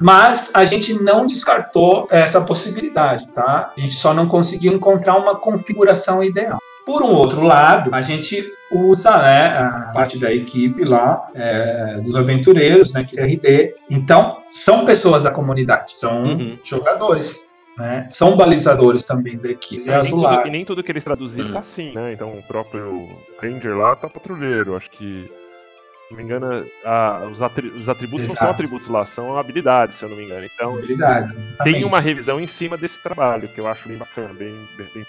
Mas 0.00 0.52
a 0.54 0.64
gente 0.64 0.94
não 1.02 1.26
descartou 1.26 2.06
essa 2.10 2.40
possibilidade, 2.42 3.26
tá? 3.28 3.72
A 3.76 3.80
gente 3.80 3.94
só 3.94 4.14
não 4.14 4.28
conseguiu 4.28 4.72
encontrar 4.72 5.16
uma 5.16 5.36
configuração 5.36 6.22
ideal. 6.22 6.58
Por 6.84 7.02
um 7.02 7.12
outro 7.12 7.42
lado, 7.42 7.90
a 7.92 8.00
gente 8.00 8.50
usa 8.70 9.18
né, 9.18 9.46
a 9.58 9.90
parte 9.92 10.18
da 10.18 10.32
equipe 10.32 10.84
lá, 10.84 11.26
é, 11.34 12.00
dos 12.00 12.16
aventureiros, 12.16 12.92
né, 12.92 13.04
que 13.04 13.18
é 13.18 13.24
RD. 13.24 13.74
Então, 13.90 14.38
são 14.50 14.84
pessoas 14.84 15.22
da 15.22 15.30
comunidade, 15.30 15.96
são 15.98 16.22
uhum. 16.22 16.58
jogadores. 16.62 17.47
Né? 17.78 18.04
São 18.06 18.36
balizadores 18.36 19.04
também 19.04 19.36
da 19.36 19.50
equipe. 19.50 19.90
É, 19.90 20.02
nem 20.02 20.10
tudo, 20.10 20.46
e 20.46 20.50
nem 20.50 20.64
tudo 20.64 20.82
que 20.82 20.92
eles 20.92 21.04
traduziram 21.04 21.48
uhum. 21.48 21.52
tá 21.54 21.60
assim, 21.60 21.92
né? 21.92 22.12
Então 22.12 22.36
o 22.38 22.42
próprio 22.42 23.08
Ranger 23.40 23.76
lá 23.76 23.94
tá 23.96 24.08
patrulheiro. 24.08 24.76
Acho 24.76 24.90
que 24.90 25.26
se 25.26 26.12
não 26.12 26.18
me 26.18 26.24
engano, 26.24 26.66
a, 26.84 27.28
os, 27.30 27.42
atri 27.42 27.68
os, 27.68 27.88
atributos 27.88 28.24
Exato. 28.24 28.40
não 28.40 28.46
são 28.46 28.50
atributos 28.50 28.88
lá, 28.88 29.04
são 29.04 29.38
habilidades, 29.38 29.96
se 29.96 30.04
eu 30.04 30.08
não 30.08 30.16
me 30.16 30.24
engano. 30.24 30.44
Então, 30.44 30.74
habilidades, 30.74 31.36
tem 31.62 31.84
uma 31.84 32.00
revisão 32.00 32.40
em 32.40 32.46
cima 32.46 32.78
desse 32.78 33.02
trabalho, 33.02 33.46
que 33.46 33.60
eu 33.60 33.66
acho 33.66 33.86
bem 33.86 33.98
bacana, 33.98 34.32
bem, 34.32 34.54
bem, 34.78 34.86
bem 34.94 35.04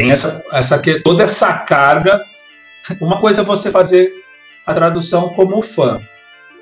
tem 0.00 0.10
essa, 0.10 0.42
essa 0.50 0.78
questão, 0.78 1.12
toda 1.12 1.24
essa 1.24 1.52
carga. 1.58 2.24
Uma 3.02 3.20
coisa 3.20 3.42
é 3.42 3.44
você 3.44 3.70
fazer 3.70 4.10
a 4.64 4.72
tradução 4.72 5.28
como 5.28 5.60
fã. 5.60 6.00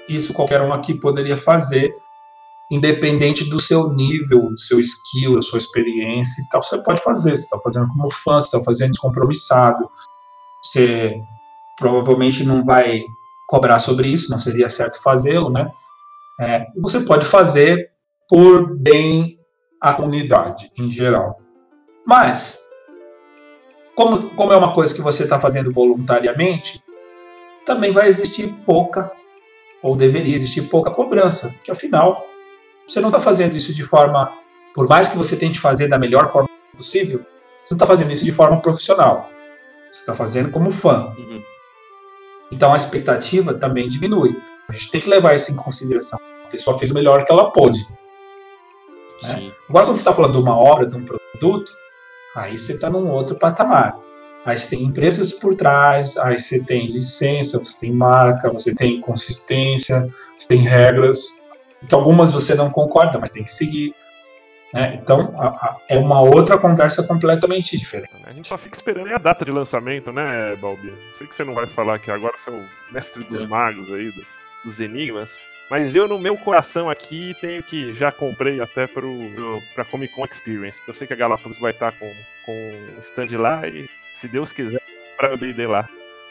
Isso 0.09 0.33
qualquer 0.33 0.61
um 0.61 0.73
aqui 0.73 0.93
poderia 0.93 1.37
fazer, 1.37 1.95
independente 2.71 3.49
do 3.49 3.59
seu 3.59 3.93
nível, 3.93 4.51
do 4.51 4.59
seu 4.59 4.79
skill, 4.79 5.37
da 5.37 5.43
sua 5.43 5.59
experiência 5.59 6.43
e 6.43 6.49
tal. 6.49 6.63
Você 6.63 6.83
pode 6.83 7.03
fazer. 7.03 7.31
Você 7.31 7.45
está 7.45 7.59
fazendo 7.61 7.89
como 7.89 8.11
fã, 8.11 8.39
você 8.39 8.57
está 8.57 8.63
fazendo 8.63 8.91
descompromissado. 8.91 9.89
Você 10.63 11.15
provavelmente 11.79 12.45
não 12.45 12.65
vai 12.65 13.03
cobrar 13.49 13.79
sobre 13.79 14.09
isso, 14.09 14.31
não 14.31 14.39
seria 14.39 14.69
certo 14.69 15.01
fazê-lo, 15.03 15.49
né? 15.49 15.71
É, 16.41 16.67
você 16.77 17.01
pode 17.01 17.25
fazer 17.25 17.91
por 18.29 18.77
bem 18.77 19.39
a 19.81 19.95
comunidade 19.95 20.71
em 20.79 20.91
geral. 20.91 21.41
Mas 22.07 22.61
como, 23.99 24.31
como 24.31 24.53
é 24.53 24.57
uma 24.57 24.73
coisa 24.75 24.95
que 24.95 25.01
você 25.01 25.25
está 25.25 25.41
fazendo 25.41 25.73
voluntariamente, 25.73 26.81
também 27.67 27.91
vai 27.91 28.07
existir 28.07 28.55
pouca, 28.65 29.11
ou 29.83 29.97
deveria 29.97 30.37
existir 30.37 30.63
pouca 30.63 30.91
cobrança, 30.91 31.49
porque 31.51 31.71
afinal, 31.71 32.25
você 32.89 33.01
não 33.01 33.09
está 33.09 33.21
fazendo 33.21 33.57
isso 33.57 33.73
de 33.73 33.85
forma, 33.85 34.33
por 34.75 34.89
mais 34.89 35.09
que 35.09 35.17
você 35.17 35.37
tente 35.37 35.61
fazer 35.61 35.89
da 35.89 35.99
melhor 35.99 36.31
forma 36.31 36.49
possível, 36.77 37.21
você 37.65 37.75
não 37.75 37.77
está 37.77 37.87
fazendo 37.87 38.13
isso 38.13 38.25
de 38.25 38.33
forma 38.33 38.61
profissional. 38.61 39.29
Você 39.91 40.01
está 40.01 40.15
fazendo 40.15 40.51
como 40.51 40.71
fã. 40.71 41.15
Uhum. 41.17 41.43
Então 42.51 42.73
a 42.73 42.77
expectativa 42.77 43.55
também 43.55 43.89
diminui. 43.89 44.37
A 44.69 44.73
gente 44.73 44.91
tem 44.91 45.01
que 45.01 45.09
levar 45.09 45.35
isso 45.35 45.53
em 45.53 45.57
consideração. 45.57 46.19
A 46.47 46.49
pessoa 46.49 46.79
fez 46.79 46.91
o 46.91 46.95
melhor 46.95 47.25
que 47.25 47.33
ela 47.33 47.51
pôde. 47.51 47.79
Né? 49.23 49.53
Agora, 49.69 49.87
quando 49.87 49.95
você 49.95 50.01
está 50.01 50.15
falando 50.15 50.33
de 50.33 50.39
uma 50.39 50.57
obra, 50.57 50.87
de 50.87 50.97
um 50.97 51.05
produto, 51.05 51.73
Aí 52.39 52.57
você 52.57 52.75
está 52.75 52.89
num 52.89 53.11
outro 53.11 53.37
patamar. 53.37 53.99
Aí 54.45 54.57
você 54.57 54.77
tem 54.77 54.85
empresas 54.85 55.33
por 55.33 55.55
trás, 55.55 56.17
aí 56.17 56.39
você 56.39 56.63
tem 56.63 56.87
licença, 56.87 57.59
você 57.59 57.81
tem 57.81 57.93
marca, 57.93 58.51
você 58.51 58.75
tem 58.75 59.01
consistência, 59.01 60.09
você 60.37 60.49
tem 60.49 60.59
regras, 60.61 61.38
que 61.87 61.95
algumas 61.95 62.31
você 62.31 62.55
não 62.55 62.71
concorda, 62.71 63.19
mas 63.19 63.31
tem 63.31 63.45
que 63.45 63.53
seguir. 63.53 63.95
Né? 64.73 64.99
Então 65.03 65.35
a, 65.39 65.49
a, 65.49 65.77
é 65.89 65.99
uma 65.99 66.21
outra 66.21 66.59
conversa 66.59 67.03
completamente 67.03 67.77
diferente. 67.77 68.13
A 68.25 68.33
gente 68.33 68.49
só 68.49 68.59
fica 68.59 68.77
esperando 68.77 69.13
a 69.15 69.19
data 69.19 69.45
de 69.45 69.51
lançamento, 69.51 70.13
né, 70.13 70.57
Balbi? 70.57 70.93
Sei 71.17 71.27
que 71.27 71.35
você 71.35 71.45
não 71.45 71.55
vai 71.55 71.67
falar 71.67 71.99
que 71.99 72.11
agora 72.11 72.35
você 72.37 72.51
é 72.51 72.53
o 72.53 72.93
mestre 72.93 73.25
dos 73.25 73.49
magos 73.49 73.93
aí, 73.93 74.11
dos, 74.11 74.27
dos 74.65 74.81
enigmas. 74.81 75.31
Mas 75.71 75.95
eu, 75.95 76.09
no 76.09 76.19
meu 76.19 76.37
coração 76.37 76.89
aqui, 76.89 77.37
tenho 77.41 77.63
que. 77.63 77.95
Já 77.95 78.11
comprei 78.11 78.61
até 78.61 78.87
pro, 78.87 79.15
pro, 79.35 79.63
pra 79.75 79.85
Comic 79.85 80.15
Con 80.15 80.25
Experience. 80.25 80.79
Eu 80.87 80.95
sei 80.95 81.07
que 81.07 81.13
a 81.13 81.17
Galápagos 81.17 81.59
vai 81.59 81.73
estar 81.73 81.93
com, 81.93 82.11
com 82.45 83.01
stand 83.03 83.39
lá 83.39 83.67
e, 83.69 83.89
se 84.19 84.29
Deus 84.29 84.51
quiser, 84.51 84.81
pra 85.17 85.37
BD 85.37 85.67
lá. 85.67 85.87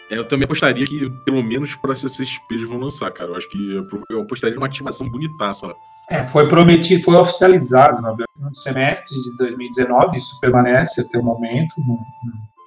É, 0.10 0.18
eu 0.18 0.28
também 0.28 0.46
apostaria 0.46 0.86
que, 0.86 1.10
pelo 1.26 1.44
menos, 1.44 1.76
para 1.76 1.96
CCXP 1.96 2.56
eles 2.56 2.68
vão 2.68 2.80
lançar, 2.80 3.12
cara. 3.12 3.32
Eu 3.32 3.36
acho 3.36 3.50
que 3.50 3.86
eu 4.10 4.22
apostaria 4.22 4.56
numa 4.56 4.68
ativação 4.68 5.10
bonitaça 5.10 5.68
lá. 5.68 5.74
É, 6.10 6.24
foi 6.24 6.48
prometido, 6.48 7.04
foi 7.04 7.16
oficializado 7.16 8.02
no 8.02 8.56
semestre 8.56 9.22
de 9.22 9.36
2019, 9.38 10.16
isso 10.16 10.40
permanece 10.40 11.02
até 11.02 11.20
o 11.20 11.24
momento, 11.24 11.74
não, 11.86 12.00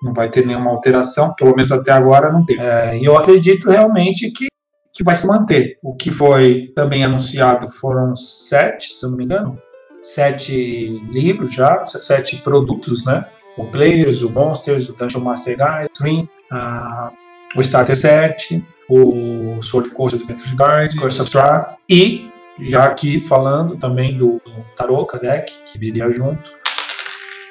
não 0.03 0.13
vai 0.13 0.29
ter 0.29 0.45
nenhuma 0.45 0.71
alteração, 0.71 1.35
pelo 1.37 1.53
menos 1.53 1.73
até 1.73 1.91
agora 1.91 2.31
não 2.31 2.45
tem. 2.45 2.61
É, 2.61 2.99
e 2.99 3.05
eu 3.05 3.17
acredito 3.17 3.71
realmente 3.71 4.31
que 4.31 4.51
que 4.93 5.05
vai 5.05 5.17
se 5.17 5.27
manter. 5.27 5.79
O 5.83 5.95
que 5.95 6.11
foi 6.11 6.73
também 6.75 7.05
anunciado 7.05 7.67
foram 7.69 8.15
sete, 8.15 8.93
se 8.93 9.09
não 9.09 9.17
me 9.17 9.25
engano, 9.25 9.59
sete 10.03 10.87
livros 11.11 11.55
já, 11.55 11.85
sete 11.87 12.43
produtos, 12.43 13.05
né? 13.05 13.25
O 13.57 13.65
Players, 13.67 14.23
o 14.23 14.31
Monsters, 14.31 14.89
o 14.89 14.97
Dungeon 14.97 15.23
Master 15.23 15.57
Guide, 15.57 15.91
Dream, 15.99 16.29
uh, 16.53 17.11
o 17.57 17.61
Starter 17.61 17.97
Set, 17.97 18.63
o 18.89 19.61
Sword 19.63 19.91
Coast 19.91 20.17
Adventure 20.17 20.51
Guide, 20.51 20.97
Curse 20.97 21.21
of 21.21 21.29
Strahd 21.29 21.77
e 21.89 22.31
já 22.61 22.85
aqui 22.85 23.19
falando 23.19 23.77
também 23.77 24.17
do, 24.17 24.41
do 24.45 24.65
Taroka 24.77 25.19
Deck, 25.19 25.53
que 25.65 25.79
viria 25.79 26.11
junto. 26.13 26.53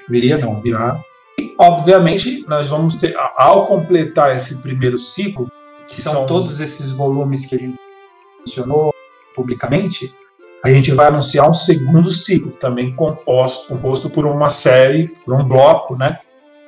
Viria, 0.08 0.38
não, 0.38 0.62
virá. 0.62 1.02
E, 1.40 1.54
obviamente, 1.58 2.46
nós 2.48 2.70
vamos 2.70 2.96
ter, 2.96 3.16
ao 3.36 3.66
completar 3.66 4.36
esse 4.36 4.62
primeiro 4.62 4.98
ciclo, 4.98 5.52
que 5.88 6.00
são, 6.00 6.14
são 6.14 6.26
todos 6.26 6.60
esses 6.60 6.92
volumes 6.92 7.46
que 7.46 7.56
a 7.56 7.60
gente 7.60 7.78
mencionou 8.40 8.94
publicamente, 9.34 10.14
a 10.64 10.70
gente 10.70 10.92
vai 10.92 11.08
anunciar 11.08 11.50
um 11.50 11.54
segundo 11.54 12.12
ciclo, 12.12 12.52
também 12.52 12.94
composto, 12.94 13.68
composto 13.70 14.10
por 14.10 14.26
uma 14.26 14.50
série, 14.50 15.08
por 15.26 15.34
um 15.34 15.44
bloco 15.44 15.96
né, 15.96 16.20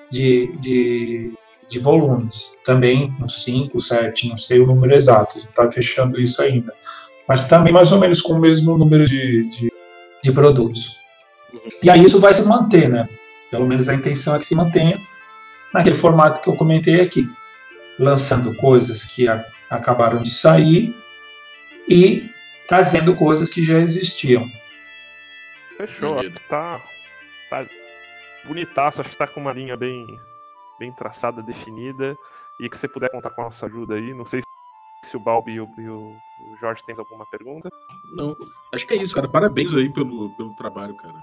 de, 0.10 0.56
de, 0.58 1.34
de 1.68 1.80
volumes. 1.80 2.60
Também 2.64 3.16
uns 3.22 3.44
5, 3.44 3.80
7, 3.80 4.30
não 4.30 4.38
sei 4.38 4.60
o 4.60 4.68
número 4.68 4.94
exato, 4.94 5.38
a 5.38 5.40
gente 5.40 5.50
está 5.50 5.72
fechando 5.72 6.20
isso 6.20 6.42
ainda. 6.42 6.74
Mas 7.28 7.46
também 7.48 7.72
mais 7.72 7.92
ou 7.92 8.00
menos 8.00 8.22
com 8.22 8.34
o 8.34 8.40
mesmo 8.40 8.78
número 8.78 9.06
de, 9.06 9.48
de, 9.48 9.72
de 10.24 10.32
produtos. 10.32 10.98
E 11.82 11.90
aí 11.90 12.04
isso 12.04 12.20
vai 12.20 12.34
se 12.34 12.48
manter, 12.48 12.90
né? 12.90 13.08
Pelo 13.50 13.68
menos 13.68 13.90
a 13.90 13.94
intenção 13.94 14.36
é 14.36 14.40
que 14.40 14.46
se 14.46 14.56
mantenha 14.56 15.00
naquele 15.74 15.96
formato 15.96 16.42
que 16.42 16.50
eu 16.50 16.56
comentei 16.56 17.02
aqui 17.02 17.30
lançando 18.00 18.56
coisas 18.56 19.04
que 19.04 19.28
a, 19.28 19.46
acabaram 19.70 20.22
de 20.22 20.32
sair 20.32 20.96
e 21.88 22.30
trazendo 22.68 23.16
coisas 23.16 23.50
que 23.50 23.62
já 23.62 23.80
existiam. 23.80 24.50
Fechou, 25.78 26.18
tá, 26.48 26.82
tá 27.50 27.66
bonitaço, 28.46 29.02
acho 29.02 29.10
que 29.10 29.18
tá 29.18 29.28
com 29.28 29.40
uma 29.40 29.54
linha 29.54 29.76
bem, 29.76 30.20
bem 30.82 30.92
traçada, 30.92 31.44
definida, 31.44 32.18
e 32.60 32.68
que 32.68 32.76
você 32.76 32.88
puder 32.88 33.12
contar 33.12 33.30
com 33.30 33.42
a 33.42 33.46
nossa 33.46 33.68
ajuda 33.68 33.94
aí, 33.94 34.16
não 34.16 34.26
sei 34.26 34.42
se 35.06 35.16
o 35.16 35.20
Balbi 35.20 35.54
e 35.54 35.62
o, 35.62 35.70
e 35.78 35.88
o 35.88 36.16
Jorge 36.60 36.82
têm 36.88 36.96
alguma 36.98 37.26
pergunta. 37.28 37.70
Não, 38.16 38.36
acho 38.74 38.88
que 38.88 38.96
é 38.96 38.98
isso, 38.98 39.14
cara. 39.14 39.28
Parabéns 39.28 39.72
aí 39.76 39.94
pelo, 39.94 40.36
pelo 40.36 40.56
trabalho, 40.56 40.96
cara. 40.96 41.14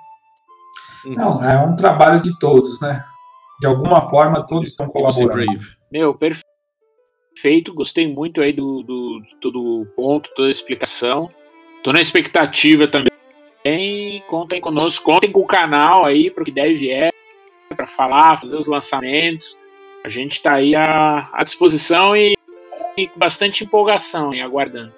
Uhum. 1.05 1.15
Não, 1.15 1.43
é 1.43 1.61
um 1.67 1.75
trabalho 1.75 2.23
de 2.23 2.39
todos, 2.39 2.81
né? 2.81 3.05
De 3.61 3.67
alguma 3.67 4.01
forma, 4.09 4.47
todos 4.47 4.69
estão 4.69 4.89
colaborando. 4.89 5.61
Meu, 5.91 6.15
perfeito. 6.15 7.75
Gostei 7.75 8.13
muito 8.13 8.41
aí 8.41 8.53
do, 8.53 8.83
do, 8.83 9.21
do 9.21 9.37
todo 9.41 9.87
ponto, 9.97 10.31
toda 10.37 10.47
a 10.47 10.51
explicação. 10.51 11.29
Tô 11.83 11.93
na 11.93 12.01
expectativa 12.01 12.87
também. 12.87 13.09
Contem 14.29 14.61
conosco, 14.61 15.05
contem 15.05 15.31
com 15.31 15.41
o 15.41 15.47
canal 15.47 16.05
aí 16.05 16.31
para 16.31 16.43
o 16.43 16.45
que 16.45 16.53
deve 16.53 16.91
é, 16.91 17.11
falar, 17.89 18.39
fazer 18.39 18.57
os 18.57 18.67
lançamentos. 18.67 19.59
A 20.05 20.09
gente 20.09 20.33
está 20.33 20.55
aí 20.55 20.75
à, 20.75 21.29
à 21.33 21.43
disposição 21.43 22.17
e, 22.17 22.37
e 22.97 23.09
com 23.09 23.19
bastante 23.19 23.65
empolgação 23.65 24.33
e 24.33 24.41
aguardando. 24.41 24.93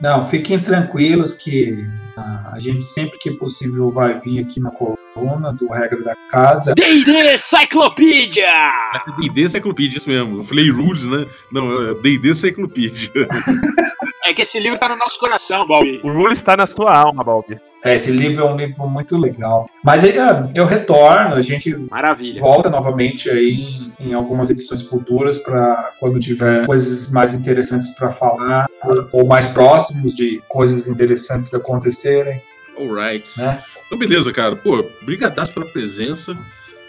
Não, 0.00 0.26
fiquem 0.26 0.58
tranquilos 0.58 1.34
que 1.34 1.84
a, 2.16 2.54
a 2.54 2.58
gente 2.60 2.82
sempre 2.82 3.18
que 3.18 3.32
possível 3.32 3.90
vai 3.90 4.18
vir 4.20 4.40
aqui 4.40 4.60
na 4.60 4.70
coluna 4.70 5.52
do 5.52 5.68
Regra 5.68 6.02
da 6.02 6.14
Casa. 6.30 6.74
D&D 6.74 7.38
Cyclopedia! 7.38 8.52
Essa 8.94 9.10
é 9.10 9.14
D&D 9.14 9.48
Cyclopedia, 9.48 9.98
isso 9.98 10.08
mesmo. 10.08 10.38
Eu 10.38 10.44
falei 10.44 10.70
Rules, 10.70 11.04
né? 11.04 11.26
Não, 11.50 11.90
é 11.90 11.94
D&D 11.94 12.34
Cyclopedia. 12.34 13.10
é 14.24 14.32
que 14.32 14.42
esse 14.42 14.60
livro 14.60 14.78
tá 14.78 14.88
no 14.88 14.96
nosso 14.96 15.18
coração, 15.18 15.66
Balbi. 15.66 16.00
O 16.04 16.12
Rules 16.12 16.38
está 16.38 16.56
na 16.56 16.66
sua 16.66 16.96
alma, 16.96 17.24
Balbi. 17.24 17.58
É, 17.84 17.94
esse 17.94 18.10
livro 18.10 18.44
é 18.44 18.50
um 18.50 18.56
livro 18.56 18.88
muito 18.88 19.16
legal. 19.16 19.68
Mas 19.84 20.02
eu, 20.04 20.12
eu 20.54 20.64
retorno, 20.64 21.34
a 21.34 21.40
gente 21.40 21.76
Maravilha. 21.90 22.40
volta 22.40 22.68
novamente 22.68 23.30
aí 23.30 23.92
em, 24.00 24.08
em 24.08 24.14
algumas 24.14 24.50
edições 24.50 24.82
futuras 24.82 25.38
para 25.38 25.92
quando 26.00 26.18
tiver 26.18 26.66
coisas 26.66 27.12
mais 27.12 27.34
interessantes 27.34 27.90
para 27.90 28.10
falar 28.10 28.66
ou, 28.82 29.08
ou, 29.12 29.26
mais 29.26 29.46
próximos 29.46 30.14
de 30.14 30.42
coisas 30.48 30.88
interessantes 30.88 31.54
acontecerem. 31.54 32.42
Alright. 32.76 33.30
Né? 33.36 33.62
Então 33.86 33.96
beleza, 33.96 34.32
cara. 34.32 34.56
Pô, 34.56 34.84
brigadaço 35.02 35.52
pela 35.52 35.66
presença. 35.66 36.36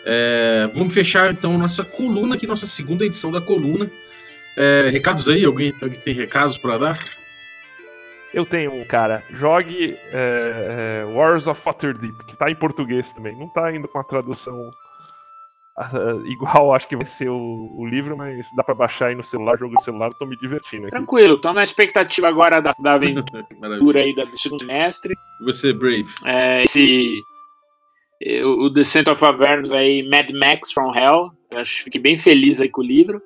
É, 0.06 0.68
vamos 0.74 0.94
fechar 0.94 1.32
então 1.32 1.58
nossa 1.58 1.84
coluna 1.84 2.36
aqui, 2.36 2.48
nossa 2.48 2.66
segunda 2.66 3.06
edição 3.06 3.32
da 3.32 3.40
coluna. 3.40 3.90
É, 4.58 4.90
recados 4.92 5.30
aí? 5.30 5.46
Alguém, 5.46 5.74
alguém 5.80 6.00
tem 6.00 6.16
recados 6.16 6.58
para 6.58 6.78
dar? 6.78 7.19
Eu 8.34 8.46
tenho 8.46 8.74
um, 8.74 8.86
cara. 8.86 9.24
Jogue 9.32 9.98
é, 10.12 11.04
é, 11.04 11.06
Wars 11.14 11.48
of 11.48 11.60
Waterdeep, 11.66 12.26
que 12.26 12.38
tá 12.38 12.50
em 12.50 12.56
português 12.56 13.12
também. 13.12 13.36
Não 13.36 13.48
tá 13.50 13.74
indo 13.74 13.88
com 13.88 14.00
a 14.00 14.04
tradução 14.04 14.72
uh, 15.78 16.26
igual, 16.28 16.74
acho 16.74 16.88
que 16.88 16.96
vai 16.96 17.06
ser 17.06 17.30
o, 17.30 17.76
o, 17.76 17.86
livro, 17.88 18.16
mas 18.16 18.48
dá 18.56 18.64
pra 18.64 18.76
baixar 18.76 19.08
aí 19.08 19.16
no 19.16 19.24
celular, 19.24 19.58
jogo 19.58 19.74
no 19.74 19.82
celular, 19.82 20.14
tô 20.14 20.26
me 20.26 20.38
divertindo 20.38 20.84
aqui. 20.84 20.96
Tranquilo, 20.96 21.40
tô 21.40 21.52
na 21.54 21.64
expectativa 21.64 22.28
agora 22.28 22.62
da, 22.62 22.76
da 22.80 22.94
aventura 22.94 23.46
aí 24.02 24.14
do 24.14 24.38
segundo 24.38 24.60
semestre. 24.60 25.16
Você, 25.44 25.74
Brave. 25.74 26.08
É, 26.26 26.64
esse. 26.64 27.22
O 28.44 28.70
Descent 28.70 29.08
of 29.08 29.24
Avernus 29.24 29.72
aí, 29.72 30.04
Mad 30.08 30.30
Max 30.32 30.74
from 30.74 30.94
Hell. 30.94 31.32
Eu 31.50 31.60
acho, 31.60 31.86
fiquei 31.86 32.02
bem 32.02 32.18
feliz 32.18 32.60
aí 32.60 32.68
com 32.68 32.82
o 32.82 32.84
livro. 32.84 33.22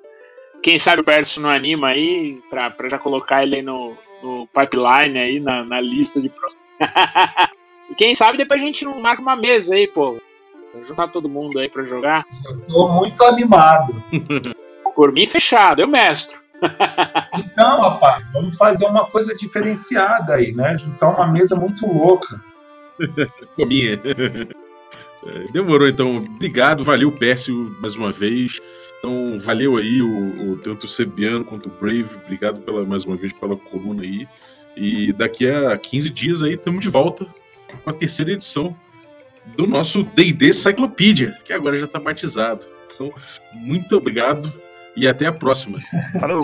Quem 0.62 0.78
sabe 0.78 1.02
o 1.02 1.04
Perso 1.04 1.40
não 1.40 1.50
anima 1.50 1.88
aí, 1.88 2.38
pra, 2.48 2.70
pra 2.70 2.88
já 2.88 2.96
colocar 2.96 3.42
ele 3.42 3.56
aí 3.56 3.62
no, 3.62 3.98
no 4.24 4.48
pipeline 4.48 5.18
aí, 5.18 5.40
na, 5.40 5.62
na 5.64 5.80
lista 5.80 6.20
de 6.20 6.30
próximos. 6.30 6.64
e 7.90 7.94
quem 7.94 8.14
sabe 8.14 8.38
depois 8.38 8.60
a 8.60 8.64
gente 8.64 8.84
não 8.84 9.00
marca 9.00 9.20
uma 9.20 9.36
mesa 9.36 9.74
aí, 9.74 9.86
pô. 9.86 10.18
Juntar 10.82 11.08
todo 11.08 11.28
mundo 11.28 11.58
aí 11.58 11.68
pra 11.68 11.84
jogar. 11.84 12.24
Eu 12.44 12.64
tô 12.64 12.88
muito 12.88 13.22
animado. 13.24 14.02
Por 14.96 15.12
mim, 15.12 15.26
fechado, 15.26 15.82
eu 15.82 15.88
mestro. 15.88 16.40
então, 17.38 17.80
rapaz, 17.80 18.24
vamos 18.32 18.56
fazer 18.56 18.86
uma 18.86 19.06
coisa 19.06 19.34
diferenciada 19.34 20.34
aí, 20.34 20.52
né? 20.52 20.76
Juntar 20.78 21.10
uma 21.10 21.26
mesa 21.26 21.56
muito 21.56 21.86
louca. 21.86 22.42
Cominha. 23.56 24.00
É, 25.26 25.52
demorou 25.52 25.88
então. 25.88 26.16
Obrigado, 26.16 26.84
valeu, 26.84 27.10
Pércio, 27.12 27.76
mais 27.80 27.94
uma 27.96 28.12
vez. 28.12 28.60
Então, 29.04 29.38
valeu 29.38 29.76
aí 29.76 30.00
o, 30.00 30.52
o 30.52 30.56
tanto 30.56 30.86
o 30.86 30.88
Sebiano 30.88 31.44
quanto 31.44 31.68
o 31.68 31.72
Brave. 31.72 32.08
Obrigado 32.24 32.62
pela, 32.62 32.86
mais 32.86 33.04
uma 33.04 33.16
vez 33.16 33.34
pela 33.34 33.54
coluna 33.54 34.02
aí. 34.02 34.26
E 34.74 35.12
daqui 35.12 35.46
a 35.46 35.76
15 35.76 36.08
dias 36.08 36.42
aí 36.42 36.54
estamos 36.54 36.80
de 36.80 36.88
volta 36.88 37.26
com 37.84 37.90
a 37.90 37.92
terceira 37.92 38.32
edição 38.32 38.74
do 39.54 39.66
nosso 39.66 40.04
D&D 40.04 40.54
Cyclopedia, 40.54 41.38
que 41.44 41.52
agora 41.52 41.76
já 41.76 41.84
está 41.84 42.00
batizado. 42.00 42.66
Então, 42.94 43.12
muito 43.52 43.94
obrigado 43.94 44.50
e 44.96 45.06
até 45.06 45.26
a 45.26 45.32
próxima. 45.32 45.78
Valeu. 46.18 46.40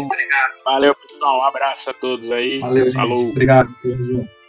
Valeu, 0.62 0.94
pessoal. 0.94 1.40
Um 1.40 1.44
abraço 1.44 1.88
a 1.88 1.94
todos 1.94 2.30
aí. 2.30 2.58
Valeu, 2.58 2.84
gente. 2.84 2.94
Falou. 2.94 3.30
Obrigado. 3.30 3.74
Tamo 3.80 4.04
junto. 4.04 4.39